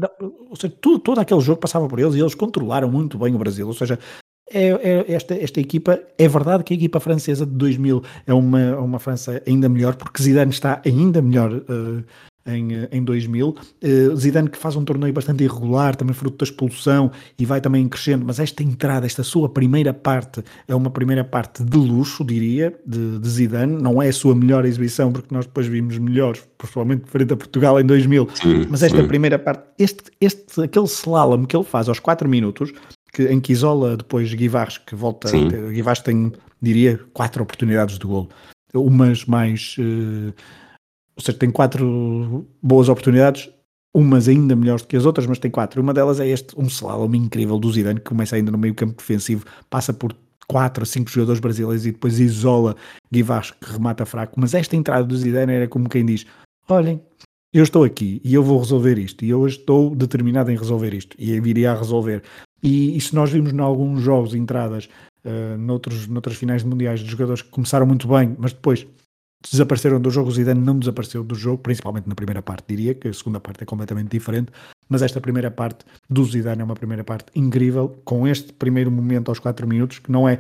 ou 0.48 0.56
seja, 0.56 0.74
tudo, 0.80 0.98
todo 0.98 1.18
aquele 1.18 1.40
jogo 1.40 1.60
passava 1.60 1.88
por 1.88 1.98
eles 1.98 2.14
e 2.14 2.20
eles 2.20 2.34
controlaram 2.34 2.90
muito 2.90 3.18
bem 3.18 3.34
o 3.34 3.38
Brasil. 3.38 3.66
Ou 3.66 3.72
seja, 3.72 3.98
é, 4.52 4.68
é, 4.68 5.12
esta, 5.12 5.34
esta 5.34 5.60
equipa, 5.60 6.00
é 6.18 6.28
verdade 6.28 6.64
que 6.64 6.74
a 6.74 6.76
equipa 6.76 7.00
francesa 7.00 7.46
de 7.46 7.52
2000 7.52 8.02
é 8.26 8.34
uma, 8.34 8.76
uma 8.76 8.98
França 8.98 9.42
ainda 9.46 9.68
melhor, 9.68 9.94
porque 9.94 10.22
Zidane 10.22 10.50
está 10.50 10.82
ainda 10.84 11.22
melhor 11.22 11.52
uh, 11.52 12.04
em, 12.46 12.74
eh, 12.74 12.88
em 12.92 13.02
2000. 13.02 13.48
Uh, 13.48 13.54
eh, 13.82 14.16
Zidane 14.16 14.48
que 14.48 14.58
faz 14.58 14.76
um 14.76 14.84
torneio 14.84 15.12
bastante 15.12 15.44
irregular, 15.44 15.96
também 15.96 16.14
fruto 16.14 16.38
da 16.38 16.44
expulsão 16.44 17.10
e 17.38 17.44
vai 17.44 17.60
também 17.60 17.88
crescendo, 17.88 18.24
mas 18.24 18.38
esta 18.38 18.62
entrada, 18.62 19.06
esta 19.06 19.22
sua 19.22 19.48
primeira 19.48 19.92
parte, 19.92 20.42
é 20.66 20.74
uma 20.74 20.90
primeira 20.90 21.24
parte 21.24 21.62
de 21.62 21.76
luxo, 21.76 22.24
diria, 22.24 22.74
de, 22.86 23.18
de 23.18 23.28
Zidane. 23.28 23.80
Não 23.80 24.02
é 24.02 24.08
a 24.08 24.12
sua 24.12 24.34
melhor 24.34 24.64
exibição, 24.64 25.12
porque 25.12 25.34
nós 25.34 25.46
depois 25.46 25.66
vimos 25.66 25.98
melhores, 25.98 26.42
principalmente 26.58 27.04
frente 27.06 27.32
a 27.32 27.36
Portugal 27.36 27.80
em 27.80 27.84
2000. 27.84 28.28
Sim, 28.34 28.66
mas 28.68 28.82
esta 28.82 29.00
sim. 29.00 29.06
primeira 29.06 29.38
parte, 29.38 29.64
este, 29.78 30.04
este, 30.20 30.62
aquele 30.62 30.86
slalom 30.86 31.44
que 31.44 31.56
ele 31.56 31.64
faz 31.64 31.88
aos 31.88 31.98
4 31.98 32.28
minutos, 32.28 32.72
que, 33.12 33.24
em 33.24 33.40
que 33.40 33.52
isola 33.52 33.96
depois 33.96 34.32
Guivarres, 34.32 34.78
que 34.78 34.94
volta. 34.94 35.28
Sim. 35.28 35.48
Guivarres 35.48 36.00
tem, 36.02 36.32
diria, 36.60 37.00
quatro 37.12 37.42
oportunidades 37.42 37.98
de 37.98 38.06
golo. 38.06 38.28
Umas 38.72 39.24
mais. 39.24 39.76
Uh, 39.78 40.32
ou 41.20 41.22
seja, 41.22 41.36
tem 41.36 41.50
quatro 41.50 42.46
boas 42.62 42.88
oportunidades, 42.88 43.50
umas 43.94 44.26
ainda 44.26 44.56
melhores 44.56 44.82
do 44.82 44.88
que 44.88 44.96
as 44.96 45.04
outras, 45.04 45.26
mas 45.26 45.38
tem 45.38 45.50
quatro. 45.50 45.82
Uma 45.82 45.92
delas 45.92 46.18
é 46.18 46.26
este, 46.26 46.58
um 46.58 46.66
slalom 46.66 47.14
incrível 47.14 47.58
do 47.58 47.70
Zidane, 47.70 48.00
que 48.00 48.06
começa 48.06 48.36
ainda 48.36 48.50
no 48.50 48.56
meio 48.56 48.74
campo 48.74 48.96
defensivo, 48.96 49.44
passa 49.68 49.92
por 49.92 50.16
quatro, 50.48 50.86
cinco 50.86 51.10
jogadores 51.10 51.38
brasileiros 51.38 51.84
e 51.84 51.92
depois 51.92 52.18
isola 52.18 52.74
Guivas, 53.12 53.50
que 53.50 53.70
remata 53.70 54.06
fraco. 54.06 54.40
Mas 54.40 54.54
esta 54.54 54.74
entrada 54.74 55.04
do 55.04 55.14
Zidane 55.14 55.52
era 55.52 55.68
como 55.68 55.90
quem 55.90 56.06
diz, 56.06 56.24
olhem, 56.66 57.02
eu 57.52 57.64
estou 57.64 57.84
aqui 57.84 58.22
e 58.24 58.32
eu 58.32 58.42
vou 58.42 58.58
resolver 58.58 58.96
isto, 58.96 59.22
e 59.22 59.28
eu 59.28 59.46
estou 59.46 59.94
determinado 59.94 60.50
em 60.50 60.56
resolver 60.56 60.94
isto, 60.94 61.14
e 61.18 61.36
eu 61.36 61.42
viria 61.42 61.72
a 61.72 61.76
resolver. 61.76 62.22
E, 62.62 62.96
e 62.96 63.00
se 63.00 63.14
nós 63.14 63.30
vimos 63.30 63.52
em 63.52 63.60
alguns 63.60 64.00
jogos, 64.00 64.34
entradas, 64.34 64.88
uh, 65.22 65.58
noutros, 65.58 66.06
noutras 66.06 66.36
finais 66.36 66.62
de 66.62 66.68
mundiais, 66.68 67.00
de 67.00 67.10
jogadores 67.10 67.42
que 67.42 67.50
começaram 67.50 67.84
muito 67.84 68.08
bem, 68.08 68.34
mas 68.38 68.54
depois 68.54 68.86
desapareceram 69.42 70.00
do 70.00 70.10
jogo, 70.10 70.28
o 70.28 70.32
Zidane 70.32 70.60
não 70.60 70.78
desapareceu 70.78 71.24
do 71.24 71.34
jogo, 71.34 71.58
principalmente 71.58 72.08
na 72.08 72.14
primeira 72.14 72.42
parte, 72.42 72.64
diria 72.68 72.94
que 72.94 73.08
a 73.08 73.12
segunda 73.12 73.40
parte 73.40 73.62
é 73.62 73.66
completamente 73.66 74.10
diferente, 74.10 74.52
mas 74.88 75.02
esta 75.02 75.20
primeira 75.20 75.50
parte 75.50 75.84
do 76.08 76.24
Zidane 76.24 76.60
é 76.60 76.64
uma 76.64 76.74
primeira 76.74 77.04
parte 77.04 77.26
incrível, 77.34 78.00
com 78.04 78.26
este 78.28 78.52
primeiro 78.52 78.90
momento 78.90 79.30
aos 79.30 79.38
4 79.38 79.66
minutos, 79.66 79.98
que 79.98 80.12
não 80.12 80.28
é 80.28 80.38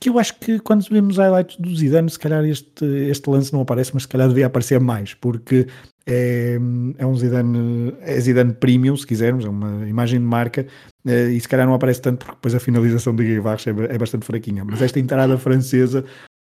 que 0.00 0.08
eu 0.08 0.18
acho 0.18 0.36
que 0.40 0.58
quando 0.58 0.84
vemos 0.90 1.16
highlights 1.16 1.56
do 1.58 1.76
Zidane, 1.76 2.10
se 2.10 2.18
calhar 2.18 2.44
este, 2.44 2.84
este 2.84 3.30
lance 3.30 3.52
não 3.52 3.60
aparece, 3.60 3.92
mas 3.94 4.02
se 4.02 4.08
calhar 4.08 4.26
devia 4.26 4.46
aparecer 4.46 4.80
mais, 4.80 5.14
porque 5.14 5.68
é, 6.04 6.58
é 6.98 7.06
um 7.06 7.16
Zidane, 7.16 7.94
é 8.00 8.18
Zidane 8.18 8.52
premium, 8.54 8.96
se 8.96 9.06
quisermos, 9.06 9.44
é 9.44 9.48
uma 9.48 9.88
imagem 9.88 10.18
de 10.18 10.26
marca, 10.26 10.66
eh, 11.06 11.28
e 11.28 11.40
se 11.40 11.48
calhar 11.48 11.68
não 11.68 11.74
aparece 11.74 12.02
tanto 12.02 12.18
porque 12.18 12.34
depois 12.34 12.52
a 12.52 12.58
finalização 12.58 13.14
de 13.14 13.22
Guivarres 13.22 13.64
é, 13.68 13.70
é 13.70 13.96
bastante 13.96 14.26
fraquinha, 14.26 14.64
mas 14.64 14.82
esta 14.82 14.98
entrada 14.98 15.38
francesa 15.38 16.04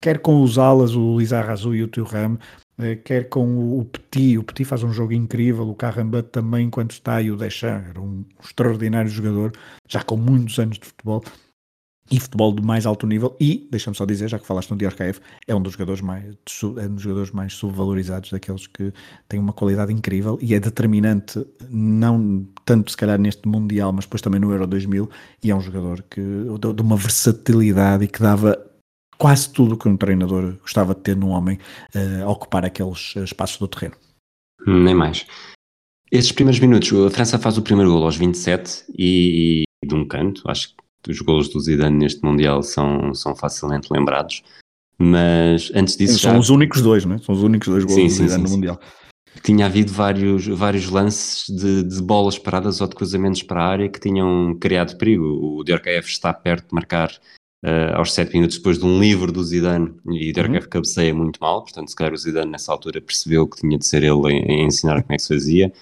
quer 0.00 0.18
com 0.20 0.42
os 0.42 0.58
alas, 0.58 0.94
o 0.94 1.18
Lizarrazu 1.18 1.74
e 1.74 1.82
o 1.82 1.88
Thuram, 1.88 2.38
eh, 2.78 2.96
quer 2.96 3.28
com 3.28 3.78
o 3.78 3.84
Petit, 3.84 4.38
o 4.38 4.44
Petit 4.44 4.64
faz 4.64 4.82
um 4.82 4.92
jogo 4.92 5.12
incrível, 5.12 5.68
o 5.68 5.74
Carramba 5.74 6.22
também 6.22 6.70
quando 6.70 6.92
está 6.92 7.20
e 7.20 7.30
o 7.30 7.36
Deschamps, 7.36 7.88
era 7.90 8.00
um 8.00 8.24
extraordinário 8.42 9.10
jogador, 9.10 9.52
já 9.88 10.02
com 10.02 10.16
muitos 10.16 10.58
anos 10.58 10.78
de 10.78 10.86
futebol, 10.86 11.22
e 12.10 12.18
futebol 12.18 12.54
de 12.54 12.62
mais 12.62 12.86
alto 12.86 13.06
nível, 13.06 13.36
e, 13.38 13.68
deixa-me 13.70 13.94
só 13.96 14.06
dizer, 14.06 14.28
já 14.28 14.38
que 14.38 14.46
falaste 14.46 14.70
no 14.70 14.78
Diorcaev, 14.78 15.18
é 15.46 15.54
um 15.54 15.60
dos 15.60 15.72
jogadores 15.74 16.00
mais, 16.00 16.24
é 16.24 16.86
um 16.86 16.94
dos 16.94 17.02
jogadores 17.02 17.30
mais 17.32 17.52
subvalorizados, 17.52 18.30
daqueles 18.30 18.66
que 18.66 18.92
têm 19.28 19.38
uma 19.38 19.52
qualidade 19.52 19.92
incrível, 19.92 20.38
e 20.40 20.54
é 20.54 20.60
determinante, 20.60 21.44
não 21.68 22.46
tanto 22.64 22.90
se 22.90 22.96
calhar 22.96 23.18
neste 23.18 23.46
Mundial, 23.46 23.92
mas 23.92 24.04
depois 24.06 24.22
também 24.22 24.40
no 24.40 24.50
Euro 24.50 24.66
2000, 24.66 25.10
e 25.42 25.50
é 25.50 25.54
um 25.54 25.60
jogador 25.60 26.02
que, 26.08 26.20
de 26.20 26.82
uma 26.82 26.96
versatilidade 26.96 28.04
e 28.04 28.08
que 28.08 28.22
dava 28.22 28.56
quase 29.18 29.52
tudo 29.52 29.76
que 29.76 29.88
um 29.88 29.96
treinador 29.96 30.56
gostava 30.60 30.94
de 30.94 31.00
ter 31.00 31.16
num 31.16 31.30
homem 31.30 31.58
uh, 31.94 32.24
a 32.24 32.30
ocupar 32.30 32.64
aqueles 32.64 33.14
eh, 33.16 33.24
espaços 33.24 33.58
do 33.58 33.66
terreno. 33.66 33.96
Hum, 34.66 34.84
nem 34.84 34.94
mais. 34.94 35.26
Esses 36.10 36.32
primeiros 36.32 36.60
minutos, 36.60 36.92
a 36.92 37.10
França 37.10 37.38
faz 37.38 37.58
o 37.58 37.62
primeiro 37.62 37.90
gol 37.90 38.04
aos 38.04 38.16
27 38.16 38.84
e, 38.96 39.64
e 39.84 39.86
de 39.86 39.94
um 39.94 40.06
canto, 40.06 40.48
acho 40.48 40.74
que 41.02 41.10
os 41.10 41.20
golos 41.20 41.48
do 41.48 41.60
Zidane 41.60 41.98
neste 41.98 42.24
Mundial 42.24 42.62
são, 42.62 43.12
são 43.12 43.34
facilmente 43.36 43.92
lembrados, 43.92 44.42
mas 44.98 45.70
antes 45.74 45.96
disso 45.96 46.18
São 46.18 46.32
já... 46.32 46.38
os 46.38 46.50
únicos 46.50 46.82
dois, 46.82 47.04
não 47.04 47.16
é? 47.16 47.18
São 47.18 47.34
os 47.34 47.42
únicos 47.42 47.68
dois 47.68 47.84
golos 47.84 48.00
sim, 48.00 48.08
do 48.08 48.14
Zidane 48.14 48.42
sim, 48.42 48.42
no 48.42 48.50
Mundial. 48.50 48.80
Tinha 49.42 49.66
havido 49.66 49.92
vários, 49.92 50.46
vários 50.48 50.88
lances 50.88 51.44
de, 51.48 51.84
de, 51.84 52.02
bolas 52.02 52.36
paradas 52.36 52.80
ou 52.80 52.88
de 52.88 52.96
cruzamentos 52.96 53.42
para 53.44 53.62
a 53.62 53.68
área 53.68 53.88
que 53.88 54.00
tinham 54.00 54.56
criado 54.58 54.96
perigo. 54.98 55.24
O 55.24 55.62
Diorcaeff 55.62 56.08
está 56.08 56.32
perto 56.34 56.70
de 56.70 56.74
marcar 56.74 57.12
uh, 57.64 57.96
aos 57.96 58.12
7 58.12 58.34
minutos 58.34 58.58
depois 58.58 58.78
de 58.78 58.84
um 58.84 59.00
livro 59.00 59.32
do 59.32 59.42
Zidane 59.42 59.94
e 60.10 60.32
Derkev 60.32 60.64
uhum. 60.64 60.70
cabeceia 60.70 61.14
muito 61.14 61.38
mal, 61.40 61.62
portanto 61.62 61.88
se 61.88 61.96
calhar 61.96 62.12
o 62.12 62.16
Zidane 62.16 62.50
nessa 62.50 62.72
altura 62.72 63.00
percebeu 63.00 63.46
que 63.46 63.60
tinha 63.60 63.78
de 63.78 63.86
ser 63.86 64.02
ele 64.02 64.32
em, 64.32 64.66
ensinar 64.66 65.02
como 65.02 65.14
é 65.14 65.16
que 65.16 65.22
se 65.22 65.34
fazia. 65.34 65.72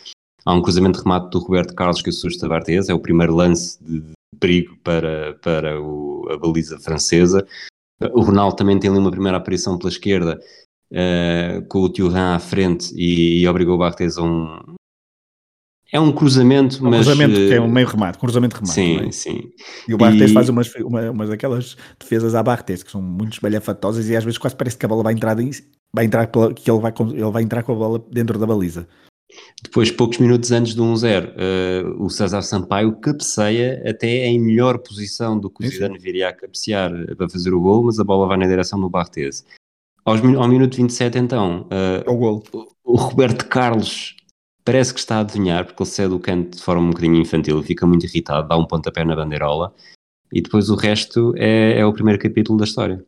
Há 0.44 0.54
um 0.54 0.62
cruzamento 0.62 0.98
de 0.98 1.04
remate 1.04 1.30
do 1.30 1.38
Roberto 1.40 1.74
Carlos 1.74 2.02
que 2.02 2.10
assusta 2.10 2.48
Barthez, 2.48 2.88
é 2.88 2.94
o 2.94 3.00
primeiro 3.00 3.34
lance 3.34 3.82
de 3.82 4.02
perigo 4.38 4.76
para, 4.84 5.34
para 5.42 5.80
o, 5.80 6.28
a 6.30 6.38
baliza 6.38 6.78
francesa. 6.78 7.46
O 8.12 8.20
Ronaldo 8.20 8.56
também 8.56 8.78
tem 8.78 8.90
ali 8.90 8.98
uma 8.98 9.10
primeira 9.10 9.38
aparição 9.38 9.78
pela 9.78 9.90
esquerda, 9.90 10.38
uh, 10.92 11.66
com 11.68 11.80
o 11.80 11.88
Thuram 11.88 12.34
à 12.34 12.38
frente 12.38 12.94
e, 12.94 13.40
e 13.40 13.48
obrigou 13.48 13.74
o 13.74 13.78
Barthez 13.78 14.18
a 14.18 14.22
um, 14.22 14.76
É 15.92 16.00
um 16.00 16.10
cruzamento, 16.12 16.78
um 16.84 16.90
mas. 16.90 17.06
cruzamento 17.06 17.34
que 17.34 17.54
é 17.54 17.60
um 17.60 17.68
meio 17.70 17.86
remate, 17.86 18.18
cruzamento 18.18 18.54
remate. 18.56 18.72
Sim, 18.72 19.06
é? 19.06 19.10
sim. 19.12 19.50
E 19.88 19.94
o 19.94 19.98
Bartes 19.98 20.30
E- 20.30 20.34
faz 20.34 20.48
umas, 20.48 20.74
uma, 20.76 21.10
umas 21.10 21.28
daquelas 21.28 21.76
defesas 21.98 22.34
à 22.34 22.42
Bartes 22.42 22.82
que 22.82 22.90
são 22.90 23.00
muito 23.00 23.34
espalhafatosas 23.34 24.08
e 24.08 24.16
às 24.16 24.24
vezes 24.24 24.36
quase 24.38 24.56
parece 24.56 24.76
que 24.76 24.84
a 24.84 24.88
bola 24.88 25.02
vai 25.04 25.12
entrar, 25.14 25.38
em- 25.38 25.50
vai 25.94 26.04
entrar 26.04 26.26
pela- 26.26 26.52
que 26.52 26.68
ele 26.70 26.80
vai, 26.80 26.90
com- 26.92 27.10
ele 27.10 27.30
vai 27.30 27.42
entrar 27.42 27.62
com 27.62 27.72
a 27.72 27.76
bola 27.76 28.04
dentro 28.10 28.36
da 28.38 28.46
baliza. 28.46 28.86
Depois, 29.62 29.90
poucos 29.90 30.18
minutos 30.18 30.50
antes 30.52 30.74
do 30.74 30.84
1-0, 30.84 31.32
eh, 31.36 31.82
o 31.98 32.08
César 32.08 32.42
Sampaio 32.42 32.96
cabeceia 33.00 33.82
até 33.88 34.26
em 34.26 34.40
melhor 34.40 34.78
posição 34.78 35.38
do 35.38 35.50
que 35.50 35.66
o. 35.66 35.68
Zidane 35.68 35.98
viria 35.98 36.28
a 36.28 36.32
cabecear 36.32 36.92
eh, 36.94 37.14
para 37.14 37.28
fazer 37.28 37.52
o 37.52 37.60
gol, 37.60 37.84
mas 37.84 37.98
a 37.98 38.04
bola 38.04 38.26
vai 38.28 38.36
na 38.38 38.46
direção 38.46 38.80
do 38.80 38.88
Barthez. 38.88 39.44
Aos, 40.04 40.20
ao 40.22 40.48
minuto 40.48 40.76
27, 40.76 41.18
então, 41.18 41.66
eh, 41.70 42.04
É 42.06 42.10
o 42.10 42.16
golo. 42.16 42.42
o 42.84 42.96
Roberto 42.96 43.46
Carlos 43.48 44.14
parece 44.66 44.92
que 44.92 44.98
está 44.98 45.18
a 45.18 45.20
adivinhar, 45.20 45.64
porque 45.64 45.80
ele 45.82 45.88
cede 45.88 46.12
o 46.12 46.18
canto 46.18 46.56
de 46.56 46.62
forma 46.62 46.82
um 46.82 46.90
bocadinho 46.90 47.22
infantil, 47.22 47.62
fica 47.62 47.86
muito 47.86 48.04
irritado, 48.04 48.48
dá 48.48 48.58
um 48.58 48.66
pontapé 48.66 49.04
na 49.04 49.14
bandeirola, 49.14 49.72
e 50.32 50.42
depois 50.42 50.68
o 50.68 50.74
resto 50.74 51.32
é, 51.36 51.78
é 51.78 51.86
o 51.86 51.92
primeiro 51.92 52.20
capítulo 52.20 52.58
da 52.58 52.64
história. 52.64 53.02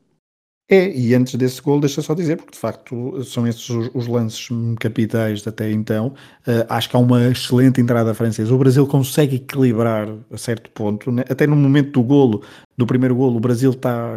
É, 0.71 0.95
e 0.95 1.15
antes 1.15 1.35
desse 1.35 1.63
gol, 1.63 1.81
deixa 1.81 2.03
só 2.03 2.15
dizer, 2.15 2.37
porque 2.37 2.53
de 2.53 2.59
facto 2.59 3.25
são 3.25 3.47
esses 3.47 3.69
os, 3.71 3.91
os 3.95 4.07
lances 4.07 4.49
capitais 4.79 5.47
até 5.49 5.73
então. 5.73 6.09
Uh, 6.47 6.65
acho 6.69 6.91
que 6.91 6.95
há 6.95 6.99
uma 6.99 7.27
excelente 7.29 7.81
entrada 7.81 8.13
francesa. 8.13 8.55
O 8.55 8.59
Brasil 8.59 8.87
consegue 8.87 9.37
equilibrar 9.37 10.07
a 10.31 10.37
certo 10.37 10.71
ponto, 10.71 11.11
né? 11.11 11.25
até 11.29 11.47
no 11.47 11.57
momento 11.57 11.93
do 11.93 12.03
golo, 12.03 12.43
do 12.77 12.87
primeiro 12.87 13.17
golo, 13.17 13.39
o 13.39 13.41
Brasil 13.41 13.71
está, 13.71 14.15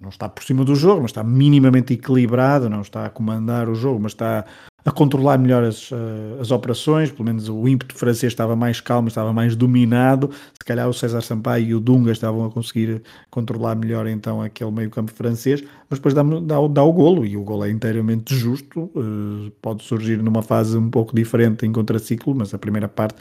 não 0.00 0.08
está 0.08 0.28
por 0.28 0.42
cima 0.42 0.64
do 0.64 0.74
jogo, 0.74 1.02
mas 1.02 1.10
está 1.10 1.22
minimamente 1.22 1.92
equilibrado, 1.94 2.68
não 2.68 2.80
está 2.80 3.06
a 3.06 3.10
comandar 3.10 3.68
o 3.68 3.74
jogo, 3.74 4.00
mas 4.00 4.12
está 4.12 4.44
a 4.84 4.90
controlar 4.90 5.38
melhor 5.38 5.64
as, 5.64 5.90
uh, 5.90 5.96
as 6.40 6.50
operações, 6.50 7.10
pelo 7.10 7.24
menos 7.24 7.48
o 7.48 7.66
ímpeto 7.66 7.94
francês 7.94 8.32
estava 8.32 8.54
mais 8.54 8.80
calmo, 8.80 9.08
estava 9.08 9.32
mais 9.32 9.56
dominado, 9.56 10.30
se 10.52 10.64
calhar 10.64 10.86
o 10.88 10.92
César 10.92 11.22
Sampaio 11.22 11.66
e 11.66 11.74
o 11.74 11.80
Dunga 11.80 12.12
estavam 12.12 12.44
a 12.44 12.50
conseguir 12.50 13.02
controlar 13.30 13.76
melhor 13.76 14.06
então 14.06 14.42
aquele 14.42 14.70
meio 14.70 14.90
campo 14.90 15.12
francês, 15.12 15.62
mas 15.88 15.98
depois 15.98 16.12
dá, 16.12 16.22
dá, 16.22 16.56
dá 16.68 16.82
o 16.82 16.92
golo, 16.92 17.24
e 17.24 17.36
o 17.36 17.42
golo 17.42 17.64
é 17.64 17.70
inteiramente 17.70 18.34
justo, 18.34 18.90
uh, 18.94 19.50
pode 19.62 19.82
surgir 19.84 20.22
numa 20.22 20.42
fase 20.42 20.76
um 20.76 20.90
pouco 20.90 21.14
diferente 21.16 21.64
em 21.64 21.72
contraciclo, 21.72 22.34
mas 22.34 22.52
a 22.52 22.58
primeira 22.58 22.88
parte 22.88 23.16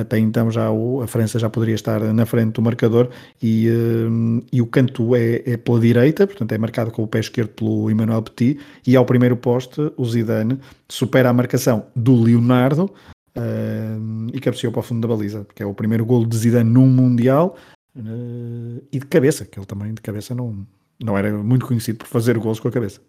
até 0.00 0.18
então 0.18 0.50
já 0.50 0.70
o, 0.70 1.02
a 1.02 1.06
França 1.06 1.38
já 1.38 1.48
poderia 1.48 1.74
estar 1.74 2.00
na 2.00 2.26
frente 2.26 2.54
do 2.54 2.62
marcador 2.62 3.08
e, 3.42 3.68
uh, 3.68 4.44
e 4.52 4.60
o 4.60 4.66
canto 4.66 5.14
é, 5.14 5.42
é, 5.46 5.56
pela 5.56 5.80
direita, 5.80 6.26
portanto 6.26 6.52
é 6.52 6.58
marcado 6.58 6.90
com 6.90 7.02
o 7.02 7.06
pé 7.06 7.20
esquerdo 7.20 7.50
pelo 7.50 7.90
Emmanuel 7.90 8.22
Petit 8.22 8.58
e 8.86 8.96
ao 8.96 9.04
primeiro 9.04 9.36
poste 9.36 9.92
o 9.96 10.04
Zidane 10.04 10.58
supera 10.88 11.30
a 11.30 11.32
marcação 11.32 11.86
do 11.94 12.20
Leonardo 12.20 12.84
uh, 13.36 14.30
e 14.32 14.40
cabeceou 14.40 14.72
para 14.72 14.80
o 14.80 14.82
fundo 14.82 15.06
da 15.06 15.14
baliza, 15.14 15.46
que 15.54 15.62
é 15.62 15.66
o 15.66 15.74
primeiro 15.74 16.04
golo 16.04 16.26
de 16.26 16.36
Zidane 16.36 16.70
num 16.70 16.86
Mundial 16.86 17.56
uh, 17.96 18.82
e 18.92 18.98
de 18.98 19.06
cabeça, 19.06 19.44
que 19.44 19.58
ele 19.58 19.66
também 19.66 19.92
de 19.92 20.02
cabeça 20.02 20.34
não, 20.34 20.66
não 21.02 21.16
era 21.16 21.32
muito 21.32 21.66
conhecido 21.66 21.98
por 21.98 22.06
fazer 22.06 22.38
golos 22.38 22.60
com 22.60 22.68
a 22.68 22.72
cabeça. 22.72 23.00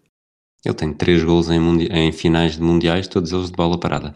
Ele 0.64 0.74
tem 0.74 0.92
três 0.92 1.22
golos 1.22 1.48
em, 1.48 1.60
em 1.86 2.12
finais 2.12 2.54
de 2.56 2.62
mundiais, 2.62 3.06
todos 3.06 3.32
eles 3.32 3.50
de 3.50 3.56
bola 3.56 3.78
parada. 3.78 4.14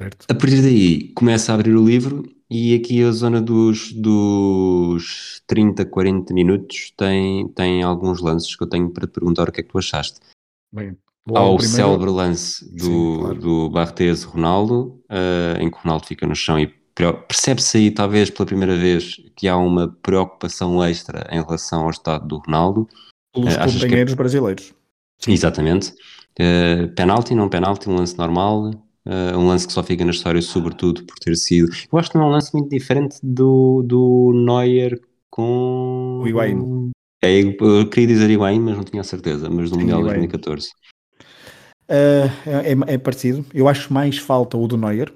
Certo. 0.00 0.24
A 0.30 0.34
partir 0.34 0.62
daí 0.62 1.08
começa 1.12 1.52
a 1.52 1.56
abrir 1.56 1.76
o 1.76 1.84
livro 1.84 2.24
e 2.48 2.74
aqui 2.74 3.04
a 3.04 3.12
zona 3.12 3.38
dos, 3.38 3.92
dos 3.92 5.42
30, 5.46 5.84
40 5.84 6.32
minutos 6.32 6.90
tem, 6.96 7.46
tem 7.48 7.82
alguns 7.82 8.22
lances 8.22 8.56
que 8.56 8.62
eu 8.62 8.66
tenho 8.66 8.88
para 8.88 9.06
te 9.06 9.12
perguntar 9.12 9.46
o 9.46 9.52
que 9.52 9.60
é 9.60 9.62
que 9.62 9.68
tu 9.68 9.76
achaste. 9.76 10.18
Bem, 10.72 10.96
Ao 11.28 11.54
primeiro... 11.54 11.76
célebre 11.76 12.08
lance 12.08 12.64
do, 12.74 12.84
Sim, 12.84 13.18
claro. 13.18 13.34
do 13.40 13.68
Barthez 13.68 14.22
Ronaldo, 14.22 15.02
uh, 15.10 15.60
em 15.60 15.70
que 15.70 15.76
o 15.76 15.80
Ronaldo 15.80 16.06
fica 16.06 16.26
no 16.26 16.34
chão 16.34 16.58
e 16.58 16.66
percebe-se 17.28 17.76
aí, 17.76 17.90
talvez 17.90 18.30
pela 18.30 18.46
primeira 18.46 18.76
vez, 18.76 19.16
que 19.36 19.48
há 19.48 19.56
uma 19.58 19.88
preocupação 20.02 20.82
extra 20.82 21.28
em 21.30 21.42
relação 21.42 21.82
ao 21.82 21.90
estado 21.90 22.26
do 22.26 22.38
Ronaldo. 22.38 22.88
Pelos 23.34 23.54
uh, 23.54 23.58
companheiros 23.58 24.14
que... 24.14 24.16
brasileiros. 24.16 24.72
Exatamente. 25.28 25.92
Uh, 26.40 26.88
penalti, 26.96 27.34
não 27.34 27.50
penalti, 27.50 27.90
um 27.90 27.96
lance 27.96 28.16
normal, 28.16 28.70
Uh, 29.06 29.36
um 29.38 29.48
lance 29.48 29.66
que 29.66 29.72
só 29.72 29.82
fica 29.82 30.04
na 30.04 30.10
história, 30.10 30.42
sobretudo 30.42 31.04
por 31.04 31.18
ter 31.18 31.34
sido. 31.36 31.70
Eu 31.90 31.98
acho 31.98 32.10
que 32.10 32.18
não 32.18 32.24
é 32.24 32.28
um 32.28 32.32
lance 32.32 32.52
muito 32.52 32.68
diferente 32.68 33.18
do, 33.22 33.82
do 33.82 34.32
Neuer 34.34 35.00
com. 35.30 36.20
O 36.22 36.28
Higuaín. 36.28 36.90
É, 37.22 37.40
eu 37.40 37.88
queria 37.88 38.08
dizer 38.08 38.30
Higuaín, 38.30 38.60
mas 38.60 38.76
não 38.76 38.84
tinha 38.84 39.00
a 39.00 39.04
certeza. 39.04 39.48
Mas 39.48 39.70
do 39.70 39.76
Sim, 39.76 39.82
Mundial 39.82 40.00
Higuaín. 40.00 40.28
2014. 40.28 40.68
Uh, 41.88 42.28
é, 42.46 42.94
é, 42.94 42.98
parecido. 42.98 43.44
Eu 43.54 43.68
acho 43.68 43.92
mais 43.92 44.18
falta 44.18 44.56
o 44.56 44.68
do 44.68 44.76
Neuer, 44.76 45.12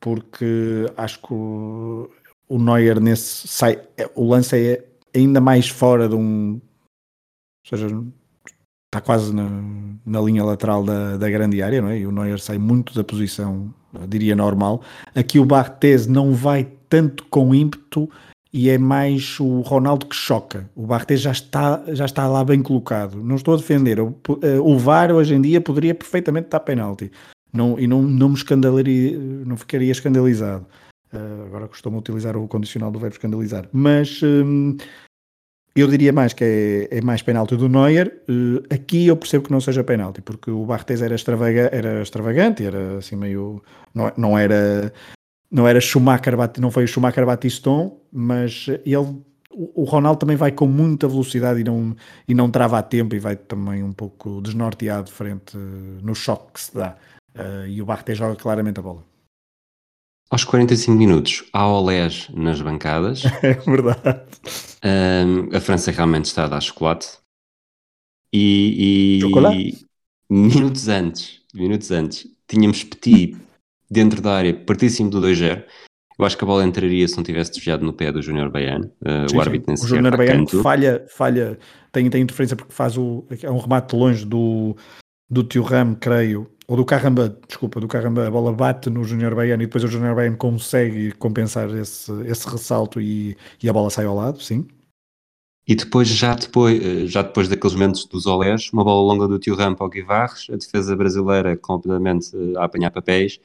porque 0.00 0.86
acho 0.96 1.20
que 1.20 1.34
o, 1.34 2.08
o 2.48 2.58
Neuer 2.58 3.00
nesse 3.00 3.48
sai. 3.48 3.82
O 4.14 4.28
lance 4.28 4.56
é 4.56 4.84
ainda 5.14 5.40
mais 5.40 5.68
fora 5.68 6.08
de 6.08 6.14
um. 6.14 6.54
Ou 6.54 7.68
seja, 7.68 7.88
está 8.96 9.00
quase 9.00 9.34
na, 9.34 9.48
na 10.04 10.20
linha 10.20 10.44
lateral 10.44 10.82
da, 10.82 11.16
da, 11.16 11.28
grande 11.28 11.62
área, 11.62 11.82
não 11.82 11.88
é? 11.88 11.98
E 11.98 12.06
o 12.06 12.12
Neuer 12.12 12.38
sai 12.38 12.58
muito 12.58 12.94
da 12.94 13.04
posição, 13.04 13.72
diria, 14.08 14.34
normal. 14.34 14.82
Aqui 15.14 15.38
o 15.38 15.44
Barthez 15.44 16.06
não 16.06 16.32
vai 16.32 16.66
tanto 16.88 17.24
com 17.26 17.54
ímpeto 17.54 18.08
e 18.52 18.70
é 18.70 18.78
mais 18.78 19.38
o 19.38 19.60
Ronaldo 19.60 20.06
que 20.06 20.16
choca. 20.16 20.68
O 20.74 20.86
Barthez 20.86 21.20
já 21.20 21.32
está, 21.32 21.82
já 21.88 22.06
está 22.06 22.26
lá 22.26 22.42
bem 22.42 22.62
colocado. 22.62 23.22
Não 23.22 23.36
estou 23.36 23.54
a 23.54 23.56
defender. 23.58 24.00
O, 24.00 24.16
o 24.62 24.78
VAR 24.78 25.12
hoje 25.12 25.34
em 25.34 25.40
dia 25.40 25.60
poderia 25.60 25.94
perfeitamente 25.94 26.48
dar 26.48 26.60
penalti. 26.60 27.10
Não, 27.52 27.78
e 27.78 27.86
não, 27.86 28.02
não 28.02 28.30
me 28.30 28.34
escandalaria, 28.34 29.18
não 29.18 29.56
ficaria 29.56 29.92
escandalizado. 29.92 30.66
Uh, 31.12 31.46
agora 31.46 31.68
costumo 31.68 31.98
utilizar 31.98 32.36
o 32.36 32.48
condicional 32.48 32.90
do 32.90 32.98
verbo 32.98 33.14
escandalizar. 33.14 33.68
Mas... 33.72 34.22
Um, 34.22 34.76
eu 35.76 35.88
diria 35.88 36.12
mais 36.12 36.32
que 36.32 36.44
é, 36.90 36.98
é 36.98 37.00
mais 37.00 37.22
penalti 37.22 37.56
do 37.56 37.68
Neuer. 37.68 38.22
Uh, 38.28 38.62
aqui 38.70 39.06
eu 39.06 39.16
percebo 39.16 39.44
que 39.44 39.52
não 39.52 39.60
seja 39.60 39.84
penalti, 39.84 40.22
porque 40.22 40.50
o 40.50 40.64
Barthez 40.64 41.02
era, 41.02 41.14
extravaga, 41.14 41.68
era 41.72 42.02
extravagante, 42.02 42.64
era 42.64 42.98
assim 42.98 43.16
meio. 43.16 43.62
Não, 43.94 44.12
não 44.16 44.38
era. 44.38 44.92
Não 45.50 45.66
era 45.68 45.80
Schumacher, 45.80 46.34
não 46.58 46.70
foi 46.70 46.84
o 46.84 46.88
Schumacher 46.88 47.24
Batiston, 47.24 48.00
mas 48.12 48.66
ele. 48.84 49.22
O 49.58 49.84
Ronaldo 49.84 50.18
também 50.18 50.36
vai 50.36 50.52
com 50.52 50.66
muita 50.66 51.08
velocidade 51.08 51.60
e 51.60 51.64
não, 51.64 51.96
e 52.28 52.34
não 52.34 52.50
trava 52.50 52.78
a 52.78 52.82
tempo 52.82 53.14
e 53.14 53.18
vai 53.18 53.36
também 53.36 53.82
um 53.82 53.92
pouco 53.92 54.42
desnorteado 54.42 55.10
frente 55.10 55.56
no 55.56 56.14
choque 56.14 56.52
que 56.52 56.60
se 56.60 56.74
dá. 56.74 56.94
Uh, 57.34 57.66
e 57.66 57.80
o 57.80 57.86
Barthez 57.86 58.18
joga 58.18 58.36
claramente 58.36 58.80
a 58.80 58.82
bola. 58.82 59.02
Aos 60.28 60.42
45 60.42 60.96
minutos, 60.96 61.44
há 61.52 61.66
olés 61.68 62.28
nas 62.34 62.60
bancadas. 62.60 63.22
É 63.42 63.54
verdade. 63.54 64.26
Um, 64.84 65.56
a 65.56 65.60
França 65.60 65.90
realmente 65.90 66.26
está 66.26 66.44
a 66.44 66.48
dar 66.48 66.60
chocolate. 66.60 67.18
E, 68.32 69.18
e 69.18 69.20
chocolate? 69.20 69.86
minutos 70.28 70.88
antes, 70.88 71.40
minutos 71.54 71.90
antes, 71.90 72.26
tínhamos 72.48 72.82
Petit 72.82 73.36
dentro 73.88 74.20
da 74.20 74.34
área, 74.36 74.52
partíssimo 74.52 75.08
do 75.10 75.20
2-0. 75.20 75.64
Eu 76.18 76.24
acho 76.24 76.36
que 76.36 76.44
a 76.44 76.46
bola 76.46 76.64
entraria 76.64 77.06
se 77.06 77.16
não 77.16 77.22
tivesse 77.22 77.52
desviado 77.52 77.84
no 77.84 77.92
pé 77.92 78.10
do 78.10 78.22
Júnior 78.22 78.50
Baiano. 78.50 78.90
Uh, 79.02 79.28
sim, 79.28 79.36
o 79.36 79.40
árbitro 79.40 79.66
nem 79.68 79.84
O 79.84 79.86
Júnior 79.86 80.12
sequer 80.12 80.16
Baiano 80.16 80.62
falha, 80.62 81.06
falha 81.08 81.58
tem, 81.92 82.08
tem 82.10 82.22
interferência 82.22 82.56
porque 82.56 82.72
faz 82.72 82.96
o, 82.96 83.24
é 83.42 83.50
um 83.50 83.58
remate 83.58 83.94
longe 83.94 84.24
do, 84.24 84.76
do 85.30 85.44
Tio 85.44 85.62
Ram, 85.62 85.94
creio, 85.94 86.50
ou 86.68 86.76
do 86.76 86.84
Carramba, 86.84 87.28
desculpa, 87.46 87.80
do 87.80 87.86
Carramba, 87.86 88.26
a 88.26 88.30
bola 88.30 88.52
bate 88.52 88.90
no 88.90 89.04
Júnior 89.04 89.34
Baiano 89.34 89.62
e 89.62 89.66
depois 89.66 89.84
o 89.84 89.88
Júnior 89.88 90.14
Baiano 90.14 90.36
consegue 90.36 91.12
compensar 91.12 91.70
esse, 91.70 92.12
esse 92.22 92.48
ressalto 92.48 93.00
e, 93.00 93.36
e 93.62 93.68
a 93.68 93.72
bola 93.72 93.90
sai 93.90 94.04
ao 94.04 94.16
lado, 94.16 94.42
sim. 94.42 94.66
E 95.68 95.74
depois, 95.74 96.08
já 96.08 96.34
depois, 96.34 97.10
já 97.10 97.22
depois 97.22 97.48
daqueles 97.48 97.74
momentos 97.74 98.04
dos 98.04 98.26
olés, 98.26 98.70
uma 98.72 98.84
bola 98.84 99.12
longa 99.12 99.26
do 99.26 99.38
Tio 99.38 99.56
Rampa 99.56 99.82
ao 99.82 99.90
Guivarres, 99.90 100.48
a 100.50 100.56
defesa 100.56 100.94
brasileira 100.94 101.56
completamente 101.56 102.30
a 102.56 102.64
apanhar 102.64 102.90
papéis, 102.90 103.40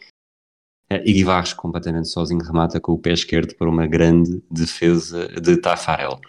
e 0.89 1.13
Guivarres 1.13 1.53
completamente 1.53 2.09
sozinho 2.09 2.43
remata 2.43 2.79
com 2.79 2.91
o 2.91 2.99
pé 2.99 3.13
esquerdo 3.13 3.55
para 3.55 3.69
uma 3.69 3.87
grande 3.87 4.43
defesa 4.51 5.27
de 5.39 5.57
Tafarel. 5.57 6.19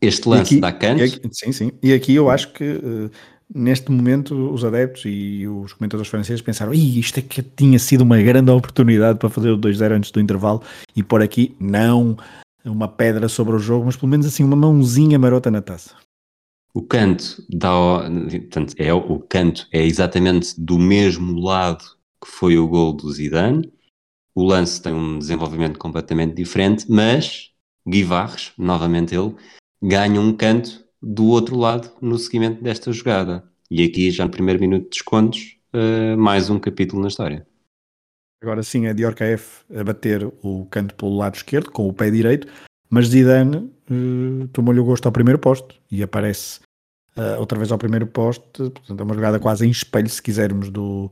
Este 0.00 0.28
lance 0.28 0.58
aqui, 0.62 0.78
canto. 0.78 1.02
Aqui, 1.02 1.20
sim, 1.32 1.52
sim. 1.52 1.72
E 1.82 1.92
aqui 1.92 2.14
eu 2.14 2.28
acho 2.28 2.52
que 2.52 2.64
uh, 2.64 3.10
neste 3.54 3.90
momento 3.90 4.52
os 4.52 4.64
adeptos 4.64 5.04
e 5.06 5.46
os 5.46 5.72
comentadores 5.72 6.10
franceses 6.10 6.40
pensaram 6.40 6.72
isto 6.72 7.18
é 7.18 7.22
que 7.22 7.42
tinha 7.42 7.78
sido 7.78 8.02
uma 8.02 8.20
grande 8.20 8.50
oportunidade 8.50 9.18
para 9.18 9.28
fazer 9.28 9.50
o 9.50 9.58
2-0 9.58 9.92
antes 9.92 10.10
do 10.10 10.20
intervalo 10.20 10.62
e 10.96 11.02
por 11.02 11.22
aqui 11.22 11.54
não 11.60 12.16
uma 12.64 12.88
pedra 12.88 13.28
sobre 13.28 13.56
o 13.56 13.58
jogo, 13.58 13.86
mas 13.86 13.96
pelo 13.96 14.08
menos 14.08 14.26
assim 14.26 14.44
uma 14.44 14.56
mãozinha 14.56 15.18
marota 15.18 15.50
na 15.50 15.60
taça. 15.60 15.96
O 16.74 16.80
canto 16.80 17.44
dá, 17.50 17.70
portanto, 18.30 18.74
é 18.78 18.94
o 18.94 19.18
canto 19.18 19.66
é 19.72 19.84
exatamente 19.84 20.58
do 20.58 20.78
mesmo 20.78 21.38
lado 21.38 21.84
que 22.22 22.30
foi 22.30 22.56
o 22.56 22.68
gol 22.68 22.94
do 22.94 23.10
Zidane. 23.12 23.70
O 24.34 24.44
lance 24.44 24.80
tem 24.80 24.94
um 24.94 25.18
desenvolvimento 25.18 25.78
completamente 25.78 26.34
diferente, 26.34 26.86
mas 26.88 27.50
Guivarres, 27.86 28.52
novamente 28.56 29.14
ele, 29.14 29.34
ganha 29.82 30.20
um 30.20 30.32
canto 30.32 30.82
do 31.02 31.26
outro 31.26 31.56
lado 31.56 31.90
no 32.00 32.16
seguimento 32.18 32.62
desta 32.62 32.92
jogada. 32.92 33.44
E 33.70 33.82
aqui, 33.82 34.10
já 34.10 34.24
no 34.24 34.30
primeiro 34.30 34.60
minuto 34.60 34.84
de 34.84 34.90
descontos, 34.90 35.56
uh, 35.74 36.16
mais 36.16 36.48
um 36.48 36.58
capítulo 36.58 37.02
na 37.02 37.08
história. 37.08 37.46
Agora 38.42 38.62
sim 38.62 38.86
é 38.86 38.94
Diorcaef 38.94 39.62
a 39.74 39.84
bater 39.84 40.24
o 40.42 40.66
canto 40.66 40.94
pelo 40.94 41.16
lado 41.16 41.36
esquerdo 41.36 41.70
com 41.70 41.88
o 41.88 41.92
pé 41.92 42.10
direito, 42.10 42.48
mas 42.90 43.06
Zidane 43.06 43.56
uh, 43.56 44.48
tomou-lhe 44.52 44.80
o 44.80 44.84
gosto 44.84 45.06
ao 45.06 45.12
primeiro 45.12 45.38
posto 45.38 45.74
e 45.90 46.02
aparece 46.02 46.60
uh, 47.16 47.38
outra 47.38 47.56
vez 47.56 47.70
ao 47.72 47.78
primeiro 47.78 48.06
poste, 48.06 48.44
portanto 48.70 49.00
é 49.00 49.02
uma 49.02 49.14
jogada 49.14 49.38
quase 49.38 49.66
em 49.66 49.70
espelho, 49.70 50.08
se 50.08 50.20
quisermos, 50.20 50.70
do, 50.70 51.10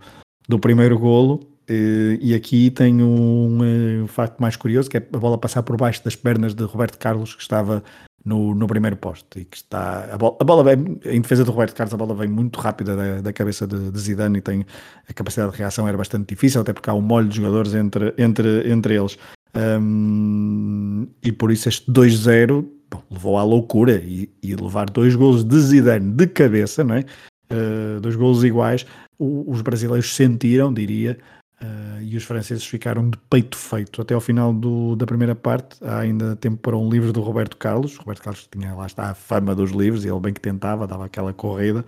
do 0.49 0.59
primeiro 0.59 0.99
golo. 0.99 1.49
Uh, 1.71 2.19
e 2.21 2.35
aqui 2.35 2.69
tem 2.69 3.01
um, 3.01 4.03
um, 4.03 4.07
facto 4.09 4.41
mais 4.41 4.57
curioso, 4.57 4.91
que 4.91 4.97
é 4.97 5.01
a 5.01 5.19
bola 5.19 5.39
passar 5.39 5.63
por 5.63 5.77
baixo 5.77 6.03
das 6.05 6.17
pernas 6.17 6.53
de 6.53 6.65
Roberto 6.65 6.99
Carlos, 6.99 7.35
que 7.35 7.43
estava 7.43 7.85
no, 8.25 8.55
no 8.55 8.67
primeiro 8.67 8.97
poste. 8.97 9.41
E 9.41 9.45
que 9.45 9.57
está, 9.57 10.09
a, 10.13 10.19
bola, 10.19 10.37
a 10.41 10.45
bola 10.45 10.65
vem, 10.65 10.99
em 11.05 11.21
defesa 11.21 11.45
de 11.45 11.51
Roberto 11.51 11.75
Carlos, 11.75 11.95
a 11.95 11.97
bola 11.97 12.15
vem 12.15 12.29
muito 12.29 12.59
rápida 12.61 12.97
da, 12.97 13.21
da 13.21 13.33
cabeça 13.33 13.67
de, 13.67 13.91
de, 13.91 13.99
Zidane 13.99 14.39
e 14.39 14.41
tem 14.41 14.67
a 15.09 15.13
capacidade 15.13 15.53
de 15.53 15.59
reação 15.59 15.89
era 15.89 15.97
bastante 15.97 16.29
difícil, 16.29 16.61
até 16.61 16.73
porque 16.73 16.91
há 16.91 16.95
um 16.95 17.01
molho 17.01 17.29
de 17.29 17.37
jogadores 17.37 17.75
entre, 17.75 18.15
entre, 18.19 18.71
entre 18.71 18.95
eles. 18.95 19.19
Um, 19.55 21.09
e 21.23 21.33
por 21.33 21.51
isso 21.51 21.69
este 21.69 21.91
2-0 21.91 22.65
levou 23.11 23.37
à 23.37 23.43
loucura 23.43 23.97
e, 23.97 24.31
e, 24.43 24.55
levar 24.55 24.89
dois 24.89 25.15
golos 25.17 25.45
de 25.45 25.59
Zidane 25.59 26.13
de 26.13 26.27
cabeça, 26.27 26.85
não 26.85 26.97
é? 26.97 27.05
Uh, 27.53 28.01
dois 28.01 28.15
golos 28.15 28.45
iguais, 28.45 28.87
o, 29.19 29.51
os 29.51 29.61
brasileiros 29.61 30.15
sentiram, 30.15 30.73
diria, 30.73 31.19
uh, 31.63 32.03
e 32.03 32.17
os 32.17 32.25
franceses 32.25 32.65
ficaram 32.65 33.09
de 33.09 33.19
peito 33.29 33.57
feito. 33.57 34.03
Até 34.03 34.15
ao 34.15 34.21
final 34.21 34.53
do, 34.53 34.97
da 34.97 35.07
primeira 35.07 35.35
parte, 35.35 35.77
há 35.83 36.01
ainda 36.01 36.37
tempo 36.37 36.59
para 36.59 36.77
um 36.77 36.89
livro 36.89 37.13
do 37.13 37.21
Roberto 37.21 37.57
Carlos. 37.57 37.97
O 37.97 38.01
Roberto 38.01 38.23
Carlos 38.23 38.49
tinha 38.51 38.75
lá 38.75 38.87
está 38.87 39.11
a 39.11 39.15
fama 39.15 39.55
dos 39.55 39.71
livros, 39.71 40.05
e 40.05 40.09
ele 40.09 40.21
bem 40.21 40.33
que 40.33 40.41
tentava, 40.41 40.87
dava 40.87 41.07
aquela 41.07 41.33
corrida. 41.33 41.85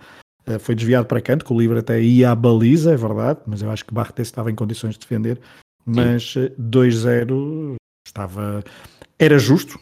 Uh, 0.47 0.59
foi 0.59 0.75
desviado 0.75 1.05
para 1.05 1.21
canto, 1.21 1.45
que 1.45 1.53
o 1.53 1.59
livro 1.59 1.77
até 1.77 2.01
ia 2.01 2.31
à 2.31 2.35
baliza, 2.35 2.93
é 2.93 2.97
verdade, 2.97 3.39
mas 3.45 3.61
eu 3.61 3.71
acho 3.71 3.85
que 3.85 3.93
Barretes 3.93 4.27
estava 4.27 4.51
em 4.51 4.55
condições 4.55 4.93
de 4.93 4.99
defender 4.99 5.39
mas 5.85 6.35
2-0 6.59 7.75
estava. 8.05 8.63
Era 9.19 9.37
justo, 9.37 9.79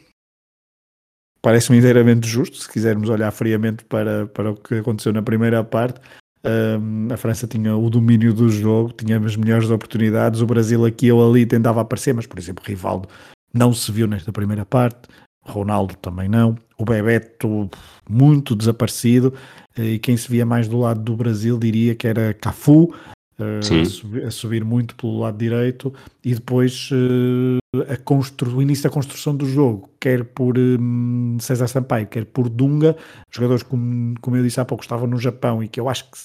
parece-me 1.42 1.78
inteiramente 1.78 2.28
justo, 2.28 2.58
se 2.58 2.70
quisermos 2.70 3.10
olhar 3.10 3.32
friamente 3.32 3.86
para, 3.86 4.28
para 4.28 4.52
o 4.52 4.56
que 4.56 4.76
aconteceu 4.76 5.14
na 5.14 5.22
primeira 5.22 5.64
parte. 5.64 6.00
Um, 6.44 7.08
a 7.14 7.18
França 7.18 7.46
tinha 7.48 7.76
o 7.76 7.90
domínio 7.90 8.34
do 8.34 8.50
jogo, 8.50 8.92
tinha 8.92 9.20
as 9.20 9.36
melhores 9.36 9.70
oportunidades. 9.70 10.42
O 10.42 10.46
Brasil 10.46 10.86
aqui 10.86 11.12
ou 11.12 11.30
ali 11.30 11.46
tentava 11.46 11.82
aparecer, 11.82 12.14
mas 12.14 12.26
por 12.26 12.40
exemplo, 12.40 12.64
Rivaldo 12.66 13.08
não 13.54 13.74
se 13.74 13.92
viu 13.92 14.08
nesta 14.08 14.32
primeira 14.32 14.66
parte, 14.66 15.08
Ronaldo 15.44 15.96
também 15.96 16.30
não, 16.30 16.56
o 16.78 16.86
Bebeto 16.86 17.70
muito 18.10 18.56
desaparecido. 18.56 19.34
E 19.78 20.00
quem 20.00 20.18
se 20.18 20.30
via 20.30 20.46
mais 20.46 20.68
do 20.68 20.80
lado 20.80 21.02
do 21.02 21.16
Brasil 21.16 21.58
diria 21.58 21.96
que 21.96 22.08
era 22.08 22.34
Cafu, 22.34 22.94
a 23.42 23.62
subir, 23.86 24.26
a, 24.26 24.32
subir, 24.32 24.64
muito 24.64 24.96
pelo 24.96 25.20
lado 25.20 25.38
direito 25.38 25.94
e 26.24 26.36
depois 26.36 26.90
uh, 26.92 27.82
a 27.92 27.98
constru, 27.98 28.56
o 28.56 28.62
início 28.62 28.84
da 28.84 28.90
construção 28.90 29.36
do 29.36 29.46
jogo, 29.46 29.90
quer 30.00 30.24
por 30.24 30.58
um, 30.58 31.38
César 31.40 31.68
Sampaio, 31.68 32.08
quer 32.08 32.26
por 32.26 32.50
Dunga, 32.50 32.96
jogadores 33.32 33.64
como, 33.64 34.14
como 34.22 34.38
eu 34.38 34.44
disse 34.44 34.60
há 34.60 34.66
pouco 34.66 34.84
estavam 34.84 35.08
no 35.08 35.18
Japão 35.18 35.64
e 35.64 35.68
que 35.68 35.80
eu 35.80 35.90
acho 35.90 36.12
que 36.12 36.18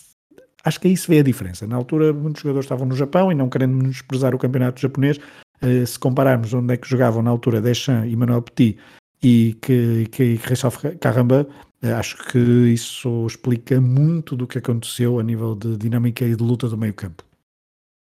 acho 0.66 0.80
que 0.80 0.88
aí 0.88 0.96
se 0.96 1.08
vê 1.08 1.20
a 1.20 1.22
diferença. 1.22 1.66
Na 1.66 1.76
altura 1.76 2.12
muitos 2.12 2.42
jogadores 2.42 2.66
estavam 2.66 2.86
no 2.86 2.96
Japão 2.96 3.30
e 3.30 3.34
não 3.34 3.48
querendo 3.48 3.88
desprezar 3.88 4.34
o 4.34 4.38
campeonato 4.38 4.80
japonês, 4.80 5.18
uh, 5.62 5.86
se 5.86 5.98
compararmos 5.98 6.52
onde 6.52 6.74
é 6.74 6.76
que 6.76 6.88
jogavam 6.88 7.22
na 7.22 7.30
altura 7.30 7.60
Deschamps 7.60 8.12
e 8.12 8.16
Manuel 8.16 8.42
Petit 8.42 8.76
e 9.22 9.56
que, 9.62 10.08
que, 10.10 10.36
que 10.36 10.38
Christophe 10.38 10.96
Caramba, 10.98 11.48
eh, 11.82 11.92
acho 11.92 12.18
que 12.30 12.38
isso 12.38 13.26
explica 13.26 13.80
muito 13.80 14.36
do 14.36 14.46
que 14.46 14.58
aconteceu 14.58 15.18
a 15.18 15.22
nível 15.22 15.54
de 15.54 15.76
dinâmica 15.76 16.24
e 16.24 16.36
de 16.36 16.42
luta 16.42 16.68
do 16.68 16.76
meio 16.76 16.92
campo. 16.92 17.24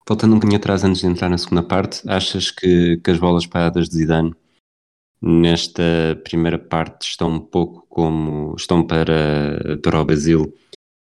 Voltando 0.08 0.32
um 0.32 0.36
bocadinho 0.36 0.58
atrás 0.58 0.84
antes 0.84 1.00
de 1.00 1.08
entrar 1.08 1.28
na 1.28 1.38
segunda 1.38 1.62
parte, 1.62 2.08
achas 2.08 2.50
que, 2.50 2.98
que 2.98 3.10
as 3.10 3.18
bolas 3.18 3.46
paradas 3.46 3.88
de 3.88 3.96
Zidane 3.96 4.32
nesta 5.20 5.82
primeira 6.24 6.58
parte 6.58 7.08
estão 7.08 7.30
um 7.30 7.40
pouco 7.40 7.86
como 7.88 8.54
estão 8.56 8.84
para, 8.84 9.78
para 9.82 10.00
o 10.00 10.04
Brasil 10.04 10.52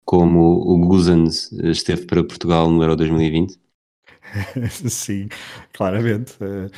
como 0.06 0.40
o 0.40 0.78
Guzans 0.78 1.52
esteve 1.52 2.06
para 2.06 2.24
Portugal 2.24 2.70
no 2.70 2.82
Euro 2.82 2.96
2020? 2.96 3.58
Sim, 4.88 5.28
claramente. 5.72 6.32
Uh, 6.40 6.70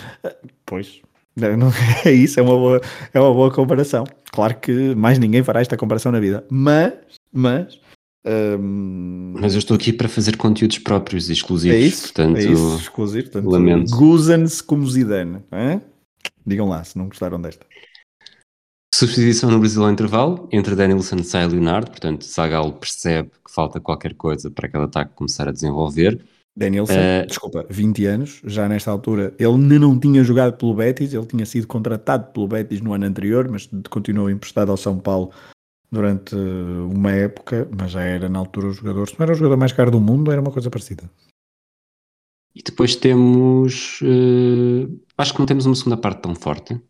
pois, 0.66 1.00
não, 1.36 1.70
é 2.04 2.10
isso, 2.10 2.40
é 2.40 2.42
uma, 2.42 2.56
boa, 2.56 2.80
é 3.12 3.20
uma 3.20 3.32
boa 3.32 3.52
comparação. 3.52 4.04
Claro 4.32 4.58
que 4.58 4.94
mais 4.94 5.18
ninguém 5.18 5.44
fará 5.44 5.60
esta 5.60 5.76
comparação 5.76 6.10
na 6.10 6.18
vida, 6.18 6.44
mas, 6.50 6.94
mas 7.32 7.78
um... 8.26 9.34
Mas 9.40 9.54
eu 9.54 9.58
estou 9.58 9.76
aqui 9.76 9.92
para 9.92 10.08
fazer 10.08 10.36
conteúdos 10.36 10.78
próprios 10.78 11.30
e 11.30 11.32
exclusivos. 11.32 11.76
É 11.76 11.80
isso, 11.80 12.02
portanto, 12.02 12.36
é 12.38 12.44
isso 12.44 12.76
exclusivo. 12.76 13.30
Portanto, 13.30 13.50
lamento. 13.50 13.96
Guzan-se 13.96 14.62
como 14.62 14.86
Zidane. 14.86 15.38
É? 15.52 15.80
Digam 16.46 16.68
lá 16.68 16.82
se 16.82 16.98
não 16.98 17.06
gostaram 17.06 17.40
desta. 17.40 17.64
Substituição 18.98 19.48
no 19.48 19.60
Brasil 19.60 19.84
ao 19.84 19.92
intervalo, 19.92 20.48
entre 20.50 20.74
Danielson 20.74 21.18
e 21.18 21.46
Leonardo, 21.46 21.88
portanto, 21.88 22.24
Zagal 22.24 22.72
percebe 22.72 23.30
que 23.44 23.54
falta 23.54 23.78
qualquer 23.78 24.12
coisa 24.14 24.50
para 24.50 24.66
aquele 24.66 24.82
ataque 24.82 25.14
começar 25.14 25.46
a 25.48 25.52
desenvolver. 25.52 26.20
Danielson, 26.56 26.94
uh, 26.94 27.26
desculpa, 27.28 27.64
20 27.70 28.06
anos, 28.06 28.40
já 28.44 28.68
nesta 28.68 28.90
altura, 28.90 29.32
ele 29.38 29.52
ainda 29.52 29.78
não 29.78 29.96
tinha 30.00 30.24
jogado 30.24 30.56
pelo 30.56 30.74
Betis, 30.74 31.14
ele 31.14 31.26
tinha 31.26 31.46
sido 31.46 31.68
contratado 31.68 32.32
pelo 32.32 32.48
Betis 32.48 32.80
no 32.80 32.92
ano 32.92 33.06
anterior, 33.06 33.48
mas 33.48 33.70
continuou 33.88 34.28
emprestado 34.28 34.72
ao 34.72 34.76
São 34.76 34.98
Paulo 34.98 35.30
durante 35.92 36.34
uma 36.34 37.12
época, 37.12 37.68
mas 37.70 37.92
já 37.92 38.02
era 38.02 38.28
na 38.28 38.40
altura 38.40 38.66
o 38.66 38.72
jogador, 38.72 39.08
se 39.08 39.16
não 39.16 39.22
era 39.22 39.32
o 39.32 39.36
jogador 39.36 39.56
mais 39.56 39.70
caro 39.70 39.92
do 39.92 40.00
mundo, 40.00 40.32
era 40.32 40.40
uma 40.40 40.50
coisa 40.50 40.70
parecida. 40.70 41.08
E 42.52 42.60
depois 42.64 42.96
temos, 42.96 44.00
uh, 44.02 45.00
acho 45.16 45.32
que 45.32 45.38
não 45.38 45.46
temos 45.46 45.66
uma 45.66 45.76
segunda 45.76 45.96
parte 45.96 46.22
tão 46.22 46.34
forte. 46.34 46.80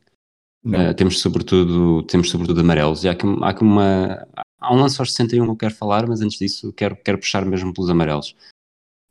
Uh, 0.65 0.93
temos 0.97 1.21
sobretudo, 1.21 2.03
temos 2.05 2.31
sobretudo 2.31 2.61
amarelos. 2.61 3.05
E 3.05 3.09
há 3.09 3.13
aqui, 3.13 3.27
há 3.43 3.49
aqui 3.49 3.63
uma, 3.63 4.27
há 4.59 4.75
um 4.75 4.81
lance 4.81 5.01
aos 5.01 5.13
61 5.13 5.45
que 5.45 5.51
eu 5.51 5.57
quero 5.57 5.75
falar, 5.75 6.07
mas 6.07 6.21
antes 6.21 6.39
disso 6.39 6.73
quero, 6.73 6.97
quero 6.97 7.19
puxar 7.19 7.45
mesmo 7.45 7.73
pelos 7.73 7.91
amarelos. 7.91 8.35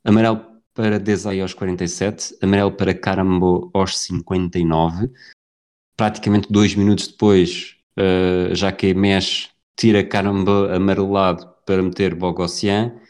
Amarelo 0.04 0.44
para 0.74 0.98
Desai 0.98 1.40
aos 1.40 1.54
47, 1.54 2.36
amarelo 2.40 2.72
para 2.72 2.94
Carambo 2.94 3.70
aos 3.74 3.98
59. 3.98 5.10
Praticamente 5.96 6.52
dois 6.52 6.74
minutos 6.74 7.08
depois, 7.08 7.76
uh, 7.98 8.54
já 8.54 8.70
que 8.70 8.94
mexe, 8.94 9.48
tira 9.76 10.04
Carambo 10.04 10.66
amarelado 10.72 11.52
para 11.66 11.82
meter 11.82 12.14
Bogossian. 12.14 13.00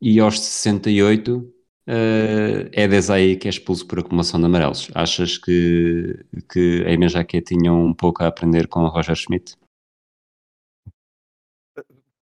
E 0.00 0.20
aos 0.20 0.38
68, 0.38 1.52
uh, 1.88 2.68
é 2.72 2.86
Desai 2.86 3.36
que 3.36 3.48
é 3.48 3.50
expulso 3.50 3.86
por 3.86 3.98
acumulação 3.98 4.38
de 4.38 4.46
amarelos. 4.46 4.90
Achas 4.94 5.38
que, 5.38 6.24
que 6.52 6.84
a 6.86 6.92
Emen 6.92 7.08
Jaquet 7.08 7.42
tinha 7.42 7.72
um 7.72 7.94
pouco 7.94 8.22
a 8.22 8.26
aprender 8.26 8.68
com 8.68 8.84
o 8.84 8.88
Roger 8.88 9.16
Schmidt? 9.16 9.56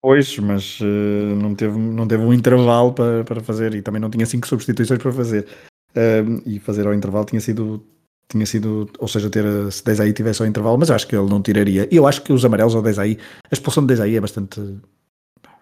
Pois, 0.02 0.38
mas 0.38 0.80
uh, 0.80 0.84
não, 1.36 1.54
teve, 1.54 1.78
não 1.78 2.08
teve 2.08 2.22
um 2.22 2.32
intervalo 2.32 2.94
para, 2.94 3.22
para 3.22 3.40
fazer 3.42 3.74
e 3.74 3.82
também 3.82 4.00
não 4.00 4.08
tinha 4.08 4.24
cinco 4.24 4.48
substituições 4.48 5.00
para 5.00 5.12
fazer. 5.12 5.46
Uh, 5.90 6.40
e 6.46 6.58
fazer 6.58 6.86
ao 6.86 6.94
intervalo 6.94 7.26
tinha 7.26 7.40
sido, 7.40 7.84
tinha 8.26 8.46
sido, 8.46 8.88
ou 8.98 9.08
seja, 9.08 9.28
ter 9.28 9.44
se 9.70 9.84
10 9.84 10.00
aí 10.00 10.12
tivesse 10.14 10.40
ao 10.40 10.48
intervalo, 10.48 10.78
mas 10.78 10.90
acho 10.90 11.06
que 11.06 11.14
ele 11.14 11.28
não 11.28 11.42
tiraria. 11.42 11.86
Eu 11.90 12.06
acho 12.06 12.22
que 12.22 12.32
os 12.32 12.44
amarelos 12.44 12.74
ao 12.74 12.80
10 12.80 12.98
aí, 12.98 13.18
a 13.44 13.52
expulsão 13.52 13.82
de 13.82 13.88
10 13.88 14.00
aí 14.00 14.16
é 14.16 14.20
bastante 14.20 14.58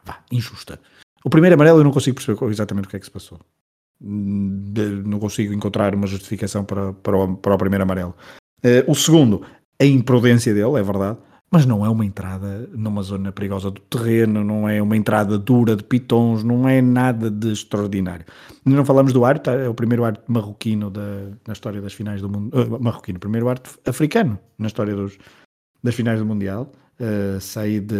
vá, 0.04 0.22
injusta. 0.30 0.78
O 1.24 1.30
primeiro 1.30 1.54
amarelo 1.54 1.80
eu 1.80 1.84
não 1.84 1.90
consigo 1.90 2.14
perceber 2.14 2.52
exatamente 2.52 2.86
o 2.86 2.88
que 2.88 2.96
é 2.96 3.00
que 3.00 3.06
se 3.06 3.10
passou. 3.10 3.40
Não 4.00 5.18
consigo 5.18 5.52
encontrar 5.52 5.94
uma 5.94 6.06
justificação 6.06 6.64
para, 6.64 6.92
para, 6.92 7.16
o, 7.16 7.36
para 7.36 7.54
o 7.54 7.58
primeiro 7.58 7.82
amarelo. 7.82 8.14
Uh, 8.64 8.90
o 8.90 8.94
segundo, 8.94 9.42
a 9.80 9.84
imprudência 9.84 10.54
dele, 10.54 10.78
é 10.78 10.82
verdade 10.82 11.18
mas 11.50 11.64
não 11.64 11.84
é 11.84 11.88
uma 11.88 12.04
entrada 12.04 12.68
numa 12.74 13.02
zona 13.02 13.32
perigosa 13.32 13.70
do 13.70 13.80
terreno, 13.80 14.44
não 14.44 14.68
é 14.68 14.82
uma 14.82 14.96
entrada 14.96 15.38
dura 15.38 15.74
de 15.74 15.82
pitons, 15.82 16.44
não 16.44 16.68
é 16.68 16.82
nada 16.82 17.30
de 17.30 17.52
extraordinário. 17.52 18.26
Não 18.64 18.84
falamos 18.84 19.12
do 19.12 19.24
arte, 19.24 19.48
é 19.48 19.68
o 19.68 19.74
primeiro 19.74 20.04
arte 20.04 20.22
marroquino 20.28 20.90
da, 20.90 21.30
na 21.46 21.52
história 21.52 21.80
das 21.80 21.94
finais 21.94 22.20
do 22.20 22.28
mundo, 22.28 22.54
uh, 22.54 22.82
marroquino, 22.82 23.18
primeiro 23.18 23.48
arte 23.48 23.70
africano 23.86 24.38
na 24.58 24.66
história 24.66 24.94
dos, 24.94 25.16
das 25.82 25.94
finais 25.94 26.18
do 26.18 26.26
Mundial, 26.26 26.70
uh, 27.00 27.40
saí 27.40 27.80
de 27.80 27.96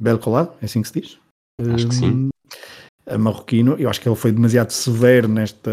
Belcolá, 0.00 0.52
é 0.60 0.64
assim 0.64 0.82
que 0.82 0.88
se 0.88 1.00
diz? 1.00 1.18
Acho 1.60 1.88
que 1.88 1.94
sim 1.94 2.28
marroquino. 3.16 3.76
Eu 3.78 3.88
acho 3.88 4.00
que 4.00 4.08
ele 4.08 4.16
foi 4.16 4.32
demasiado 4.32 4.70
severo 4.70 5.28
nesta, 5.28 5.70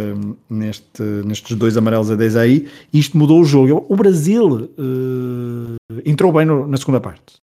neste, 0.50 1.04
nestes 1.26 1.58
dois 1.58 1.76
amarelos 1.76 2.10
a 2.12 2.16
10 2.16 2.36
aí. 2.38 2.70
E 2.94 3.00
isto 3.00 3.18
mudou 3.18 3.42
o 3.42 3.46
jogo. 3.46 3.86
O 3.90 3.96
Brasil 3.96 4.72
uh, 4.78 5.76
entrou 6.06 6.32
bem 6.32 6.46
no, 6.46 6.68
na 6.68 6.78
segunda 6.78 7.02
parte. 7.02 7.38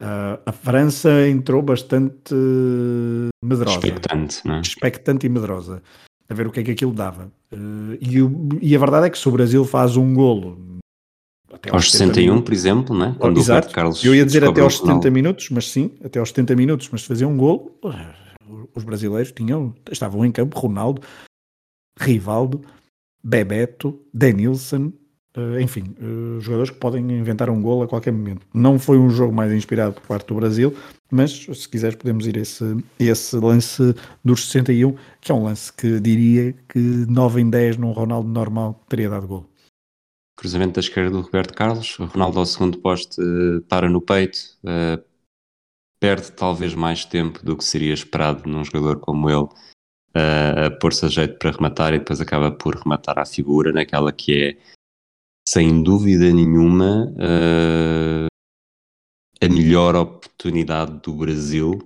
Uh, 0.00 0.40
a 0.46 0.52
França 0.52 1.28
entrou 1.28 1.60
bastante 1.60 2.34
medrosa. 3.44 3.74
Expectante, 3.74 4.40
não 4.46 4.54
é? 4.54 4.60
Expectante 4.60 5.26
e 5.26 5.28
medrosa. 5.28 5.82
A 6.28 6.34
ver 6.34 6.46
o 6.46 6.50
que 6.50 6.60
é 6.60 6.62
que 6.62 6.70
aquilo 6.70 6.92
dava. 6.92 7.30
Uh, 7.52 7.98
e, 8.00 8.22
o, 8.22 8.48
e, 8.62 8.74
a 8.74 8.78
verdade 8.78 9.08
é 9.08 9.10
que 9.10 9.18
se 9.18 9.28
o 9.28 9.32
Brasil 9.32 9.64
faz 9.64 9.96
um 9.96 10.14
golo 10.14 10.80
até 11.52 11.70
aos 11.70 11.90
61, 11.90 12.22
minutos. 12.22 12.44
por 12.44 12.54
exemplo, 12.54 12.96
né? 12.96 13.14
quando 13.18 13.40
Exato. 13.40 13.68
o 13.68 13.72
Carlos 13.72 14.04
Eu 14.04 14.14
ia 14.14 14.24
dizer 14.24 14.44
até 14.44 14.60
aos 14.60 14.78
70 14.78 15.10
minutos, 15.10 15.50
mas 15.50 15.68
sim, 15.68 15.90
até 16.02 16.18
aos 16.18 16.28
70 16.30 16.54
minutos, 16.56 16.88
mas 16.90 17.02
se 17.02 17.08
fazia 17.08 17.26
um 17.26 17.36
golo, 17.36 17.72
os 18.74 18.84
brasileiros 18.84 19.32
tinham, 19.32 19.74
estavam 19.90 20.24
em 20.24 20.32
campo, 20.32 20.58
Ronaldo 20.58 21.02
Rivaldo, 21.98 22.62
Bebeto, 23.22 24.00
Denilson, 24.12 24.92
Uh, 25.36 25.60
enfim, 25.60 25.94
uh, 26.02 26.40
jogadores 26.40 26.70
que 26.70 26.78
podem 26.78 27.08
inventar 27.08 27.48
um 27.50 27.62
gol 27.62 27.84
a 27.84 27.86
qualquer 27.86 28.12
momento. 28.12 28.44
Não 28.52 28.80
foi 28.80 28.98
um 28.98 29.08
jogo 29.08 29.32
mais 29.32 29.52
inspirado 29.52 29.92
por 29.92 30.02
parte 30.02 30.26
do 30.26 30.34
Brasil, 30.34 30.76
mas 31.08 31.30
se 31.30 31.68
quiseres 31.68 31.94
podemos 31.94 32.26
ir 32.26 32.36
a 32.36 32.40
esse, 32.40 32.64
esse 32.98 33.36
lance 33.36 33.94
dos 34.24 34.46
61, 34.46 34.96
que 35.20 35.30
é 35.30 35.34
um 35.34 35.44
lance 35.44 35.72
que 35.72 36.00
diria 36.00 36.52
que 36.68 36.80
9 36.80 37.42
em 37.42 37.48
10 37.48 37.76
num 37.76 37.92
Ronaldo 37.92 38.28
normal 38.28 38.84
teria 38.88 39.08
dado 39.08 39.28
gol. 39.28 39.46
Cruzamento 40.36 40.72
da 40.72 40.80
esquerda 40.80 41.12
do 41.12 41.20
Roberto 41.20 41.54
Carlos, 41.54 41.96
o 42.00 42.06
Ronaldo 42.06 42.40
ao 42.40 42.46
segundo 42.46 42.78
poste 42.78 43.22
para 43.68 43.88
no 43.88 44.00
peito, 44.00 44.58
perde 46.00 46.32
talvez 46.32 46.74
mais 46.74 47.04
tempo 47.04 47.44
do 47.44 47.56
que 47.56 47.62
seria 47.62 47.92
esperado 47.92 48.48
num 48.48 48.64
jogador 48.64 48.98
como 49.00 49.28
ele, 49.28 49.48
a 50.14 50.70
pôr-se 50.80 51.04
a 51.04 51.08
jeito 51.08 51.38
para 51.38 51.52
rematar 51.52 51.94
e 51.94 51.98
depois 51.98 52.20
acaba 52.20 52.50
por 52.50 52.74
rematar 52.74 53.18
a 53.18 53.26
figura 53.26 53.70
naquela 53.72 54.10
que 54.10 54.42
é 54.42 54.56
sem 55.46 55.82
dúvida 55.82 56.32
nenhuma, 56.32 57.12
a 59.42 59.48
melhor 59.48 59.94
oportunidade 59.94 61.00
do 61.00 61.12
Brasil, 61.12 61.78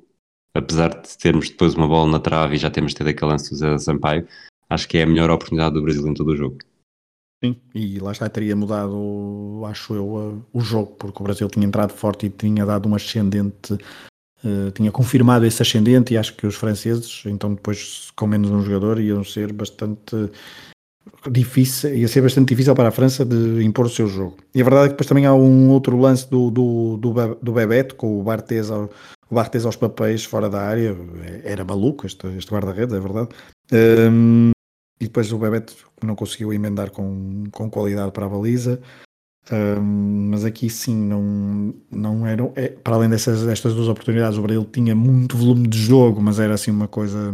apesar 0.54 1.00
de 1.00 1.18
termos 1.18 1.50
depois 1.50 1.74
uma 1.74 1.88
bola 1.88 2.12
na 2.12 2.20
trave 2.20 2.54
e 2.54 2.58
já 2.58 2.70
temos 2.70 2.94
tido 2.94 3.08
aquele 3.08 3.30
lance 3.32 3.50
do 3.50 3.56
Zé 3.56 3.76
Sampaio, 3.78 4.28
acho 4.70 4.88
que 4.88 4.98
é 4.98 5.02
a 5.02 5.06
melhor 5.06 5.30
oportunidade 5.30 5.74
do 5.74 5.82
Brasil 5.82 6.06
em 6.06 6.14
todo 6.14 6.28
o 6.28 6.36
jogo. 6.36 6.58
Sim, 7.44 7.56
e 7.74 7.98
lá 7.98 8.12
está, 8.12 8.26
teria 8.26 8.56
mudado, 8.56 9.62
acho 9.66 9.94
eu, 9.94 10.42
o 10.50 10.60
jogo, 10.60 10.92
porque 10.98 11.20
o 11.20 11.22
Brasil 11.22 11.46
tinha 11.48 11.66
entrado 11.66 11.92
forte 11.92 12.24
e 12.24 12.30
tinha 12.30 12.64
dado 12.64 12.88
um 12.88 12.94
ascendente, 12.94 13.74
uh, 13.74 14.70
tinha 14.72 14.90
confirmado 14.90 15.44
esse 15.44 15.60
ascendente, 15.60 16.14
e 16.14 16.16
acho 16.16 16.34
que 16.36 16.46
os 16.46 16.54
franceses, 16.54 17.22
então 17.26 17.52
depois 17.52 18.10
com 18.16 18.26
menos 18.26 18.50
um 18.50 18.62
jogador, 18.62 18.98
iam 18.98 19.22
ser 19.22 19.52
bastante 19.52 20.30
difícil, 21.30 21.94
ia 21.94 22.08
ser 22.08 22.22
bastante 22.22 22.48
difícil 22.48 22.74
para 22.74 22.88
a 22.88 22.92
França 22.92 23.26
de 23.26 23.62
impor 23.62 23.84
o 23.84 23.90
seu 23.90 24.06
jogo. 24.06 24.38
E 24.54 24.62
a 24.62 24.64
verdade 24.64 24.86
é 24.86 24.88
que 24.88 24.94
depois 24.94 25.06
também 25.06 25.26
há 25.26 25.34
um 25.34 25.68
outro 25.68 26.00
lance 26.00 26.26
do, 26.30 26.50
do, 26.50 26.96
do, 26.96 27.34
do 27.42 27.52
Bebeto, 27.52 27.94
com 27.94 28.18
o 28.18 28.22
Bartes, 28.22 28.70
ao, 28.70 28.88
o 29.30 29.34
Bartes 29.34 29.66
aos 29.66 29.76
papéis 29.76 30.24
fora 30.24 30.48
da 30.48 30.62
área, 30.62 30.96
era 31.44 31.62
maluco 31.62 32.06
este, 32.06 32.26
este 32.38 32.50
guarda-redes, 32.50 32.94
é 32.94 33.00
verdade. 33.00 33.28
Um, 33.70 34.54
e 35.00 35.04
depois 35.04 35.32
o 35.32 35.38
Bebeto 35.38 35.74
não 36.02 36.14
conseguiu 36.14 36.52
emendar 36.52 36.90
com, 36.90 37.44
com 37.50 37.70
qualidade 37.70 38.12
para 38.12 38.26
a 38.26 38.28
baliza. 38.28 38.80
Um, 39.52 40.30
mas 40.30 40.42
aqui 40.42 40.70
sim 40.70 40.96
não, 40.96 41.74
não 41.90 42.26
eram 42.26 42.50
é, 42.56 42.68
para 42.68 42.94
além 42.94 43.10
dessas, 43.10 43.44
destas 43.44 43.74
duas 43.74 43.88
oportunidades 43.88 44.38
o 44.38 44.42
Brasil 44.42 44.64
tinha 44.64 44.94
muito 44.94 45.36
volume 45.36 45.68
de 45.68 45.76
jogo 45.76 46.18
mas 46.18 46.38
era 46.38 46.54
assim 46.54 46.70
uma 46.70 46.88
coisa 46.88 47.30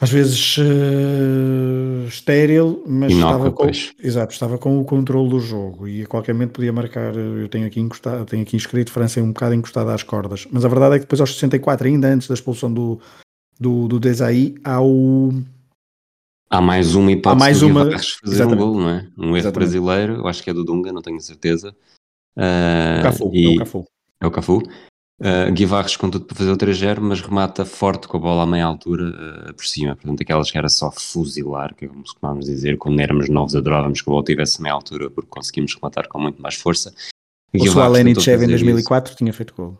às 0.00 0.10
vezes 0.10 0.58
uh, 0.58 2.06
estéril, 2.06 2.84
mas 2.86 3.12
estava 3.12 3.50
com, 3.50 3.68
exato, 4.00 4.32
estava 4.32 4.56
com 4.56 4.80
o 4.80 4.84
controle 4.84 5.28
do 5.28 5.40
jogo 5.40 5.88
e 5.88 6.02
a 6.02 6.06
qualquer 6.06 6.34
momento 6.34 6.52
podia 6.52 6.72
marcar. 6.72 7.16
Eu 7.16 7.48
tenho 7.48 7.66
aqui 7.66 7.80
encostado, 7.80 8.24
tenho 8.24 8.42
aqui 8.42 8.54
inscrito 8.54 8.92
França 8.92 9.20
um 9.20 9.32
bocado 9.32 9.54
encostada 9.54 9.92
às 9.92 10.04
cordas, 10.04 10.46
mas 10.52 10.64
a 10.64 10.68
verdade 10.68 10.94
é 10.94 10.98
que 10.98 11.04
depois 11.04 11.20
aos 11.20 11.34
64, 11.34 11.88
ainda 11.88 12.08
antes 12.08 12.28
da 12.28 12.34
expulsão 12.34 12.72
do, 12.72 13.00
do, 13.58 13.88
do 13.88 13.98
Desailly, 13.98 14.54
há 14.62 14.80
o. 14.80 15.32
Há 16.50 16.60
mais 16.60 16.94
uma 16.94 17.12
hipótese 17.12 17.36
há 17.36 17.38
mais 17.38 17.62
uma... 17.62 17.84
de 17.84 17.90
fazer 17.90 18.34
exatamente. 18.34 18.62
um 18.62 18.72
gol, 18.72 18.80
não 18.80 18.88
é? 18.88 19.08
Um 19.16 19.26
erro 19.26 19.36
exatamente. 19.36 19.54
brasileiro, 19.54 20.14
eu 20.14 20.26
acho 20.26 20.42
que 20.42 20.50
é 20.50 20.54
do 20.54 20.64
Dunga, 20.64 20.92
não 20.92 21.02
tenho 21.02 21.20
certeza. 21.20 21.74
Uh, 22.36 23.00
o 23.00 23.02
Cafu, 23.02 23.30
e... 23.34 23.44
é 23.44 23.48
o 23.48 23.58
Cafu. 23.58 23.84
É 24.20 24.26
o 24.26 24.30
Cafu. 24.30 24.62
Uh, 25.20 25.52
Guivarres 25.52 25.96
com 25.96 26.08
tudo 26.08 26.24
para 26.24 26.36
fazer 26.36 26.52
o 26.52 26.56
3-0, 26.56 27.00
mas 27.00 27.20
remata 27.20 27.64
forte 27.64 28.06
com 28.06 28.16
a 28.16 28.20
bola 28.20 28.44
à 28.44 28.46
meia 28.46 28.64
altura 28.64 29.48
uh, 29.50 29.54
por 29.54 29.66
cima. 29.66 29.96
Portanto, 29.96 30.22
aquelas 30.22 30.50
que 30.50 30.56
era 30.56 30.68
só 30.68 30.90
fuzilar, 30.92 31.74
que 31.74 31.84
é 31.84 31.88
como 31.88 32.02
costumávamos 32.02 32.46
dizer, 32.46 32.78
quando 32.78 33.00
éramos 33.00 33.28
novos 33.28 33.54
adorávamos 33.56 34.00
que 34.00 34.08
a 34.08 34.12
bola 34.12 34.24
tivesse 34.24 34.62
meia 34.62 34.74
altura 34.74 35.10
porque 35.10 35.28
conseguimos 35.28 35.74
rematar 35.74 36.08
com 36.08 36.20
muito 36.20 36.40
mais 36.40 36.54
força. 36.54 36.94
O 37.52 37.66
Sualenichev 37.66 38.44
em 38.44 38.48
2004 38.48 39.10
isso. 39.10 39.18
tinha 39.18 39.32
feito 39.32 39.54
gol. 39.54 39.76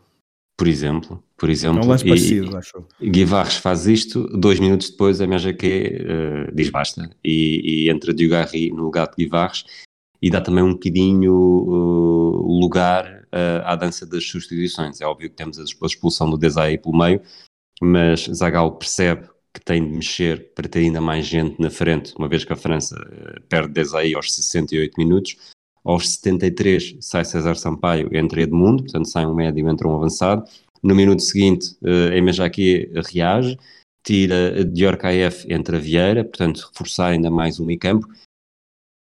Por 0.59 0.67
exemplo, 0.67 1.23
por 1.37 1.49
exemplo. 1.49 1.81
É 1.81 1.85
um 1.85 1.89
lance 1.89 2.05
parecido, 2.05 2.57
acho. 2.57 2.85
Guivarres 3.01 3.59
faz 3.59 3.87
isto, 3.87 4.27
dois 4.37 4.59
minutos 4.59 4.91
depois 4.91 5.21
a 5.21 5.25
MGQ 5.25 5.67
uh, 5.67 5.71
eh, 5.71 6.51
diz 6.53 6.69
basta 6.69 7.09
e, 7.23 7.85
e 7.85 7.89
entra 7.89 8.13
Dugarry 8.13 8.73
no 8.73 8.83
lugar 8.83 9.07
de 9.07 9.25
Guivarres 9.25 9.65
e 10.21 10.29
dá 10.29 10.41
também 10.41 10.65
um 10.65 10.73
bocadinho 10.73 11.33
uh, 11.33 12.61
lugar 12.61 13.23
uh, 13.27 13.63
à 13.65 13.77
dança 13.77 14.05
das 14.05 14.25
substituições. 14.25 15.01
É 15.01 15.07
óbvio 15.07 15.31
que 15.31 15.37
temos 15.37 15.61
a 15.61 15.87
expulsão 15.87 16.29
do 16.29 16.37
Desai 16.37 16.77
pelo 16.77 16.99
meio, 16.99 17.23
mas 17.81 18.25
Zagal 18.25 18.73
percebe 18.73 19.29
que 19.55 19.61
tem 19.61 19.81
de 19.81 19.95
mexer 19.95 20.53
para 20.57 20.69
ter 20.69 20.81
ainda 20.81 21.01
mais 21.01 21.25
gente 21.25 21.61
na 21.63 21.71
frente, 21.71 22.13
uma 22.19 22.29
vez 22.29 22.45
que 22.45 22.53
a 22.53 22.57
França 22.57 22.97
uh, 22.97 23.41
perde 23.49 23.73
Desai 23.73 24.13
aos 24.13 24.35
68 24.35 24.95
minutos. 24.99 25.37
Aos 25.89 26.11
73 26.11 26.97
sai 27.01 27.25
César 27.25 27.57
Sampaio, 27.57 28.15
entra 28.15 28.43
Edmundo, 28.43 28.83
portanto 28.83 29.09
sai 29.09 29.25
um 29.25 29.35
médio 29.35 29.69
entra 29.69 29.89
um 29.89 29.97
avançado. 29.97 30.45
No 30.83 30.95
minuto 30.95 31.23
seguinte, 31.23 31.77
uh, 31.83 32.13
Emejaki 32.13 32.91
reage, 33.11 33.59
tira 34.05 34.65
Dior 34.65 34.99
KF, 34.99 35.51
entra 35.53 35.81
Vieira, 35.81 36.25
portanto 36.25 36.69
reforçar 36.71 37.09
ainda 37.09 37.31
mais 37.31 37.59
o 37.59 37.65
meio 37.65 37.79
campo 37.79 38.07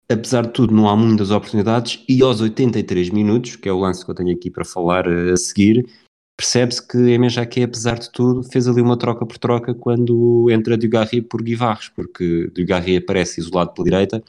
apesar 0.08 0.46
de 0.46 0.52
tudo, 0.52 0.74
não 0.74 0.88
há 0.88 0.96
muitas 0.96 1.30
oportunidades 1.30 2.02
e 2.08 2.22
aos 2.22 2.40
83 2.40 3.10
minutos, 3.10 3.56
que 3.56 3.68
é 3.68 3.72
o 3.72 3.78
lance 3.78 4.04
que 4.04 4.10
eu 4.10 4.14
tenho 4.14 4.34
aqui 4.34 4.50
para 4.50 4.64
falar 4.64 5.06
eh, 5.06 5.32
a 5.32 5.36
seguir, 5.36 5.88
percebe-se 6.36 6.86
que 6.86 6.98
Emen 6.98 7.30
Jaquet, 7.30 7.64
apesar 7.64 7.98
de 7.98 8.10
tudo, 8.10 8.42
fez 8.42 8.68
ali 8.68 8.80
uma 8.80 8.98
troca 8.98 9.24
por 9.24 9.38
troca 9.38 9.74
quando 9.74 10.50
entra 10.50 10.76
Dugarry 10.76 11.22
por 11.22 11.42
Guivarres, 11.42 11.88
porque 11.88 12.50
Dugarry 12.54 12.96
aparece 12.96 13.40
isolado 13.40 13.72
pela 13.72 13.84
direita, 13.84 14.22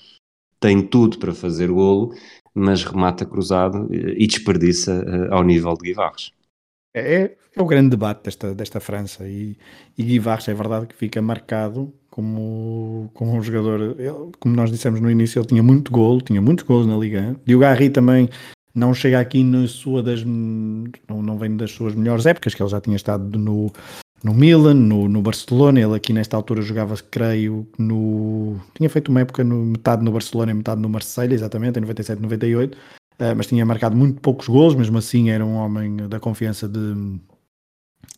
tem 0.60 0.82
tudo 0.82 1.18
para 1.18 1.34
fazer 1.34 1.70
golo, 1.70 2.14
mas 2.53 2.84
remata 2.84 3.26
cruzado 3.26 3.88
eh, 3.91 4.16
e 4.18 4.28
desperdiça 4.28 5.03
eh, 5.08 5.34
ao 5.34 5.43
nível 5.43 5.74
de 5.76 5.89
Guivarres. 5.89 6.32
É, 6.93 7.36
é 7.56 7.62
o 7.62 7.66
grande 7.66 7.89
debate 7.89 8.24
desta, 8.24 8.56
desta 8.56 8.80
França 8.80 9.28
e, 9.28 9.58
e 9.97 10.03
Guivarres 10.03 10.47
é 10.47 10.53
verdade 10.53 10.88
que 10.88 10.95
fica 10.95 11.22
marcado 11.22 11.93
como, 12.10 13.12
como 13.14 13.34
um 13.34 13.41
jogador, 13.43 13.99
ele, 13.99 14.32
como 14.39 14.56
nós 14.56 14.72
dissemos 14.72 15.01
no 15.01 15.12
início, 15.12 15.39
ele 15.39 15.47
tinha 15.47 15.62
muito 15.62 15.91
golo, 15.91 16.22
tinha 16.22 16.41
muitos 16.41 16.64
golos 16.64 16.88
na 16.88 16.95
Liga. 16.95 17.36
E 17.45 17.53
o 17.53 17.60
Garri 17.60 17.89
também 17.89 18.30
não 18.74 18.93
chega 18.93 19.20
aqui 19.20 19.43
na 19.43 19.68
sua 19.68 20.01
das 20.01 20.24
não, 20.24 21.22
não 21.22 21.38
vem 21.38 21.58
das 21.58 21.72
suas 21.72 21.93
melhores 21.93 22.26
épocas, 22.26 22.56
que 22.56 22.64
ele 22.64 22.70
já 22.70 22.80
tinha 22.80 22.95
estado 22.95 23.38
no, 23.38 23.70
no 24.26 24.34
Milan, 24.34 24.73
no, 24.73 25.07
no 25.07 25.21
Barcelona, 25.21 25.80
ele 25.80 25.95
aqui 25.95 26.11
nesta 26.11 26.36
altura 26.36 26.59
jogava, 26.63 26.95
creio, 27.11 27.67
no 27.78 28.59
tinha 28.73 28.89
feito 28.89 29.09
uma 29.09 29.21
época 29.21 29.43
no, 29.43 29.63
metade 29.63 30.03
no 30.03 30.11
Barcelona 30.11 30.51
e 30.51 30.55
metade 30.55 30.82
no 30.82 30.89
Marseille, 30.89 31.36
exatamente, 31.36 31.78
em 31.78 31.82
97, 31.82 32.19
98, 32.19 32.76
uh, 32.76 32.80
mas 33.38 33.45
tinha 33.45 33.63
marcado 33.63 33.95
muito 33.95 34.19
poucos 34.19 34.47
golos, 34.47 34.73
mesmo 34.73 34.97
assim 34.97 35.30
era 35.30 35.45
um 35.45 35.53
homem 35.57 35.97
da 36.09 36.19
confiança 36.19 36.67
de 36.67 37.19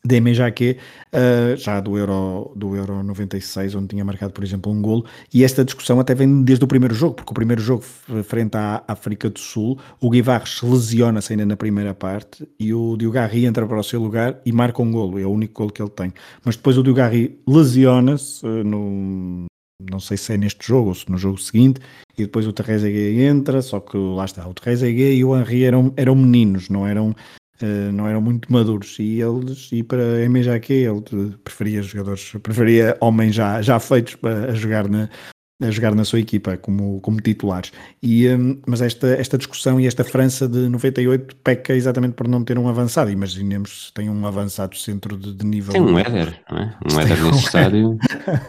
Deme 0.03 0.33
Jaque, 0.33 0.77
uh, 1.13 1.57
já 1.57 1.79
do 1.79 1.97
Euro, 1.97 2.51
do 2.55 2.75
Euro 2.75 3.03
96, 3.03 3.75
onde 3.75 3.87
tinha 3.87 4.05
marcado, 4.05 4.31
por 4.31 4.43
exemplo, 4.43 4.71
um 4.71 4.81
golo, 4.81 5.05
e 5.33 5.43
esta 5.43 5.65
discussão 5.65 5.99
até 5.99 6.15
vem 6.15 6.43
desde 6.43 6.63
o 6.63 6.67
primeiro 6.67 6.95
jogo, 6.95 7.15
porque 7.15 7.31
o 7.31 7.33
primeiro 7.33 7.61
jogo 7.61 7.83
frente 8.23 8.55
à 8.55 8.83
África 8.87 9.29
do 9.29 9.39
Sul, 9.39 9.77
o 9.99 10.09
Guivarres 10.09 10.61
lesiona-se 10.61 11.33
ainda 11.33 11.45
na 11.45 11.57
primeira 11.57 11.93
parte, 11.93 12.47
e 12.59 12.73
o 12.73 12.95
Diogarri 12.95 13.45
entra 13.45 13.65
para 13.67 13.79
o 13.79 13.83
seu 13.83 14.01
lugar 14.01 14.39
e 14.45 14.51
marca 14.51 14.81
um 14.81 14.91
golo, 14.91 15.19
é 15.19 15.25
o 15.25 15.31
único 15.31 15.53
golo 15.53 15.71
que 15.71 15.81
ele 15.81 15.91
tem. 15.91 16.13
Mas 16.45 16.55
depois 16.55 16.77
o 16.77 16.83
Diogarri 16.83 17.39
lesiona-se 17.45 18.45
no... 18.45 19.45
Não 19.91 19.99
sei 19.99 20.17
se 20.17 20.33
é 20.33 20.37
neste 20.37 20.67
jogo 20.67 20.89
ou 20.89 20.95
se 20.95 21.09
no 21.09 21.19
jogo 21.19 21.37
seguinte, 21.37 21.79
e 22.17 22.23
depois 22.23 22.47
o 22.47 22.53
Terrezeguet 22.53 23.19
entra, 23.19 23.61
só 23.61 23.79
que 23.79 23.95
lá 23.95 24.25
está, 24.25 24.47
o 24.47 24.53
Terrezeguet 24.53 25.15
e 25.15 25.23
o 25.23 25.37
Henri 25.37 25.65
eram, 25.65 25.93
eram 25.95 26.15
meninos, 26.15 26.67
não 26.67 26.87
eram 26.87 27.15
Uh, 27.61 27.91
não 27.91 28.07
eram 28.07 28.21
muito 28.21 28.51
maduros. 28.51 28.97
E 28.99 29.19
eles 29.21 29.69
e 29.71 29.81
para 29.81 30.27
MJQ 30.29 30.73
ele 30.73 31.37
preferia 31.43 31.81
jogadores 31.81 32.33
preferia 32.43 32.95
homens 33.01 33.33
já, 33.35 33.61
já 33.61 33.79
feitos 33.79 34.15
para 34.15 34.53
jogar 34.53 34.87
na, 34.87 35.09
a 35.59 35.71
jogar 35.71 35.95
na 35.95 36.05
sua 36.05 36.19
equipa 36.19 36.55
como, 36.57 37.01
como 37.01 37.19
titulares. 37.19 37.71
E, 38.01 38.27
um, 38.29 38.61
mas 38.67 38.81
esta, 38.81 39.07
esta 39.07 39.37
discussão 39.37 39.79
e 39.79 39.87
esta 39.87 40.03
França 40.03 40.47
de 40.47 40.69
98 40.69 41.35
peca 41.37 41.73
exatamente 41.73 42.13
por 42.13 42.27
não 42.27 42.43
ter 42.43 42.59
um 42.59 42.67
avançado. 42.67 43.09
Imaginemos 43.09 43.87
se 43.87 43.93
tem 43.93 44.07
um 44.07 44.27
avançado 44.27 44.77
centro 44.77 45.17
de, 45.17 45.33
de 45.33 45.45
nível. 45.45 45.73
Tem 45.73 45.81
um 45.81 45.97
Éder, 45.97 46.39
não 46.49 46.57
é? 46.59 46.77
Um 46.91 46.99
Éder 46.99 47.23
neste 47.23 47.35
um 47.35 47.39
estádio. 47.39 47.97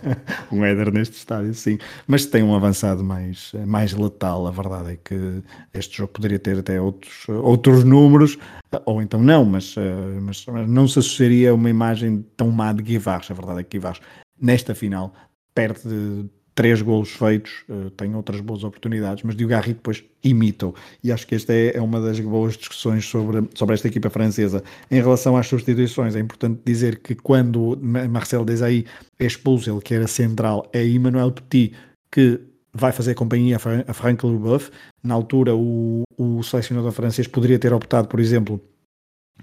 um 0.53 0.65
Éder 0.65 0.93
neste 0.93 1.17
estádio, 1.17 1.55
sim. 1.55 1.79
Mas 2.07 2.27
tem 2.27 2.43
um 2.43 2.55
avançado 2.55 3.03
mais, 3.03 3.53
mais 3.67 3.95
letal. 3.95 4.47
A 4.47 4.51
verdade 4.51 4.93
é 4.93 4.97
que 4.97 5.43
este 5.73 5.97
jogo 5.97 6.13
poderia 6.13 6.39
ter 6.39 6.59
até 6.59 6.79
outros, 6.79 7.27
outros 7.29 7.85
números, 7.85 8.37
ou 8.85 9.01
então 9.01 9.23
não, 9.23 9.47
mas, 9.47 9.75
eh, 9.79 10.21
mas, 10.21 10.45
mas 10.47 10.69
não 10.69 10.87
se 10.87 10.99
associaria 10.99 11.51
a 11.53 11.55
uma 11.55 11.71
imagem 11.71 12.23
tão 12.37 12.51
má 12.51 12.71
de 12.73 12.83
Guivarres. 12.83 13.31
A 13.31 13.35
verdade 13.35 13.61
é 13.61 13.63
que 13.63 13.79
Guivarres, 13.79 14.01
nesta 14.39 14.75
final, 14.75 15.15
perde 15.55 16.29
três 16.59 16.83
golos 16.83 17.11
feitos, 17.11 17.53
uh, 17.69 17.89
tem 17.91 18.13
outras 18.17 18.41
boas 18.41 18.65
oportunidades, 18.65 19.23
mas 19.23 19.37
Diogarri 19.37 19.75
depois 19.75 20.03
imita 20.25 20.73
E 21.05 21.13
acho 21.13 21.25
que 21.25 21.37
esta 21.37 21.53
é, 21.53 21.77
é, 21.77 21.81
uma 21.81 22.01
das 22.01 22.19
boas 22.19 22.57
discussões 22.57 23.05
sobre, 23.05 23.49
sobre 23.55 23.77
esta 23.77 23.87
equipa 23.87 24.11
francesa. 24.11 24.65
Em 24.91 25.01
relação 25.01 25.37
às 25.37 25.47
substituições, 25.47 26.17
é 26.17 26.19
importante 26.19 26.61
dizer 26.65 26.99
que 26.99 27.15
quando 27.15 27.79
Marcel 28.11 28.45
Desailly 28.45 28.87
é 29.21 29.27
expulso, 29.27 29.71
ele 29.71 29.81
que 29.81 29.95
era 29.95 30.09
central, 30.09 30.69
é 30.73 30.85
Emmanuel 30.85 31.31
Petit 31.31 31.75
que 32.11 32.41
vai 32.75 32.91
fazer 32.91 33.15
companhia 33.15 33.57
a 33.87 33.93
Frank 33.95 34.27
Leboeuf. 34.27 34.73
Na 35.01 35.15
altura, 35.15 35.55
o, 35.55 36.03
o 36.17 36.43
selecionador 36.43 36.91
francês 36.91 37.29
poderia 37.29 37.61
ter 37.61 37.73
optado, 37.73 38.09
por 38.09 38.19
exemplo, 38.19 38.61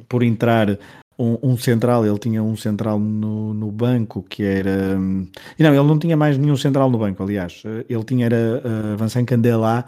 por 0.10 0.22
entrar 0.22 0.78
um, 1.18 1.38
um, 1.42 1.58
central, 1.58 2.06
ele 2.06 2.20
tinha 2.20 2.44
um 2.44 2.56
central 2.56 3.00
no, 3.00 3.54
no 3.54 3.72
banco 3.72 4.24
que 4.24 4.44
era. 4.44 4.98
Não, 4.98 5.30
ele 5.58 5.84
não 5.84 5.98
tinha 5.98 6.18
mais 6.18 6.38
nenhum 6.38 6.58
central 6.58 6.90
no 6.90 6.98
banco, 6.98 7.24
aliás. 7.24 7.64
Ele 7.90 8.04
tinha 8.04 8.26
era 8.26 8.62
uh, 8.64 8.98
Vincent 8.98 9.26
Candela, 9.26 9.86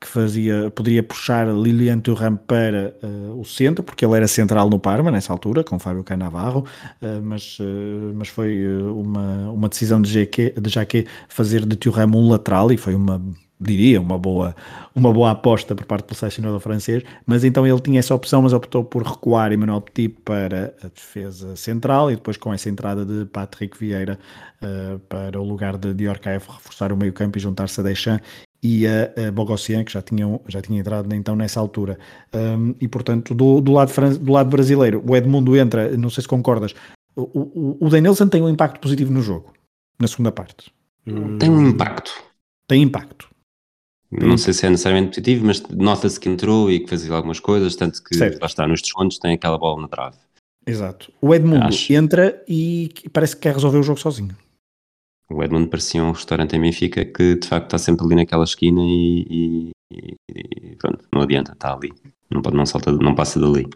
que 0.00 0.06
fazia, 0.06 0.70
poderia 0.70 1.02
puxar 1.02 1.48
Lilian 1.48 2.00
Thuram 2.00 2.36
para 2.36 2.94
uh, 3.02 3.40
o 3.40 3.44
centro, 3.44 3.82
porque 3.82 4.04
ele 4.04 4.16
era 4.16 4.28
central 4.28 4.68
no 4.68 4.78
Parma 4.78 5.10
nessa 5.10 5.32
altura, 5.32 5.64
com 5.64 5.78
Fábio 5.78 6.04
Canavarro, 6.04 6.64
uh, 7.02 7.22
mas, 7.22 7.58
uh, 7.58 8.12
mas 8.14 8.28
foi 8.28 8.66
uma, 8.66 9.50
uma 9.50 9.68
decisão 9.68 10.00
de 10.00 10.10
Jaquet, 10.10 10.54
de 10.60 10.70
Jaquet 10.70 11.06
fazer 11.28 11.64
de 11.64 11.76
Thuram 11.76 12.10
um 12.14 12.30
lateral 12.30 12.70
e 12.70 12.76
foi 12.76 12.94
uma 12.94 13.22
diria, 13.60 14.00
uma 14.00 14.18
boa, 14.18 14.54
uma 14.94 15.12
boa 15.12 15.30
aposta 15.30 15.74
por 15.74 15.86
parte 15.86 16.08
do 16.08 16.14
selecionador 16.14 16.60
francês, 16.60 17.02
mas 17.26 17.42
então 17.42 17.66
ele 17.66 17.80
tinha 17.80 17.98
essa 17.98 18.14
opção, 18.14 18.42
mas 18.42 18.52
optou 18.52 18.84
por 18.84 19.02
recuar 19.02 19.52
Emmanuel 19.52 19.80
Petit 19.80 20.08
para 20.24 20.74
a 20.82 20.88
defesa 20.88 21.56
central 21.56 22.10
e 22.10 22.16
depois 22.16 22.36
com 22.36 22.52
essa 22.52 22.68
entrada 22.68 23.04
de 23.04 23.24
Patrick 23.26 23.78
Vieira 23.78 24.18
uh, 24.62 24.98
para 25.00 25.40
o 25.40 25.44
lugar 25.44 25.76
de 25.78 25.94
Diorcaev 25.94 26.44
reforçar 26.46 26.92
o 26.92 26.96
meio 26.96 27.12
campo 27.12 27.38
e 27.38 27.40
juntar-se 27.40 27.80
a 27.80 27.82
Deschamps 27.82 28.26
e 28.62 28.86
a, 28.86 29.28
a 29.28 29.32
Bogossian, 29.32 29.84
que 29.84 29.92
já, 29.92 30.02
tinham, 30.02 30.40
já 30.48 30.60
tinha 30.60 30.80
entrado 30.80 31.14
então 31.14 31.36
nessa 31.36 31.60
altura. 31.60 31.98
Um, 32.34 32.74
e 32.80 32.88
portanto, 32.88 33.34
do, 33.34 33.60
do, 33.60 33.72
lado, 33.72 33.92
do 34.18 34.32
lado 34.32 34.50
brasileiro, 34.50 35.02
o 35.06 35.16
Edmundo 35.16 35.56
entra, 35.56 35.96
não 35.96 36.10
sei 36.10 36.22
se 36.22 36.28
concordas, 36.28 36.74
o, 37.14 37.22
o, 37.22 37.86
o 37.86 37.88
Danielson 37.88 38.28
tem 38.28 38.42
um 38.42 38.48
impacto 38.48 38.80
positivo 38.80 39.12
no 39.12 39.22
jogo, 39.22 39.52
na 39.98 40.08
segunda 40.08 40.32
parte. 40.32 40.72
Tem 41.38 41.48
um 41.48 41.68
impacto. 41.68 42.12
Tem 42.66 42.82
impacto. 42.82 43.28
Não 44.10 44.38
sei 44.38 44.52
se 44.52 44.66
é 44.66 44.70
necessariamente 44.70 45.10
positivo, 45.10 45.46
mas 45.46 45.60
nota-se 45.68 46.18
que 46.18 46.28
entrou 46.28 46.70
e 46.70 46.80
que 46.80 46.88
fazia 46.88 47.12
algumas 47.12 47.40
coisas, 47.40 47.74
tanto 47.74 48.02
que 48.02 48.14
certo. 48.14 48.40
lá 48.40 48.46
está 48.46 48.66
nos 48.66 48.80
descontos, 48.80 49.18
tem 49.18 49.34
aquela 49.34 49.58
bola 49.58 49.82
na 49.82 49.88
trave. 49.88 50.16
Exato. 50.66 51.12
O 51.20 51.34
Edmundo 51.34 51.64
Acho. 51.64 51.92
entra 51.92 52.42
e 52.48 52.90
parece 53.12 53.36
que 53.36 53.42
quer 53.42 53.54
resolver 53.54 53.78
o 53.78 53.82
jogo 53.82 54.00
sozinho. 54.00 54.36
O 55.28 55.42
Edmundo 55.42 55.68
parecia 55.68 56.02
um 56.02 56.12
restaurante 56.12 56.54
em 56.54 56.60
Benfica 56.60 57.04
que 57.04 57.34
de 57.34 57.48
facto 57.48 57.66
está 57.66 57.78
sempre 57.78 58.06
ali 58.06 58.14
naquela 58.14 58.44
esquina 58.44 58.80
e, 58.80 59.72
e, 59.90 60.14
e 60.30 60.76
pronto, 60.76 61.04
não 61.12 61.22
adianta, 61.22 61.52
está 61.52 61.74
ali. 61.74 61.92
Não, 62.30 62.42
pode, 62.42 62.56
não, 62.56 62.66
salta, 62.66 62.92
não 62.92 63.14
passa 63.14 63.40
dali. 63.40 63.68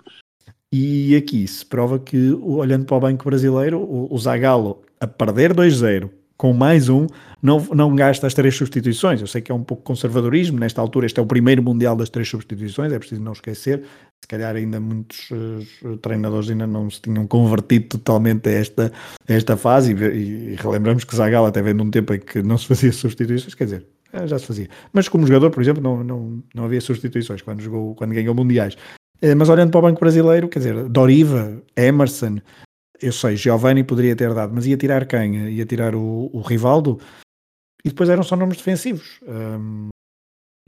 E 0.72 1.16
aqui 1.16 1.46
se 1.48 1.66
prova 1.66 1.98
que, 1.98 2.32
olhando 2.40 2.84
para 2.84 2.96
o 2.96 3.00
Banco 3.00 3.24
Brasileiro, 3.24 3.80
o, 3.80 4.12
o 4.12 4.18
Zagallo 4.18 4.82
a 5.00 5.06
perder 5.06 5.52
2-0 5.52 6.10
com 6.36 6.52
mais 6.52 6.88
um, 6.88 7.06
não, 7.42 7.60
não 7.74 7.94
gasta 7.94 8.26
as 8.26 8.34
três 8.34 8.54
substituições. 8.54 9.20
Eu 9.20 9.26
sei 9.26 9.40
que 9.40 9.50
é 9.50 9.54
um 9.54 9.62
pouco 9.62 9.82
conservadorismo, 9.82 10.58
nesta 10.58 10.80
altura 10.80 11.06
este 11.06 11.18
é 11.18 11.22
o 11.22 11.26
primeiro 11.26 11.62
Mundial 11.62 11.96
das 11.96 12.10
três 12.10 12.28
substituições, 12.28 12.92
é 12.92 12.98
preciso 12.98 13.22
não 13.22 13.32
esquecer. 13.32 13.82
Se 14.20 14.28
calhar 14.28 14.54
ainda 14.54 14.78
muitos 14.78 15.30
uh, 15.30 15.96
treinadores 15.98 16.50
ainda 16.50 16.66
não 16.66 16.90
se 16.90 17.00
tinham 17.00 17.26
convertido 17.26 17.98
totalmente 17.98 18.48
a 18.48 18.52
esta, 18.52 18.92
a 19.28 19.32
esta 19.32 19.56
fase 19.56 19.94
e, 19.94 20.52
e 20.52 20.56
relembramos 20.56 21.04
que 21.04 21.16
Zagal 21.16 21.46
até 21.46 21.62
vem 21.62 21.74
de 21.74 21.82
um 21.82 21.90
tempo 21.90 22.12
em 22.12 22.20
que 22.20 22.42
não 22.42 22.58
se 22.58 22.66
fazia 22.66 22.92
substituições, 22.92 23.54
quer 23.54 23.64
dizer, 23.64 23.86
eh, 24.12 24.26
já 24.26 24.38
se 24.38 24.46
fazia. 24.46 24.68
Mas 24.92 25.08
como 25.08 25.26
jogador, 25.26 25.50
por 25.50 25.62
exemplo, 25.62 25.82
não, 25.82 26.04
não, 26.04 26.42
não 26.54 26.64
havia 26.64 26.80
substituições 26.80 27.40
quando, 27.42 27.60
jogou, 27.60 27.94
quando 27.94 28.12
ganhou 28.12 28.34
mundiais. 28.34 28.76
Eh, 29.22 29.34
mas 29.34 29.48
olhando 29.48 29.70
para 29.70 29.78
o 29.78 29.82
Banco 29.82 30.00
Brasileiro, 30.00 30.48
quer 30.48 30.58
dizer, 30.58 30.88
Doriva, 30.88 31.62
Emerson, 31.76 32.38
eu 33.00 33.12
sei, 33.12 33.36
Giovanni 33.36 33.82
poderia 33.82 34.14
ter 34.14 34.34
dado, 34.34 34.52
mas 34.54 34.66
ia 34.66 34.76
tirar 34.76 35.06
quem? 35.06 35.48
Ia 35.50 35.64
tirar 35.64 35.94
o, 35.94 36.30
o 36.32 36.40
Rivaldo 36.42 36.98
e 37.84 37.88
depois 37.88 38.08
eram 38.08 38.22
só 38.22 38.36
nomes 38.36 38.56
defensivos. 38.56 39.20
Um, 39.22 39.88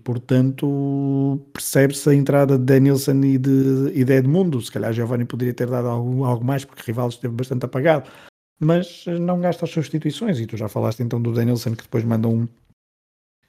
portanto, 0.03 1.41
percebe-se 1.53 2.09
a 2.11 2.15
entrada 2.15 2.59
de 2.59 2.65
Danielson 2.65 3.21
e 3.23 3.39
de, 3.39 3.93
e 3.95 4.05
de 4.05 4.13
Edmundo. 4.13 4.61
Se 4.61 4.71
calhar 4.71 4.93
Giovanni 4.93 5.25
poderia 5.25 5.55
ter 5.55 5.69
dado 5.69 5.89
algo, 5.89 6.25
algo 6.25 6.45
mais, 6.45 6.65
porque 6.65 6.83
Rivaldo 6.87 7.15
esteve 7.15 7.35
bastante 7.35 7.65
apagado, 7.65 8.11
mas 8.61 9.05
não 9.21 9.41
gasta 9.41 9.65
as 9.65 9.71
substituições. 9.71 10.39
E 10.41 10.47
tu 10.47 10.57
já 10.57 10.69
falaste 10.69 11.03
então 11.03 11.21
do 11.21 11.33
Danielson 11.33 11.75
que 11.75 11.85
depois 11.85 12.05
manda 12.05 12.29
um. 12.29 12.49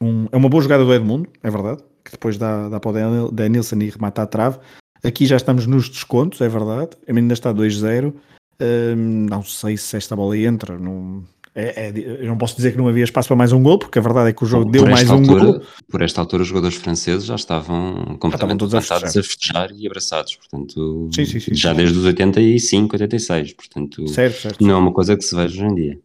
um 0.01 0.27
é 0.31 0.37
uma 0.37 0.49
boa 0.49 0.61
jogada 0.61 0.83
do 0.85 0.93
Edmundo, 0.93 1.29
é 1.41 1.49
verdade, 1.49 1.83
que 2.03 2.11
depois 2.11 2.37
dá, 2.37 2.69
dá 2.69 2.79
para 2.79 2.91
o 2.91 3.31
Danielson 3.31 3.77
e 3.77 3.89
remata 3.89 4.21
a 4.21 4.27
trave. 4.27 4.59
Aqui 5.03 5.25
já 5.25 5.35
estamos 5.35 5.65
nos 5.65 5.89
descontos, 5.89 6.39
é 6.39 6.47
verdade. 6.47 6.91
Ainda 7.07 7.33
está 7.33 7.53
2-0 7.53 8.13
não 9.29 9.43
sei 9.43 9.77
se 9.77 9.97
esta 9.97 10.15
bola 10.15 10.37
entra. 10.37 10.77
Não, 10.77 11.23
é, 11.55 11.87
é, 11.87 11.93
eu 11.95 12.25
não 12.25 12.37
posso 12.37 12.55
dizer 12.55 12.71
que 12.71 12.77
não 12.77 12.87
havia 12.87 13.03
espaço 13.03 13.27
para 13.27 13.37
mais 13.37 13.51
um 13.51 13.61
gol, 13.61 13.77
porque 13.77 13.99
a 13.99 14.01
verdade 14.01 14.29
é 14.29 14.33
que 14.33 14.43
o 14.43 14.47
jogo 14.47 14.71
deu 14.71 14.87
mais 14.87 15.09
altura, 15.09 15.43
um 15.43 15.51
gol. 15.51 15.61
Por 15.87 16.01
esta 16.01 16.19
altura, 16.19 16.41
os 16.41 16.47
jogadores 16.47 16.75
franceses 16.77 17.25
já 17.25 17.35
estavam 17.35 18.17
completamente 18.19 18.61
já 18.69 18.79
estavam 18.79 19.01
todos 19.01 19.17
a 19.17 19.23
festejar. 19.23 19.71
e 19.71 19.85
abraçados, 19.85 20.35
portanto, 20.35 21.09
sim, 21.13 21.25
sim, 21.25 21.39
sim, 21.39 21.53
já 21.53 21.73
desde 21.73 21.97
os 21.97 22.05
85, 22.05 22.95
86, 22.95 23.53
portanto, 23.53 24.07
certo, 24.07 24.41
certo, 24.41 24.63
não 24.63 24.71
é 24.71 24.77
uma 24.77 24.91
coisa 24.91 25.15
que 25.15 25.23
se 25.23 25.35
veja 25.35 25.63
hoje 25.63 25.71
em 25.71 25.75
dia. 25.75 25.99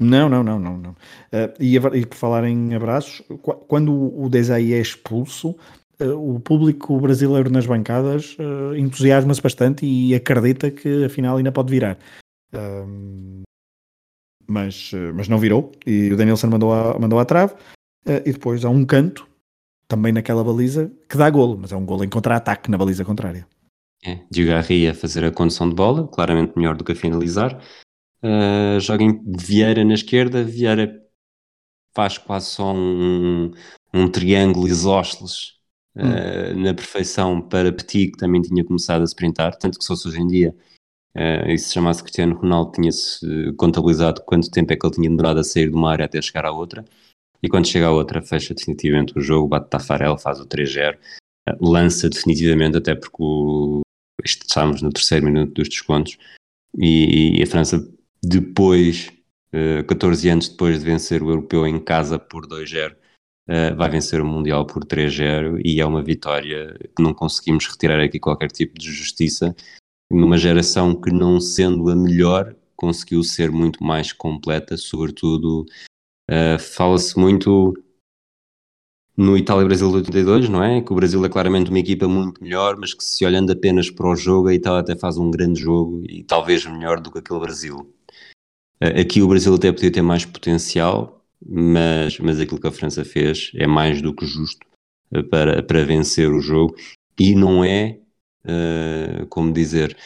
Não, 0.00 0.28
não, 0.28 0.42
não, 0.42 0.58
não. 0.58 0.78
não. 0.78 0.90
Uh, 0.90 1.52
e, 1.60 1.76
e, 1.76 2.06
por 2.06 2.16
falar 2.16 2.44
em 2.44 2.74
abraços, 2.74 3.22
quando 3.66 3.92
o 3.92 4.28
Desai 4.28 4.72
é 4.72 4.80
expulso, 4.80 5.56
uh, 6.00 6.36
o 6.36 6.40
público 6.40 7.00
brasileiro 7.00 7.50
nas 7.50 7.66
bancadas 7.66 8.36
uh, 8.38 8.76
entusiasma-se 8.76 9.42
bastante 9.42 9.84
e 9.84 10.14
acredita 10.14 10.70
que 10.70 11.04
afinal 11.04 11.36
ainda 11.36 11.50
pode 11.50 11.70
virar. 11.70 11.98
Uh, 12.52 13.42
mas, 14.48 14.92
mas 15.14 15.28
não 15.28 15.38
virou 15.38 15.72
e 15.86 16.12
o 16.12 16.16
Danielson 16.16 16.48
mandou 16.48 16.72
a, 16.72 16.98
mandou 16.98 17.18
a 17.18 17.24
trave 17.24 17.54
e 18.06 18.32
depois 18.32 18.64
há 18.64 18.70
um 18.70 18.84
canto 18.84 19.28
também 19.88 20.12
naquela 20.12 20.44
baliza 20.44 20.92
que 21.08 21.16
dá 21.16 21.28
golo, 21.30 21.58
mas 21.58 21.72
é 21.72 21.76
um 21.76 21.84
golo 21.84 22.04
em 22.04 22.08
contra-ataque 22.08 22.70
na 22.70 22.76
baliza 22.76 23.04
contrária. 23.04 23.46
É, 24.04 24.20
Diogarri 24.30 24.86
a 24.86 24.94
fazer 24.94 25.24
a 25.24 25.32
condução 25.32 25.68
de 25.68 25.74
bola, 25.74 26.06
claramente 26.06 26.52
melhor 26.56 26.76
do 26.76 26.84
que 26.84 26.92
a 26.92 26.96
finalizar. 26.96 27.60
Uh, 28.22 28.78
joga 28.80 29.02
em 29.02 29.20
Vieira 29.24 29.84
na 29.84 29.94
esquerda, 29.94 30.44
Vieira 30.44 31.02
faz 31.94 32.18
quase 32.18 32.46
só 32.46 32.72
um, 32.74 33.50
um 33.92 34.08
triângulo 34.08 34.68
isósceles 34.68 35.54
uh, 35.96 36.54
na 36.56 36.74
perfeição 36.74 37.40
para 37.40 37.72
Petit, 37.72 38.12
que 38.12 38.18
também 38.18 38.42
tinha 38.42 38.64
começado 38.64 39.02
a 39.02 39.04
sprintar, 39.04 39.56
tanto 39.56 39.78
que 39.78 39.84
se 39.84 39.88
fosse 39.88 40.06
hoje 40.06 40.20
em 40.20 40.26
dia 40.26 40.54
uh, 41.16 41.48
e 41.48 41.58
se 41.58 41.72
chamasse 41.72 42.02
Cristiano 42.02 42.36
Ronaldo, 42.36 42.72
tinha-se 42.72 43.52
contabilizado 43.56 44.22
quanto 44.22 44.50
tempo 44.50 44.72
é 44.72 44.76
que 44.76 44.86
ele 44.86 44.94
tinha 44.94 45.08
demorado 45.08 45.40
a 45.40 45.44
sair 45.44 45.70
de 45.70 45.76
uma 45.76 45.90
área 45.90 46.06
até 46.06 46.20
chegar 46.20 46.46
à 46.46 46.52
outra, 46.52 46.84
e 47.42 47.48
quando 47.48 47.68
chega 47.68 47.86
à 47.86 47.90
outra 47.90 48.22
fecha 48.22 48.54
definitivamente 48.54 49.16
o 49.16 49.20
jogo, 49.20 49.48
bate 49.48 49.70
Tafarel, 49.70 50.18
faz 50.18 50.40
o 50.40 50.46
3-0, 50.46 50.94
uh, 50.94 50.98
eh, 51.48 51.56
lança 51.60 52.08
definitivamente, 52.08 52.76
até 52.76 52.94
porque 52.94 53.16
o, 53.22 53.80
estamos 54.24 54.82
no 54.82 54.90
terceiro 54.90 55.26
minuto 55.26 55.54
dos 55.54 55.68
descontos, 55.68 56.18
e, 56.76 57.38
e 57.38 57.42
a 57.42 57.46
França 57.46 57.78
depois, 58.22 59.10
uh, 59.54 59.84
14 59.86 60.28
anos 60.28 60.48
depois 60.48 60.80
de 60.80 60.84
vencer 60.84 61.22
o 61.22 61.30
europeu 61.30 61.66
em 61.66 61.78
casa 61.78 62.18
por 62.18 62.46
2-0, 62.46 62.92
uh, 63.48 63.76
vai 63.76 63.88
vencer 63.88 64.20
o 64.20 64.26
Mundial 64.26 64.66
por 64.66 64.84
3-0 64.84 65.60
e 65.64 65.80
é 65.80 65.86
uma 65.86 66.02
vitória 66.02 66.76
que 66.96 67.02
não 67.02 67.14
conseguimos 67.14 67.66
retirar 67.66 68.00
aqui 68.00 68.18
qualquer 68.18 68.50
tipo 68.50 68.78
de 68.78 68.92
justiça. 68.92 69.54
Numa 70.10 70.38
geração 70.38 70.94
que, 70.94 71.10
não 71.10 71.40
sendo 71.40 71.90
a 71.90 71.96
melhor, 71.96 72.56
conseguiu 72.76 73.22
ser 73.22 73.50
muito 73.50 73.82
mais 73.82 74.12
completa, 74.12 74.76
sobretudo. 74.76 75.66
Uh, 76.30 76.58
Fala-se 76.58 77.18
muito 77.18 77.74
no 79.16 79.36
Itália-Brasil 79.36 79.90
de 79.90 79.96
82, 79.96 80.48
não 80.48 80.62
é? 80.62 80.80
Que 80.80 80.92
o 80.92 80.94
Brasil 80.94 81.24
é 81.24 81.28
claramente 81.28 81.70
uma 81.70 81.80
equipa 81.80 82.06
muito 82.06 82.42
melhor, 82.42 82.76
mas 82.76 82.94
que 82.94 83.02
se 83.02 83.26
olhando 83.26 83.50
apenas 83.50 83.90
para 83.90 84.08
o 84.08 84.14
jogo, 84.14 84.48
a 84.48 84.54
Itália 84.54 84.80
até 84.80 84.94
faz 84.94 85.18
um 85.18 85.28
grande 85.28 85.60
jogo 85.60 86.04
e 86.08 86.22
talvez 86.22 86.64
melhor 86.64 87.00
do 87.00 87.10
que 87.10 87.18
aquele 87.18 87.40
Brasil. 87.40 87.92
Uh, 88.80 89.00
aqui 89.00 89.20
o 89.20 89.28
Brasil 89.28 89.54
até 89.54 89.72
podia 89.72 89.90
ter 89.90 90.02
mais 90.02 90.24
potencial, 90.24 91.24
mas, 91.44 92.18
mas 92.20 92.38
aquilo 92.38 92.60
que 92.60 92.68
a 92.68 92.72
França 92.72 93.04
fez 93.04 93.50
é 93.56 93.66
mais 93.66 94.00
do 94.00 94.14
que 94.14 94.24
justo 94.24 94.66
eh, 95.12 95.22
para, 95.22 95.62
para 95.62 95.84
vencer 95.84 96.30
o 96.30 96.40
jogo 96.40 96.76
e 97.18 97.34
não 97.34 97.64
é, 97.64 98.00
uh, 98.48 99.26
como 99.26 99.52
dizer, 99.52 99.96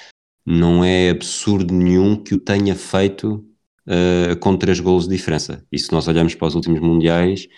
não 0.44 0.84
é 0.84 1.10
absurdo 1.10 1.72
nenhum 1.72 2.16
que 2.16 2.34
o 2.34 2.40
tenha 2.40 2.74
feito 2.74 3.44
uh, 3.86 4.36
com 4.40 4.56
três 4.56 4.80
golos 4.80 5.06
de 5.06 5.16
diferença. 5.16 5.64
E 5.70 5.78
se 5.78 5.92
nós 5.92 6.08
olharmos 6.08 6.34
para 6.34 6.48
os 6.48 6.54
últimos 6.54 6.80
mundiais, 6.80 7.48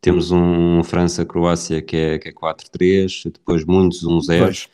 temos 0.00 0.30
um 0.30 0.82
França-Croácia 0.84 1.82
que 1.82 1.96
é, 1.96 2.18
que 2.18 2.28
é 2.28 2.32
4-3, 2.32 3.32
depois 3.32 3.64
muitos 3.64 4.04
1-0. 4.04 4.68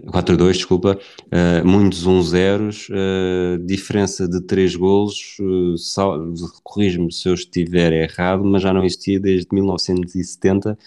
4-2, 0.00 0.52
desculpa, 0.52 0.98
uh, 1.26 1.68
muitos 1.68 2.06
1-0, 2.06 2.88
uh, 2.88 3.58
diferença 3.66 4.26
de 4.26 4.40
3 4.40 4.74
golos, 4.76 5.36
uh, 5.38 6.60
corrijo-me 6.62 7.12
se 7.12 7.28
eu 7.28 7.34
estiver 7.34 7.92
errado, 7.92 8.42
mas 8.42 8.62
já 8.62 8.72
não 8.72 8.84
existia 8.84 9.20
desde 9.20 9.48
1970, 9.52 10.78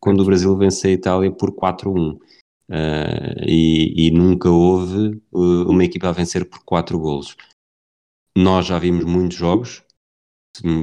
quando 0.00 0.20
o 0.20 0.24
Brasil 0.24 0.56
vence 0.56 0.88
a 0.88 0.90
Itália 0.90 1.30
por 1.30 1.52
4-1. 1.52 2.18
Uh, 2.70 3.42
e, 3.44 4.06
e, 4.06 4.10
nunca 4.12 4.48
houve 4.48 5.20
uma 5.32 5.84
equipa 5.84 6.08
a 6.08 6.12
vencer 6.12 6.48
por 6.48 6.60
4 6.64 6.96
golos. 6.98 7.36
Nós 8.36 8.66
já 8.66 8.78
vimos 8.78 9.04
muitos 9.04 9.36
jogos, 9.36 9.82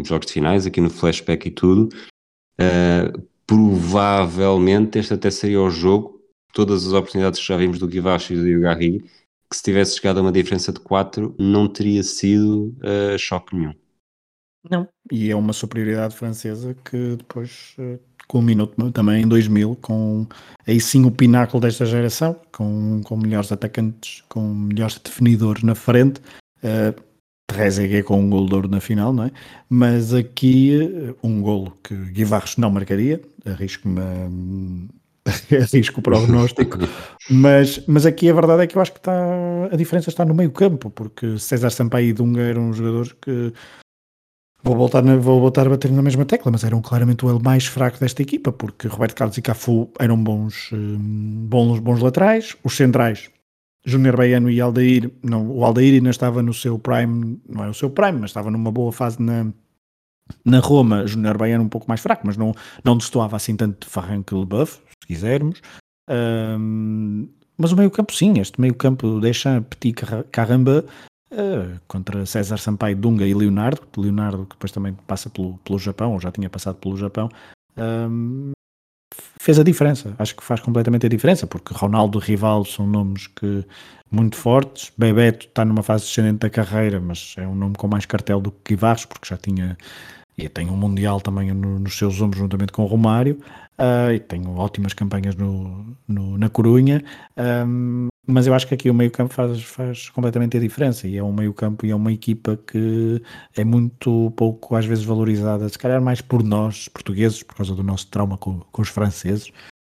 jogos 0.04 0.28
de 0.28 0.34
finais, 0.34 0.66
aqui 0.66 0.82
no 0.82 0.90
flashback 0.90 1.48
e 1.48 1.52
tudo. 1.52 1.90
provavelmente 3.46 5.00
este 5.00 5.14
até 5.14 5.32
seria 5.32 5.62
o 5.62 5.70
jogo 5.70 6.18
todas 6.58 6.88
as 6.88 6.94
oportunidades 6.94 7.40
que 7.40 7.46
já 7.46 7.56
vimos 7.56 7.78
do 7.78 7.88
Guivacho 7.88 8.34
e 8.34 8.56
do 8.56 8.62
Garri, 8.62 9.02
que 9.48 9.56
se 9.56 9.62
tivesse 9.62 9.96
chegado 9.96 10.18
a 10.18 10.22
uma 10.22 10.32
diferença 10.32 10.74
de 10.74 10.80
4, 10.80 11.36
não 11.38 11.72
teria 11.72 12.02
sido 12.02 12.76
uh, 12.80 13.18
choque 13.18 13.56
nenhum. 13.56 13.76
Não, 14.70 14.88
e 15.12 15.30
é 15.30 15.36
uma 15.36 15.54
superioridade 15.54 16.16
francesa 16.16 16.74
que 16.74 17.16
depois 17.16 17.76
uh, 17.78 18.00
culminou 18.28 18.68
também 18.92 19.24
em 19.24 19.28
2000 19.28 19.78
com 19.82 20.28
aí 20.68 20.80
sim 20.80 21.06
o 21.06 21.12
pináculo 21.12 21.62
desta 21.62 21.86
geração, 21.86 22.36
com, 22.52 23.02
com 23.04 23.16
melhores 23.16 23.52
atacantes, 23.52 24.24
com 24.28 24.42
melhores 24.42 25.00
definidores 25.00 25.64
na 25.64 25.76
frente. 25.76 26.20
Uh, 26.64 27.08
Trezeguet 27.48 28.04
com 28.04 28.20
um 28.20 28.30
gol 28.30 28.46
de 28.46 28.54
ouro 28.54 28.68
na 28.68 28.82
final, 28.82 29.14
não 29.14 29.24
é? 29.24 29.32
Mas 29.70 30.14
aqui 30.14 30.78
um 31.24 31.42
golo 31.42 31.74
que 31.82 31.96
Guivarros 31.96 32.58
não 32.58 32.70
marcaria, 32.70 33.22
arrisco-me 33.46 34.90
arrisco 35.56 36.02
o 36.02 36.04
prognóstico, 36.04 36.78
mas, 37.32 37.82
mas 37.88 38.06
aqui 38.06 38.30
a 38.30 38.34
verdade 38.34 38.64
é 38.64 38.68
que 38.68 38.78
eu 38.78 38.82
acho 38.82 38.92
que 38.92 39.00
está, 39.00 39.14
a 39.72 39.76
diferença 39.78 40.10
está 40.10 40.26
no 40.26 40.34
meio 40.34 40.52
campo, 40.52 40.90
porque 40.90 41.40
César 41.40 41.70
Sampaio 41.70 42.10
e 42.10 42.14
Dunga 42.14 42.42
eram 42.42 42.74
jogadores 42.74 43.14
que 43.14 43.54
vou 44.68 44.76
voltar, 44.76 45.02
na, 45.02 45.16
vou 45.16 45.40
voltar 45.40 45.66
a 45.66 45.70
bater 45.70 45.92
na 45.92 46.02
mesma 46.02 46.26
tecla, 46.26 46.52
mas 46.52 46.64
eram 46.64 46.82
claramente 46.82 47.26
o 47.26 47.30
L 47.30 47.40
mais 47.42 47.66
fraco 47.66 48.00
desta 48.00 48.22
equipa, 48.22 48.52
porque 48.52 48.88
Roberto 48.88 49.16
Carlos 49.16 49.38
e 49.38 49.42
Cafu 49.42 49.90
eram 49.98 50.22
bons, 50.22 50.72
hum, 50.74 51.48
bons, 51.48 51.80
bons 51.80 52.02
laterais, 52.02 52.56
os 52.64 52.76
centrais 52.76 53.30
Júnior 53.86 54.18
Baiano 54.18 54.50
e 54.50 54.60
Aldair, 54.60 55.10
não, 55.24 55.50
o 55.50 55.64
Aldair 55.64 55.94
ainda 55.94 56.10
estava 56.10 56.42
no 56.42 56.54
seu 56.54 56.78
prime, 56.78 57.40
não 57.48 57.64
é 57.64 57.70
o 57.70 57.74
seu 57.74 57.90
prime, 57.90 58.20
mas 58.20 58.32
estava 58.32 58.52
numa 58.52 58.70
boa 58.70 58.92
fase 58.92 59.22
na, 59.22 59.48
na 60.44 60.60
Roma, 60.60 61.08
Júnior 61.08 61.38
Baiano 61.38 61.64
um 61.64 61.70
pouco 61.70 61.88
mais 61.88 62.02
fraco, 62.02 62.28
mas 62.28 62.36
não, 62.36 62.54
não 62.84 62.98
destoava 62.98 63.38
assim 63.38 63.56
tanto 63.56 63.86
de 63.86 63.92
Farran 63.92 64.24
que 64.24 64.36
Leboeuf, 64.36 64.74
se 64.74 65.08
quisermos. 65.08 65.62
Um, 66.10 67.30
mas 67.58 67.72
o 67.72 67.78
meio-campo, 67.78 68.14
sim, 68.14 68.40
este 68.40 68.60
meio-campo 68.60 69.22
deixa 69.22 69.62
Petit 69.62 69.96
Caramba 70.32 70.84
uh, 71.32 71.80
contra 71.88 72.26
César 72.26 72.58
Sampaio, 72.58 72.96
Dunga 72.96 73.26
e 73.26 73.34
Leonardo. 73.34 73.82
Leonardo, 73.98 74.46
que 74.46 74.56
depois 74.56 74.72
também 74.72 74.94
passa 75.06 75.30
pelo, 75.30 75.58
pelo 75.60 75.80
Japão, 75.80 76.14
ou 76.14 76.20
já 76.20 76.32
tinha 76.32 76.50
passado 76.50 76.76
pelo 76.76 76.98
Japão, 76.98 77.30
um, 77.78 78.52
fez 79.40 79.60
a 79.60 79.64
diferença. 79.64 80.16
Acho 80.18 80.36
que 80.36 80.44
faz 80.44 80.60
completamente 80.60 81.06
a 81.06 81.10
diferença, 81.10 81.48
porque 81.48 81.74
Ronaldo 81.74 82.20
e 82.20 82.22
Rivaldo 82.22 82.68
são 82.68 82.88
nomes 82.88 83.28
que 83.28 83.66
muito 84.12 84.36
fortes. 84.36 84.92
Bebeto 84.98 85.48
está 85.48 85.64
numa 85.66 85.84
fase 85.84 86.06
descendente 86.06 86.40
da 86.40 86.50
carreira, 86.50 87.00
mas 87.00 87.36
é 87.38 87.48
um 87.48 87.56
nome 87.56 87.76
com 87.76 87.88
mais 87.88 88.06
cartel 88.06 88.40
do 88.40 88.52
que 88.52 88.74
Guivarros, 88.76 89.06
porque 89.06 89.28
já 89.28 89.38
tinha 89.38 89.78
e 90.38 90.48
tem 90.48 90.70
um 90.70 90.76
Mundial 90.76 91.20
também 91.20 91.52
no, 91.52 91.80
nos 91.80 91.98
seus 91.98 92.22
ombros 92.22 92.40
juntamente 92.40 92.72
com 92.72 92.84
o 92.84 92.86
Romário. 92.86 93.40
Uh, 93.80 94.12
e 94.14 94.20
tem 94.20 94.46
ótimas 94.48 94.94
campanhas 94.94 95.36
no, 95.36 95.96
no 96.08 96.38
na 96.38 96.50
Corunha. 96.50 97.04
Um, 97.36 98.08
mas 98.26 98.46
eu 98.46 98.54
acho 98.54 98.68
que 98.68 98.74
aqui 98.74 98.90
o 98.90 98.94
meio 98.94 99.10
campo 99.10 99.34
faz, 99.34 99.64
faz 99.64 100.10
completamente 100.10 100.58
a 100.58 100.60
diferença. 100.60 101.08
E 101.08 101.18
é 101.18 101.24
um 101.24 101.34
meio 101.34 101.54
campo 101.54 101.86
e 101.86 101.92
é 101.92 101.96
uma 101.96 102.12
equipa 102.12 102.56
que 102.56 103.22
é 103.56 103.64
muito 103.64 104.32
pouco 104.36 104.76
às 104.76 104.86
vezes 104.86 105.04
valorizada, 105.04 105.68
se 105.70 105.78
calhar 105.78 106.02
mais 106.02 106.22
por 106.22 106.44
nós 106.44 106.88
portugueses, 106.88 107.42
por 107.42 107.56
causa 107.56 107.74
do 107.74 107.84
nosso 107.84 108.08
trauma 108.08 108.38
com, 108.38 108.60
com 108.72 108.82
os 108.82 108.90
franceses. 108.90 109.48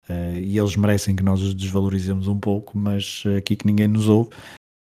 Uh, 0.08 0.38
e 0.40 0.58
eles 0.58 0.74
merecem 0.76 1.14
que 1.14 1.22
nós 1.22 1.42
os 1.42 1.54
desvalorizemos 1.54 2.28
um 2.28 2.38
pouco, 2.38 2.78
mas 2.78 3.24
aqui 3.36 3.56
que 3.56 3.66
ninguém 3.66 3.88
nos 3.88 4.08
ouve 4.08 4.30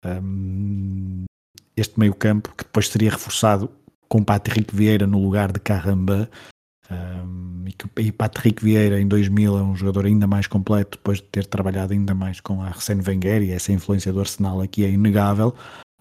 um, 0.04 1.24
este 1.76 1.98
meio 1.98 2.14
campo 2.14 2.52
que 2.56 2.64
depois 2.64 2.88
seria 2.88 3.10
reforçado 3.10 3.70
com 4.08 4.22
Patrick 4.22 4.74
Vieira 4.74 5.06
no 5.06 5.22
lugar 5.22 5.52
de 5.52 5.60
Caramba. 5.60 6.28
Um, 6.90 7.64
e, 7.66 7.72
que, 7.72 7.86
e 8.00 8.10
Patrick 8.10 8.64
Vieira 8.64 8.98
em 8.98 9.06
2000 9.06 9.58
é 9.58 9.62
um 9.62 9.76
jogador 9.76 10.06
ainda 10.06 10.26
mais 10.26 10.46
completo 10.46 10.96
depois 10.96 11.18
de 11.18 11.24
ter 11.24 11.44
trabalhado 11.46 11.92
ainda 11.92 12.14
mais 12.14 12.40
com 12.40 12.62
a 12.62 12.68
Arsène 12.68 13.02
Wenger 13.06 13.42
e 13.42 13.52
essa 13.52 13.72
influência 13.72 14.10
do 14.10 14.20
Arsenal 14.20 14.62
aqui 14.62 14.84
é 14.84 14.90
inegável. 14.90 15.54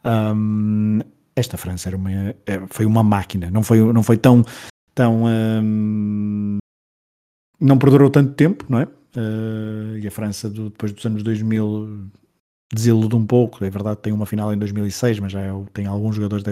Um, 0.06 1.00
esta 1.36 1.58
França 1.58 1.90
era 1.90 1.98
uma, 1.98 2.12
é, 2.12 2.36
foi 2.70 2.86
uma 2.86 3.04
máquina, 3.04 3.52
não 3.52 3.62
foi, 3.62 3.82
não 3.92 4.02
foi 4.02 4.18
tão, 4.18 4.44
tão 4.96 5.26
um, 5.26 6.58
não 7.60 7.78
perdurou 7.78 8.10
tanto 8.10 8.34
tempo, 8.34 8.66
não 8.70 8.80
é? 8.80 8.86
Uh, 9.16 9.98
e 9.98 10.08
a 10.08 10.12
França 10.12 10.50
do, 10.50 10.70
depois 10.70 10.92
dos 10.92 11.06
anos 11.06 11.22
2000 11.24 12.10
desilude 12.74 13.16
um 13.16 13.26
pouco. 13.26 13.64
É 13.64 13.70
verdade, 13.70 14.00
tem 14.02 14.14
uma 14.14 14.26
final 14.26 14.54
em 14.54 14.58
2006, 14.58 15.20
mas 15.20 15.32
já 15.32 15.42
é, 15.42 15.52
tem 15.74 15.86
alguns 15.86 16.16
jogadores 16.16 16.44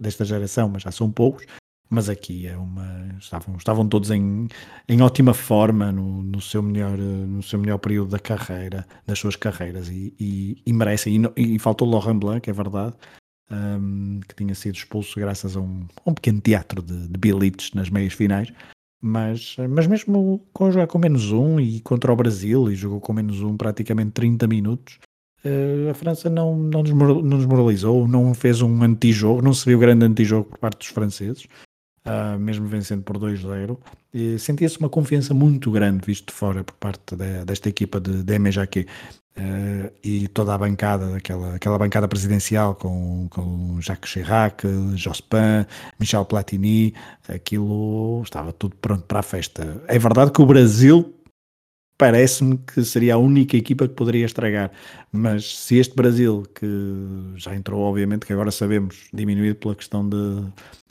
desta, 0.00 0.24
geração, 0.24 0.68
mas 0.68 0.82
já 0.82 0.90
são 0.90 1.10
poucos. 1.10 1.46
Mas 1.90 2.08
aqui 2.08 2.46
é 2.46 2.56
uma. 2.56 3.14
Estavam, 3.18 3.56
estavam 3.56 3.86
todos 3.86 4.10
em, 4.10 4.48
em 4.88 5.02
ótima 5.02 5.34
forma 5.34 5.92
no, 5.92 6.22
no, 6.22 6.40
seu 6.40 6.62
melhor, 6.62 6.96
no 6.96 7.42
seu 7.42 7.58
melhor 7.58 7.76
período 7.78 8.10
da 8.10 8.18
carreira, 8.18 8.86
das 9.06 9.18
suas 9.18 9.36
carreiras, 9.36 9.90
e, 9.90 10.14
e, 10.18 10.62
e 10.64 10.72
merecem. 10.72 11.22
E, 11.36 11.56
e 11.56 11.58
faltou 11.58 11.88
Laurent 11.88 12.18
Blanc, 12.18 12.48
é 12.48 12.52
verdade, 12.52 12.94
um, 13.50 14.20
que 14.26 14.34
tinha 14.34 14.54
sido 14.54 14.74
expulso 14.74 15.20
graças 15.20 15.54
a 15.54 15.60
um, 15.60 15.86
um 16.06 16.14
pequeno 16.14 16.40
teatro 16.40 16.80
de, 16.80 17.08
de 17.08 17.18
bilites 17.18 17.72
nas 17.74 17.90
meias 17.90 18.14
finais. 18.14 18.50
Mas, 19.04 19.56
mas 19.68 19.86
mesmo 19.86 20.46
com 20.52 20.70
jogar 20.70 20.86
com 20.86 20.96
menos 20.96 21.30
um 21.30 21.60
e 21.60 21.80
contra 21.80 22.12
o 22.12 22.16
Brasil, 22.16 22.70
e 22.70 22.76
jogou 22.76 23.00
com 23.00 23.12
menos 23.12 23.42
um 23.42 23.56
praticamente 23.56 24.12
30 24.12 24.46
minutos, 24.46 24.98
Uh, 25.44 25.90
a 25.90 25.94
França 25.94 26.30
não, 26.30 26.56
não, 26.56 26.82
desmoralizou, 26.82 28.06
não 28.06 28.32
fez 28.32 28.62
um 28.62 28.82
antijogo, 28.82 29.42
não 29.42 29.52
se 29.52 29.66
viu 29.66 29.78
grande 29.78 30.04
antijogo 30.04 30.48
por 30.50 30.58
parte 30.58 30.78
dos 30.78 30.88
franceses, 30.88 31.44
uh, 32.06 32.38
mesmo 32.38 32.68
vencendo 32.68 33.02
por 33.02 33.18
2-0. 33.18 33.76
Sentia-se 34.38 34.78
uma 34.78 34.88
confiança 34.88 35.34
muito 35.34 35.70
grande, 35.70 36.06
visto 36.06 36.26
de 36.26 36.32
fora, 36.32 36.62
por 36.62 36.74
parte 36.74 37.16
de, 37.16 37.44
desta 37.44 37.68
equipa 37.68 37.98
de, 37.98 38.22
de 38.22 38.38
MJQ. 38.38 38.86
Uh, 39.34 39.90
e 40.04 40.28
toda 40.28 40.54
a 40.54 40.58
bancada, 40.58 41.12
daquela, 41.12 41.54
aquela 41.54 41.78
bancada 41.78 42.06
presidencial 42.06 42.74
com, 42.74 43.26
com 43.30 43.80
Jacques 43.80 44.10
Chirac, 44.10 44.62
Jospin, 44.94 45.66
Michel 45.98 46.26
Platini, 46.26 46.92
aquilo 47.26 48.20
estava 48.22 48.52
tudo 48.52 48.76
pronto 48.76 49.04
para 49.04 49.20
a 49.20 49.22
festa. 49.22 49.82
É 49.88 49.98
verdade 49.98 50.30
que 50.30 50.42
o 50.42 50.46
Brasil 50.46 51.14
parece-me 52.02 52.58
que 52.58 52.84
seria 52.84 53.14
a 53.14 53.16
única 53.16 53.56
equipa 53.56 53.86
que 53.86 53.94
poderia 53.94 54.26
estragar. 54.26 54.72
Mas 55.12 55.56
se 55.56 55.78
este 55.78 55.94
Brasil, 55.94 56.42
que 56.52 56.66
já 57.36 57.54
entrou, 57.54 57.80
obviamente, 57.82 58.26
que 58.26 58.32
agora 58.32 58.50
sabemos, 58.50 59.06
diminuído 59.14 59.54
pela 59.54 59.76
questão 59.76 60.08
de 60.08 60.42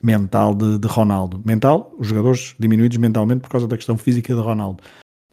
mental 0.02 0.56
de, 0.56 0.80
de 0.80 0.88
Ronaldo. 0.88 1.42
Mental, 1.44 1.94
os 2.00 2.08
jogadores 2.08 2.56
diminuídos 2.58 2.96
mentalmente 2.96 3.42
por 3.42 3.50
causa 3.50 3.68
da 3.68 3.76
questão 3.76 3.98
física 3.98 4.34
de 4.34 4.40
Ronaldo. 4.40 4.82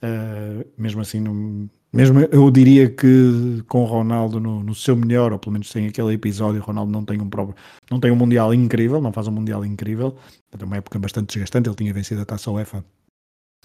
Uh, 0.03 0.67
mesmo 0.77 1.01
assim, 1.01 1.21
não, 1.21 1.71
mesmo 1.93 2.19
eu 2.23 2.51
diria 2.51 2.91
que 2.91 3.63
com 3.69 3.85
Ronaldo 3.85 4.41
no, 4.41 4.65
no, 4.65 4.75
seu 4.75 4.97
melhor, 4.97 5.33
ou 5.33 5.39
pelo 5.39 5.53
menos 5.53 5.71
sem 5.71 5.87
aquele 5.87 6.13
episódio, 6.13 6.61
Ronaldo 6.61 6.91
não 6.91 7.05
tem 7.05 7.21
um 7.21 7.31
próprio, 7.31 7.55
não 7.89 8.01
tem 8.01 8.11
um 8.11 8.17
mundial 8.17 8.53
incrível, 8.53 9.01
não 9.01 9.13
faz 9.13 9.29
um 9.29 9.33
mundial 9.33 9.65
incrível, 9.65 10.17
é 10.59 10.65
uma 10.65 10.79
época 10.79 10.99
bastante 10.99 11.29
desgastante, 11.29 11.69
ele 11.69 11.77
tinha 11.77 11.95
vencido 11.95 12.21
a 12.21 12.25
Taça 12.25 12.51
UEFA 12.51 12.85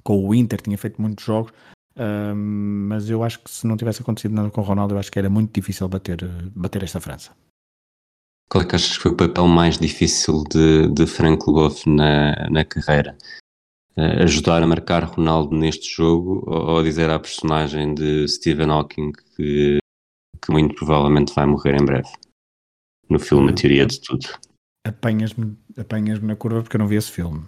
com 0.03 0.27
o 0.27 0.35
Inter, 0.35 0.61
tinha 0.61 0.77
feito 0.77 1.01
muitos 1.01 1.25
jogos, 1.25 1.51
um, 1.95 2.87
mas 2.87 3.09
eu 3.09 3.23
acho 3.23 3.39
que 3.39 3.51
se 3.51 3.67
não 3.67 3.77
tivesse 3.77 4.01
acontecido 4.01 4.33
nada 4.33 4.49
com 4.49 4.61
o 4.61 4.63
Ronaldo, 4.63 4.95
eu 4.95 4.99
acho 4.99 5.11
que 5.11 5.19
era 5.19 5.29
muito 5.29 5.53
difícil 5.53 5.87
bater, 5.87 6.23
bater 6.55 6.83
esta 6.83 6.99
França. 6.99 7.31
Qual 8.49 8.63
é 8.63 8.67
que 8.67 8.75
achas 8.75 8.97
que 8.97 9.03
foi 9.03 9.11
o 9.11 9.17
papel 9.17 9.47
mais 9.47 9.77
difícil 9.77 10.43
de, 10.49 10.87
de 10.89 11.07
Frank 11.07 11.43
Leboeuf 11.47 11.87
na, 11.89 12.49
na 12.49 12.65
carreira? 12.65 13.17
Uh, 13.95 14.23
ajudar 14.23 14.63
a 14.63 14.67
marcar 14.67 15.03
Ronaldo 15.03 15.55
neste 15.55 15.95
jogo 15.95 16.43
ou, 16.47 16.77
ou 16.77 16.83
dizer 16.83 17.11
à 17.11 17.19
personagem 17.19 17.93
de 17.93 18.27
Stephen 18.27 18.71
Hawking 18.71 19.11
que, 19.35 19.77
que 20.41 20.51
muito 20.51 20.73
provavelmente 20.75 21.33
vai 21.35 21.45
morrer 21.45 21.79
em 21.79 21.85
breve? 21.85 22.09
No 23.07 23.19
filme 23.19 23.51
A 23.51 23.53
Teoria 23.53 23.85
de 23.85 24.01
Tudo. 24.01 24.27
Apanhas-me 24.85 25.55
apanhas 25.77 26.19
na 26.21 26.35
curva 26.35 26.63
porque 26.63 26.75
eu 26.75 26.79
não 26.79 26.87
vi 26.87 26.95
esse 26.95 27.11
filme. 27.11 27.47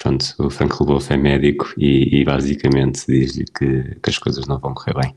Pronto, 0.00 0.34
o 0.38 0.48
Frank 0.48 0.74
Leboeuf 0.80 1.12
é 1.12 1.16
médico 1.18 1.74
e, 1.76 2.20
e 2.20 2.24
basicamente 2.24 3.04
diz-lhe 3.06 3.44
que, 3.44 3.94
que, 3.96 4.08
as 4.08 4.16
coisas 4.16 4.46
não 4.46 4.58
vão 4.58 4.72
correr 4.72 4.94
bem. 4.94 5.14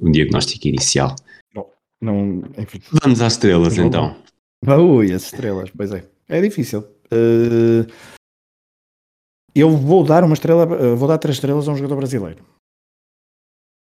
Um 0.00 0.12
diagnóstico 0.12 0.68
inicial. 0.68 1.16
Não, 1.54 1.66
não 1.98 2.42
enfim. 2.58 2.78
Vamos 3.02 3.22
às 3.22 3.32
estrelas 3.32 3.74
não, 3.78 3.86
então. 3.86 4.16
Ui, 4.66 5.14
as 5.14 5.24
estrelas, 5.24 5.70
pois 5.74 5.92
é. 5.92 6.04
É 6.28 6.42
difícil. 6.42 6.80
Uh, 7.10 7.90
eu 9.54 9.70
vou 9.70 10.04
dar 10.04 10.24
uma 10.24 10.34
estrela, 10.34 10.66
uh, 10.66 10.94
vou 10.94 11.08
dar 11.08 11.16
três 11.16 11.36
estrelas 11.36 11.66
a 11.66 11.72
um 11.72 11.76
jogador 11.76 11.96
brasileiro. 11.96 12.44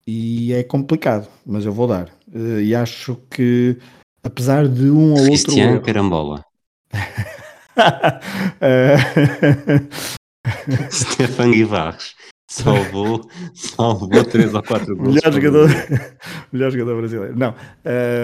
E 0.08 0.52
é 0.52 0.64
complicado, 0.64 1.28
mas 1.44 1.64
eu 1.64 1.72
vou 1.72 1.86
dar. 1.86 2.08
Uh, 2.34 2.60
e 2.60 2.74
acho 2.74 3.14
que, 3.30 3.78
apesar 4.24 4.66
de 4.66 4.90
um 4.90 5.12
ou 5.12 5.18
outro. 5.18 5.26
Cristiano 5.26 5.80
Carambola. 5.80 6.44
Stefan 10.90 11.50
Guivarres. 11.50 12.14
Salvou, 12.48 13.28
salvou 13.54 14.24
3 14.24 14.54
ou 14.54 14.62
4 14.62 14.96
gols. 14.96 15.14
Melhor 15.14 15.32
jogador, 15.32 15.68
melhor 16.52 16.70
jogador 16.70 16.96
brasileiro. 16.98 17.36
Não. 17.36 17.54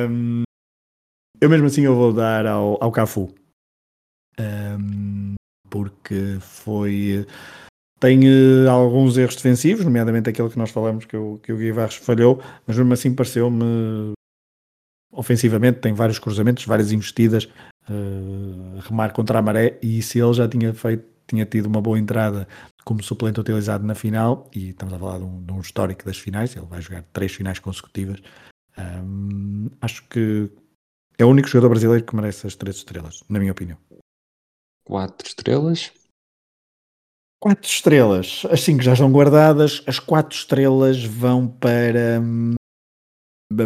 Um, 0.08 0.44
eu 1.40 1.50
mesmo 1.50 1.66
assim 1.66 1.82
eu 1.82 1.96
vou 1.96 2.12
dar 2.12 2.46
ao, 2.46 2.78
ao 2.82 2.92
Cafu. 2.92 3.34
Um, 4.38 5.34
porque 5.68 6.38
foi 6.40 7.26
tem 8.02 8.18
uh, 8.26 8.68
alguns 8.68 9.16
erros 9.16 9.36
defensivos, 9.36 9.84
nomeadamente 9.84 10.28
aquele 10.28 10.50
que 10.50 10.58
nós 10.58 10.70
falamos 10.70 11.04
que, 11.04 11.16
o, 11.16 11.38
que 11.38 11.52
o 11.52 11.56
Guivarres 11.56 11.94
falhou, 11.94 12.42
mas 12.66 12.76
mesmo 12.76 12.92
assim 12.92 13.14
pareceu-me 13.14 14.12
ofensivamente, 15.12 15.78
tem 15.78 15.92
vários 15.92 16.18
cruzamentos, 16.18 16.64
várias 16.64 16.90
investidas, 16.90 17.44
uh, 17.88 18.61
remar 18.82 19.12
contra 19.12 19.38
a 19.38 19.42
maré, 19.42 19.78
e 19.82 20.02
se 20.02 20.18
ele 20.18 20.32
já 20.34 20.48
tinha 20.48 20.74
feito, 20.74 21.04
tinha 21.26 21.46
tido 21.46 21.66
uma 21.66 21.80
boa 21.80 21.98
entrada 21.98 22.46
como 22.84 23.02
suplente 23.02 23.40
utilizado 23.40 23.84
na 23.84 23.94
final, 23.94 24.50
e 24.54 24.70
estamos 24.70 24.92
a 24.92 24.98
falar 24.98 25.18
de 25.18 25.24
um, 25.24 25.44
de 25.44 25.52
um 25.52 25.60
histórico 25.60 26.04
das 26.04 26.18
finais, 26.18 26.54
ele 26.56 26.66
vai 26.66 26.80
jogar 26.80 27.02
três 27.12 27.32
finais 27.32 27.58
consecutivas, 27.58 28.20
um, 28.78 29.68
acho 29.80 30.06
que 30.08 30.50
é 31.18 31.24
o 31.24 31.28
único 31.28 31.48
jogador 31.48 31.70
brasileiro 31.70 32.04
que 32.04 32.16
merece 32.16 32.46
as 32.46 32.56
três 32.56 32.76
estrelas, 32.76 33.22
na 33.28 33.38
minha 33.38 33.52
opinião. 33.52 33.78
Quatro 34.84 35.28
estrelas? 35.28 35.92
Quatro 37.40 37.68
estrelas. 37.68 38.44
As 38.50 38.60
cinco 38.60 38.82
já 38.82 38.92
estão 38.92 39.10
guardadas. 39.10 39.82
As 39.86 39.98
quatro 39.98 40.36
estrelas 40.36 41.04
vão 41.04 41.48
para 41.48 42.20
hum, 42.20 42.54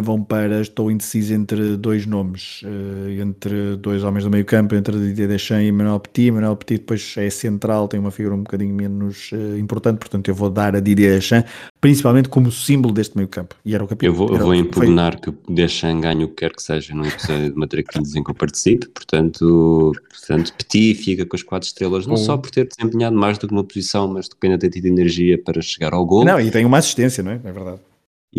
vão 0.01 0.23
para, 0.23 0.61
estou 0.61 0.91
indeciso 0.91 1.33
entre 1.33 1.77
dois 1.77 2.05
nomes, 2.05 2.61
uh, 2.63 3.21
entre 3.21 3.75
dois 3.77 4.03
homens 4.03 4.23
do 4.23 4.29
meio 4.29 4.45
campo, 4.45 4.75
entre 4.75 4.97
Didier 4.97 5.27
Deschamps 5.27 5.67
e 5.67 5.71
Manuel 5.71 5.99
Petit. 5.99 6.31
Manuel 6.31 6.55
Petit 6.55 6.79
depois 6.79 7.15
é 7.17 7.29
central, 7.29 7.87
tem 7.87 7.99
uma 7.99 8.11
figura 8.11 8.35
um 8.35 8.43
bocadinho 8.43 8.73
menos 8.73 9.31
uh, 9.31 9.57
importante, 9.57 9.97
portanto 9.97 10.27
eu 10.27 10.35
vou 10.35 10.49
dar 10.49 10.75
a 10.75 10.79
Didier 10.79 11.15
Deschamps, 11.15 11.49
principalmente 11.79 12.29
como 12.29 12.51
símbolo 12.51 12.93
deste 12.93 13.15
meio 13.15 13.27
campo. 13.27 13.55
E 13.63 13.73
era 13.73 13.83
o 13.83 13.87
capitão. 13.87 14.09
Eu 14.09 14.13
vou, 14.13 14.29
eu 14.29 14.37
vou 14.37 14.55
impugnar 14.55 15.19
que 15.19 15.29
o 15.29 15.37
Deschamps 15.49 16.01
ganhe 16.01 16.23
o 16.23 16.27
que 16.27 16.35
quer 16.35 16.53
que 16.53 16.61
seja 16.61 16.93
no 16.93 17.05
episódio 17.05 17.51
de 17.51 17.57
Matraquilhos 17.57 18.15
em 18.15 18.23
que 18.23 18.29
eu 18.29 18.35
participe, 18.35 18.87
portanto, 18.89 19.93
portanto 20.09 20.53
Petit 20.53 20.95
fica 20.95 21.25
com 21.25 21.35
as 21.35 21.43
quatro 21.43 21.67
estrelas, 21.67 22.05
não 22.07 22.17
só 22.17 22.37
por 22.37 22.51
ter 22.51 22.67
desempenhado 22.67 23.15
mais 23.15 23.37
do 23.37 23.47
que 23.47 23.53
uma 23.53 23.63
posição, 23.63 24.07
mas 24.07 24.29
ainda 24.41 24.57
ter 24.57 24.69
tido 24.69 24.85
energia 24.85 25.37
para 25.37 25.61
chegar 25.61 25.93
ao 25.93 26.05
gol. 26.05 26.25
Não, 26.25 26.39
e 26.39 26.51
tem 26.51 26.65
uma 26.65 26.77
assistência, 26.77 27.23
não 27.23 27.31
é? 27.31 27.39
É 27.43 27.51
verdade. 27.51 27.79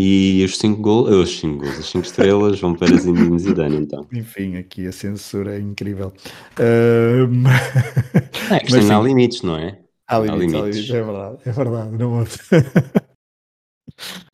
E 0.01 0.44
os 0.44 0.57
5 0.57 0.80
gols, 0.80 1.11
os 1.11 1.40
5 1.40 1.59
gols, 1.59 1.76
as 1.80 1.86
5 1.86 2.07
estrelas 2.07 2.61
vão 2.61 2.72
para 2.72 2.96
Zinedine 2.96 3.36
Zidane, 3.36 3.78
então. 3.78 4.07
Enfim, 4.12 4.55
aqui 4.55 4.86
a 4.86 4.92
censura 4.92 5.57
é 5.57 5.59
incrível. 5.59 6.12
Uh, 6.57 7.26
é, 8.55 8.62
mas 8.70 8.84
sim, 8.84 8.92
há 8.92 9.01
limites, 9.01 9.42
não 9.42 9.57
é? 9.57 9.80
Há 10.07 10.20
limites, 10.20 10.30
há 10.30 10.36
limites. 10.36 10.55
Há 10.55 10.66
limites 10.66 10.90
é 10.90 11.03
verdade, 11.03 11.38
é 11.44 11.51
verdade. 11.51 11.99
Não... 11.99 12.24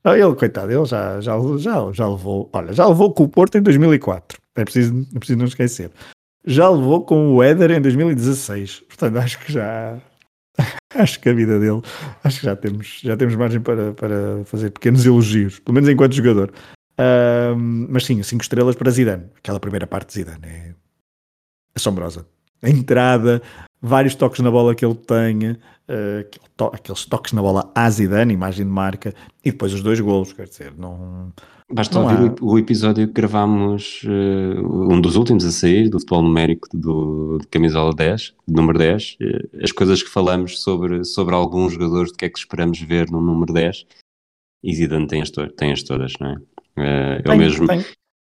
ele, 0.15 0.35
coitado, 0.35 0.71
ele 0.71 0.85
já, 0.85 1.19
já, 1.23 1.39
já, 1.57 1.93
já 1.93 2.09
levou, 2.09 2.51
olha, 2.53 2.75
já 2.75 2.87
levou 2.87 3.15
com 3.15 3.25
o 3.25 3.29
Porto 3.31 3.57
em 3.57 3.63
2004, 3.63 4.39
é 4.57 4.65
preciso, 4.65 5.09
é 5.15 5.19
preciso 5.19 5.39
não 5.39 5.47
esquecer. 5.47 5.91
Já 6.45 6.69
levou 6.69 7.07
com 7.07 7.35
o 7.35 7.43
Éder 7.43 7.71
em 7.71 7.81
2016, 7.81 8.81
portanto 8.81 9.17
acho 9.25 9.39
que 9.39 9.51
já, 9.51 9.99
acho 10.95 11.21
que 11.21 11.29
a 11.29 11.33
vida 11.33 11.59
dele, 11.59 11.83
acho 12.23 12.41
que 12.41 12.47
já 12.47 12.57
temos, 12.57 13.01
já 13.03 13.17
temos 13.17 13.35
margem 13.35 13.61
para, 13.61 13.93
para 13.93 14.45
fazer 14.45 14.71
pequenos 14.71 15.05
elogios, 15.05 15.59
pelo 15.61 15.75
menos 15.75 15.89
enquanto 15.89 16.15
jogador. 16.15 16.53
mas 17.89 18.05
sim, 18.05 18.23
5 18.23 18.43
estrelas 18.43 18.77
para 18.77 18.91
Zidane. 18.91 19.25
Aquela 19.37 19.61
primeira 19.61 19.87
parte 19.87 20.09
de 20.09 20.15
Zidane 20.15 20.47
é 20.47 20.75
assombrosa. 21.75 22.27
A 22.63 22.71
entrada, 22.71 23.43
vários 23.85 24.15
toques 24.15 24.41
na 24.41 24.51
bola 24.51 24.75
que 24.75 24.85
ele 24.85 24.95
tem, 24.95 25.53
uh, 25.53 26.73
aqueles 26.73 27.05
toques 27.05 27.33
na 27.33 27.43
bola 27.43 27.71
à 27.75 27.89
Zidane, 27.91 28.33
imagem 28.33 28.65
de 28.65 28.73
marca, 28.73 29.15
e 29.45 29.51
depois 29.51 29.75
os 29.75 29.83
dois 29.83 30.01
golos, 30.01 30.33
quer 30.33 30.47
dizer, 30.47 30.73
não 30.77 31.33
Basta 31.71 31.99
não 31.99 32.05
ouvir 32.05 32.31
há... 32.31 32.45
o, 32.45 32.59
episódio 32.59 33.07
que 33.07 33.13
gravámos, 33.13 34.03
uh, 34.05 34.93
um 34.93 35.01
dos 35.01 35.17
últimos 35.17 35.45
a 35.45 35.51
sair, 35.51 35.89
do 35.89 35.99
futebol 35.99 36.23
numérico 36.23 36.69
do, 36.73 37.39
de 37.41 37.47
camisola 37.49 37.95
10, 37.95 38.35
número 38.47 38.79
10, 38.79 39.13
uh, 39.13 39.25
eh, 39.25 39.65
as 39.65 39.73
coisas 39.73 40.03
que 40.03 40.11
falamos 40.11 40.61
sobre, 40.61 41.05
sobre 41.05 41.35
alguns 41.35 41.73
jogadores, 41.73 42.13
do 42.13 42.19
que 42.19 42.25
é 42.27 42.31
que 42.31 42.39
esperamos 42.39 42.81
ver 42.81 43.11
no 43.11 43.21
número 43.21 43.53
10, 43.53 43.87
e 44.63 44.75
Zidane 44.75 45.07
tem 45.07 45.23
as, 45.23 45.31
tem 45.31 45.73
as 45.73 45.83
todas, 45.83 46.13
não 46.21 46.31
é? 46.31 47.23
Eu 47.25 47.37
mesmo. 47.37 47.67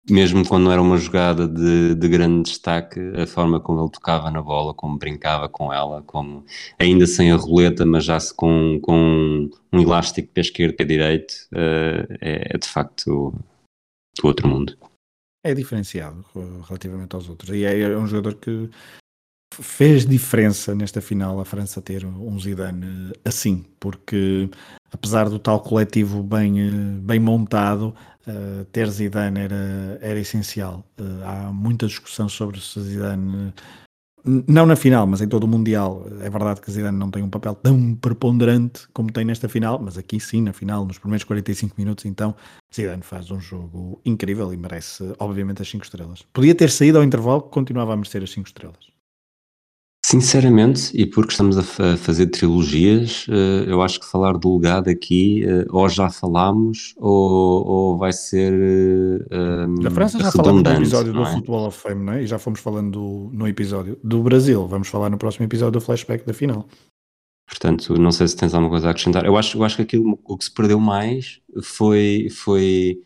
Mesmo 0.10 0.48
quando 0.48 0.66
não 0.66 0.72
era 0.72 0.82
uma 0.82 0.98
jogada 0.98 1.48
de, 1.48 1.96
de 1.96 2.08
grande 2.08 2.50
destaque, 2.50 3.00
a 3.16 3.26
forma 3.26 3.60
como 3.60 3.82
ele 3.82 3.92
tocava 3.92 4.30
na 4.30 4.42
bola, 4.42 4.74
como 4.74 4.98
brincava 4.98 5.48
com 5.48 5.72
ela, 5.72 6.02
como 6.04 6.46
ainda 6.78 7.08
sem 7.08 7.32
a 7.32 7.36
roleta, 7.36 7.86
mas 7.86 8.04
já 8.04 8.20
se 8.20 8.34
com, 8.34 8.80
com 8.82 9.50
um 9.72 9.82
elástico 9.82 10.30
para 10.34 10.42
esquerda 10.42 10.76
e 10.80 10.84
a 10.84 10.88
direita, 10.88 11.34
uh, 11.54 12.14
é, 12.22 12.56
é, 12.56 12.58
de 12.58 12.68
facto 12.68 13.34
do 14.20 14.28
outro 14.28 14.48
mundo. 14.48 14.78
É 15.46 15.54
diferenciado 15.54 16.24
relativamente 16.68 17.16
aos 17.16 17.28
outros. 17.28 17.56
E 17.56 17.66
é, 17.66 17.80
é 17.80 17.98
um 17.98 18.08
jogador 18.08 18.36
que 18.36 18.70
fez 19.62 20.06
diferença 20.06 20.74
nesta 20.74 21.02
final 21.02 21.40
a 21.40 21.46
França 21.46 21.82
ter 21.82 22.06
um 22.06 22.40
Zidane 22.40 23.12
assim, 23.24 23.66
porque 23.80 24.50
apesar 24.92 25.30
do 25.30 25.40
tal 25.40 25.60
coletivo 25.60 26.24
bem, 26.24 27.00
bem 27.02 27.20
montado, 27.20 27.96
uh, 28.28 28.66
ter 28.72 28.90
Zidane 28.90 29.40
era, 29.40 30.00
era 30.02 30.20
essencial. 30.20 30.86
Uh, 31.00 31.24
há 31.26 31.52
muita 31.52 31.88
discussão 31.88 32.30
sobre 32.30 32.60
se 32.60 32.80
Zidane 32.82 33.54
não 34.26 34.66
na 34.66 34.76
final, 34.76 35.06
mas 35.06 35.22
em 35.22 35.28
todo 35.28 35.44
o 35.44 35.48
Mundial. 35.48 36.06
É 36.22 36.30
verdade 36.30 36.62
que 36.62 36.72
Zidane 36.72 36.98
não 36.98 37.12
tem 37.12 37.22
um 37.22 37.30
papel 37.30 37.54
tão 37.56 37.94
preponderante 37.96 38.88
como 38.94 39.12
tem 39.12 39.26
nesta 39.26 39.50
final, 39.50 39.80
mas 39.80 39.98
aqui 39.98 40.20
sim, 40.20 40.42
na 40.42 40.54
final, 40.54 40.86
nos 40.86 40.98
primeiros 40.98 41.26
45 41.26 41.76
minutos, 41.78 42.06
então 42.06 42.34
Zidane 42.74 43.04
faz 43.04 43.30
um 43.32 43.40
jogo 43.40 44.00
incrível 44.06 44.54
e 44.54 44.58
merece, 44.58 45.14
obviamente, 45.20 45.62
as 45.62 45.70
5 45.70 45.84
estrelas. 45.84 46.22
Podia 46.32 46.56
ter 46.56 46.70
saído 46.70 47.00
ao 47.00 47.04
intervalo, 47.04 47.42
continuava 47.42 47.94
a 47.94 47.98
merecer 47.98 48.24
as 48.24 48.32
5 48.32 48.48
estrelas. 48.48 48.93
Sinceramente, 50.06 50.92
e 50.94 51.06
porque 51.06 51.32
estamos 51.32 51.58
a, 51.58 51.64
fazer 51.98 52.28
trilogias, 52.28 53.26
eh, 53.30 53.66
eu 53.68 53.82
acho 53.82 54.02
que 54.02 54.06
falar 54.06 54.38
do 54.38 54.58
legado 54.58 54.90
aqui, 54.90 55.46
eh, 55.46 55.66
ou 55.70 55.88
já 55.88 56.10
falámos, 56.10 56.94
ou, 56.98 57.66
ou 57.66 57.98
vai 57.98 58.12
ser. 58.12 58.54
Na 59.82 59.90
França 59.90 60.20
já 60.20 60.30
falamos 60.30 60.62
no 60.62 60.72
episódio 60.74 61.14
do 61.14 61.24
é? 61.24 61.32
Football 61.32 61.68
of 61.68 61.80
Fame, 61.80 62.04
não 62.04 62.14
é? 62.14 62.24
E 62.24 62.28
já 62.28 62.38
fomos 62.38 62.60
falando 62.60 63.32
no 63.32 63.48
episódio 63.48 63.98
do 64.04 64.22
Brasil. 64.22 64.68
Vamos 64.68 64.90
falar 64.90 65.10
no 65.10 65.18
próximo 65.18 65.46
episódio 65.46 65.80
do 65.80 65.82
flashback 65.82 66.26
da 66.26 66.34
final. 66.34 66.68
Portanto, 67.48 67.98
não 67.98 68.12
sei 68.12 68.28
se 68.28 68.36
tens 68.36 68.54
alguma 68.54 68.72
coisa 68.72 68.90
a 68.90 68.92
acrescentar. 68.92 69.26
Eu 69.26 69.38
acho, 69.38 69.58
eu 69.58 69.64
acho 69.64 69.78
que 69.78 69.82
aquilo 69.84 70.20
o 70.26 70.38
que 70.38 70.44
se 70.44 70.52
perdeu 70.52 70.80
mais 70.80 71.42
foi, 71.62 72.28
foi 72.30 73.02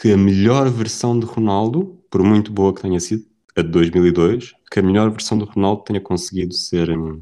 que 0.00 0.12
a 0.12 0.16
melhor 0.16 0.68
versão 0.68 1.18
de 1.18 1.26
Ronaldo, 1.26 2.02
por 2.10 2.22
muito 2.22 2.52
boa 2.52 2.74
que 2.74 2.82
tenha 2.82 2.98
sido, 2.98 3.29
a 3.56 3.62
de 3.62 3.68
2002, 3.68 4.54
que 4.70 4.80
a 4.80 4.82
melhor 4.82 5.10
versão 5.10 5.38
do 5.38 5.44
Ronaldo 5.44 5.82
tenha 5.82 6.00
conseguido 6.00 6.54
ser 6.54 6.90
um, 6.90 7.20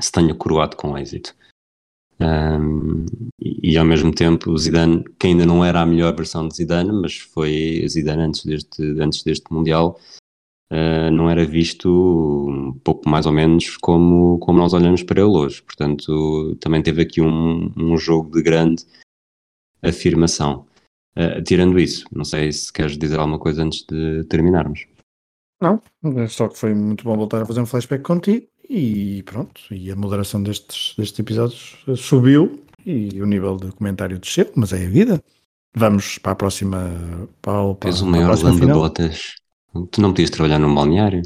se 0.00 0.12
tenha 0.12 0.34
coroado 0.34 0.76
com 0.76 0.96
êxito. 0.96 1.34
Um, 2.20 3.06
e, 3.40 3.72
e, 3.72 3.78
ao 3.78 3.84
mesmo 3.84 4.12
tempo 4.12 4.50
o 4.50 4.58
Zidane, 4.58 5.04
que 5.18 5.28
ainda 5.28 5.46
não 5.46 5.64
era 5.64 5.80
a 5.80 5.86
melhor 5.86 6.14
versão 6.16 6.48
de 6.48 6.56
Zidane, 6.56 6.90
mas 6.92 7.16
foi 7.16 7.84
Zidane 7.88 8.22
antes 8.22 8.44
deste, 8.44 8.82
antes 9.00 9.22
deste 9.22 9.52
Mundial, 9.52 10.00
uh, 10.72 11.10
não 11.12 11.30
era 11.30 11.44
visto 11.44 11.88
um 12.48 12.72
pouco 12.80 13.08
mais 13.08 13.24
ou 13.26 13.32
menos 13.32 13.76
como, 13.76 14.38
como 14.40 14.58
nós 14.58 14.72
olhamos 14.72 15.02
para 15.02 15.20
ele 15.20 15.30
hoje. 15.30 15.62
Portanto, 15.62 16.56
também 16.60 16.82
teve 16.82 17.02
aqui 17.02 17.20
um, 17.20 17.72
um 17.76 17.96
jogo 17.96 18.32
de 18.36 18.42
grande 18.42 18.84
afirmação. 19.82 20.66
Uh, 21.16 21.42
tirando 21.42 21.78
isso, 21.78 22.04
não 22.12 22.24
sei 22.24 22.52
se 22.52 22.72
queres 22.72 22.98
dizer 22.98 23.18
alguma 23.18 23.38
coisa 23.38 23.62
antes 23.62 23.84
de 23.84 24.24
terminarmos. 24.24 24.86
Não, 25.60 25.82
é 26.16 26.28
só 26.28 26.48
que 26.48 26.56
foi 26.56 26.74
muito 26.74 27.04
bom 27.04 27.16
voltar 27.16 27.42
a 27.42 27.46
fazer 27.46 27.60
um 27.60 27.66
flashback 27.66 28.02
contigo 28.02 28.46
e 28.68 29.22
pronto, 29.24 29.60
e 29.70 29.90
a 29.90 29.96
moderação 29.96 30.42
destes, 30.42 30.94
destes 30.96 31.18
episódios 31.18 31.76
subiu 31.96 32.64
e 32.84 33.20
o 33.20 33.26
nível 33.26 33.56
de 33.56 33.72
comentário 33.72 34.18
desceu, 34.18 34.50
mas 34.54 34.72
é 34.72 34.86
a 34.86 34.88
vida. 34.88 35.22
Vamos 35.74 36.18
para 36.18 36.32
a 36.32 36.36
próxima. 36.36 36.90
Para, 37.42 37.74
para, 37.74 37.90
Tens 37.90 38.00
o 38.00 38.06
maior 38.06 38.38
lama 38.42 38.60
de 38.60 38.72
botas. 38.72 39.34
Tu 39.90 40.00
não 40.00 40.10
podias 40.10 40.30
trabalhar 40.30 40.58
num 40.58 40.74
balneário? 40.74 41.22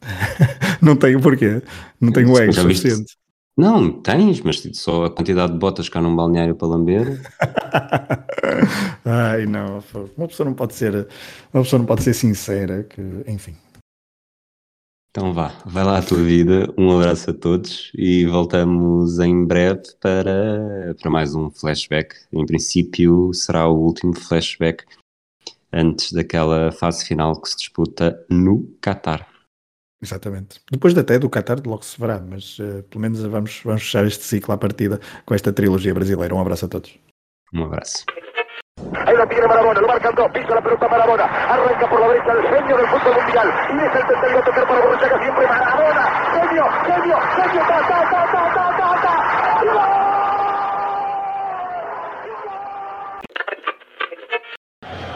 não 0.80 0.96
tenho 0.96 1.20
porquê. 1.20 1.62
Não 2.00 2.12
tenho 2.12 2.36
ego 2.38 2.52
suficiente. 2.52 3.16
Não, 3.60 3.92
tens, 3.92 4.40
mas 4.40 4.66
só 4.72 5.04
a 5.04 5.10
quantidade 5.10 5.52
de 5.52 5.58
botas 5.58 5.86
cá 5.86 6.00
num 6.00 6.16
balneário 6.16 6.54
para 6.54 6.68
lamber. 6.68 7.20
Ai, 9.04 9.44
não, 9.44 9.84
uma 10.16 10.26
pessoa 10.26 10.48
não 10.48 10.54
pode 10.54 10.74
ser, 10.74 11.06
uma 11.52 11.62
pessoa 11.62 11.78
não 11.78 11.84
pode 11.84 12.02
ser 12.02 12.14
sincera, 12.14 12.84
que, 12.84 13.02
enfim. 13.26 13.54
Então 15.10 15.34
vá, 15.34 15.52
vai 15.66 15.84
lá 15.84 15.98
a 15.98 16.02
tua 16.02 16.22
vida, 16.22 16.72
um 16.78 16.98
abraço 16.98 17.28
a 17.28 17.34
todos 17.34 17.92
e 17.94 18.24
voltamos 18.24 19.18
em 19.18 19.44
breve 19.44 19.82
para, 20.00 20.96
para 20.98 21.10
mais 21.10 21.34
um 21.34 21.50
flashback. 21.50 22.16
Em 22.32 22.46
princípio 22.46 23.30
será 23.34 23.68
o 23.68 23.76
último 23.76 24.18
flashback 24.18 24.86
antes 25.70 26.12
daquela 26.12 26.72
fase 26.72 27.04
final 27.04 27.38
que 27.38 27.50
se 27.50 27.58
disputa 27.58 28.24
no 28.30 28.74
Qatar. 28.80 29.29
Exatamente. 30.02 30.60
Depois 30.70 30.96
até 30.96 31.18
do 31.18 31.28
Qatar 31.28 31.60
logo 31.66 31.84
se 31.84 32.00
verá, 32.00 32.20
mas 32.20 32.58
uh, 32.58 32.82
pelo 32.84 33.02
menos 33.02 33.20
vamos, 33.22 33.60
vamos 33.62 33.82
fechar 33.82 34.06
este 34.06 34.24
ciclo 34.24 34.54
à 34.54 34.58
partida 34.58 34.98
com 35.26 35.34
esta 35.34 35.52
trilogia 35.52 35.92
brasileira. 35.92 36.34
Um 36.34 36.40
abraço 36.40 36.64
a 36.64 36.68
todos. 36.68 36.98
Um 37.52 37.64
abraço. 37.64 38.04
Ahí 39.06 39.14
la 39.14 39.26
tiene 39.26 39.46
Marabona, 39.46 39.80
lo 39.80 39.88
marcan 39.88 40.14
dos, 40.14 40.32
pisa 40.32 40.54
la 40.54 40.62
pelota 40.62 40.88
Marabona, 40.88 41.24
arranca 41.24 41.86
por 41.88 42.00
la 42.00 42.08
derecha 42.08 42.32
el 42.32 42.42
genio 42.48 42.76
del 42.78 42.86
fútbol 42.88 43.12
mundial, 43.12 43.48
y 43.70 43.76
es 43.76 43.94
el 43.94 44.06
tercero 44.08 44.38
a 44.38 44.44
tocar 44.44 44.66
para 44.66 44.80
Borruchaga 44.80 45.22
siempre 45.22 45.46
Marabona, 45.46 46.04
genio, 46.32 46.64
genio, 46.88 47.18
genio, 47.36 47.60
ta, 47.68 47.78
ta, 47.88 47.98
ta, 48.10 48.20
ta, 48.32 48.42
ta, 48.54 48.76
ta, 48.78 48.79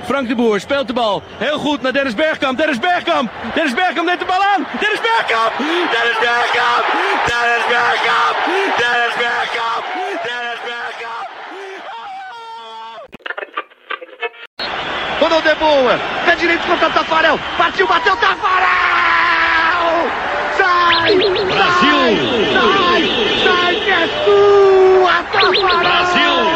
Frank 0.04 0.28
de 0.28 0.34
Boer 0.34 0.60
speelt 0.60 0.86
de 0.86 0.92
bal. 0.92 1.22
Heel 1.36 1.58
goed 1.58 1.82
naar 1.82 1.92
Dennis 1.92 2.14
Bergkamp. 2.14 2.58
Dennis 2.58 2.78
Bergkamp. 2.78 3.30
Dennis 3.54 3.74
Bergkamp 3.74 4.06
neemt 4.06 4.18
de 4.18 4.24
bal 4.24 4.42
aan. 4.54 4.66
Dennis 4.80 5.00
Bergkamp. 5.00 5.52
Dennis 5.58 6.18
Bergkamp. 6.24 6.84
Dennis 7.28 7.64
Bergkamp. 7.72 8.36
Dennis 8.80 9.14
Bergkamp. 9.22 9.84
Dennis 10.26 10.60
Bergkamp. 10.68 11.28
Ronald 15.20 15.44
de 15.44 15.54
boa. 15.58 15.98
Pé 16.24 16.36
direito 16.36 16.66
contra 16.66 16.88
o 16.88 16.90
Tafarel. 16.90 17.38
Partiu, 17.56 17.86
bateu 17.86 18.16
Tafarel. 18.16 19.94
Sai. 20.58 21.16
Brasil. 21.54 22.00
Sai. 22.54 23.02
Sai 23.44 23.74
que 23.84 23.90
é 23.90 24.08
sua, 24.24 25.22
Tafarel. 25.32 25.78
Brasil. 25.78 26.53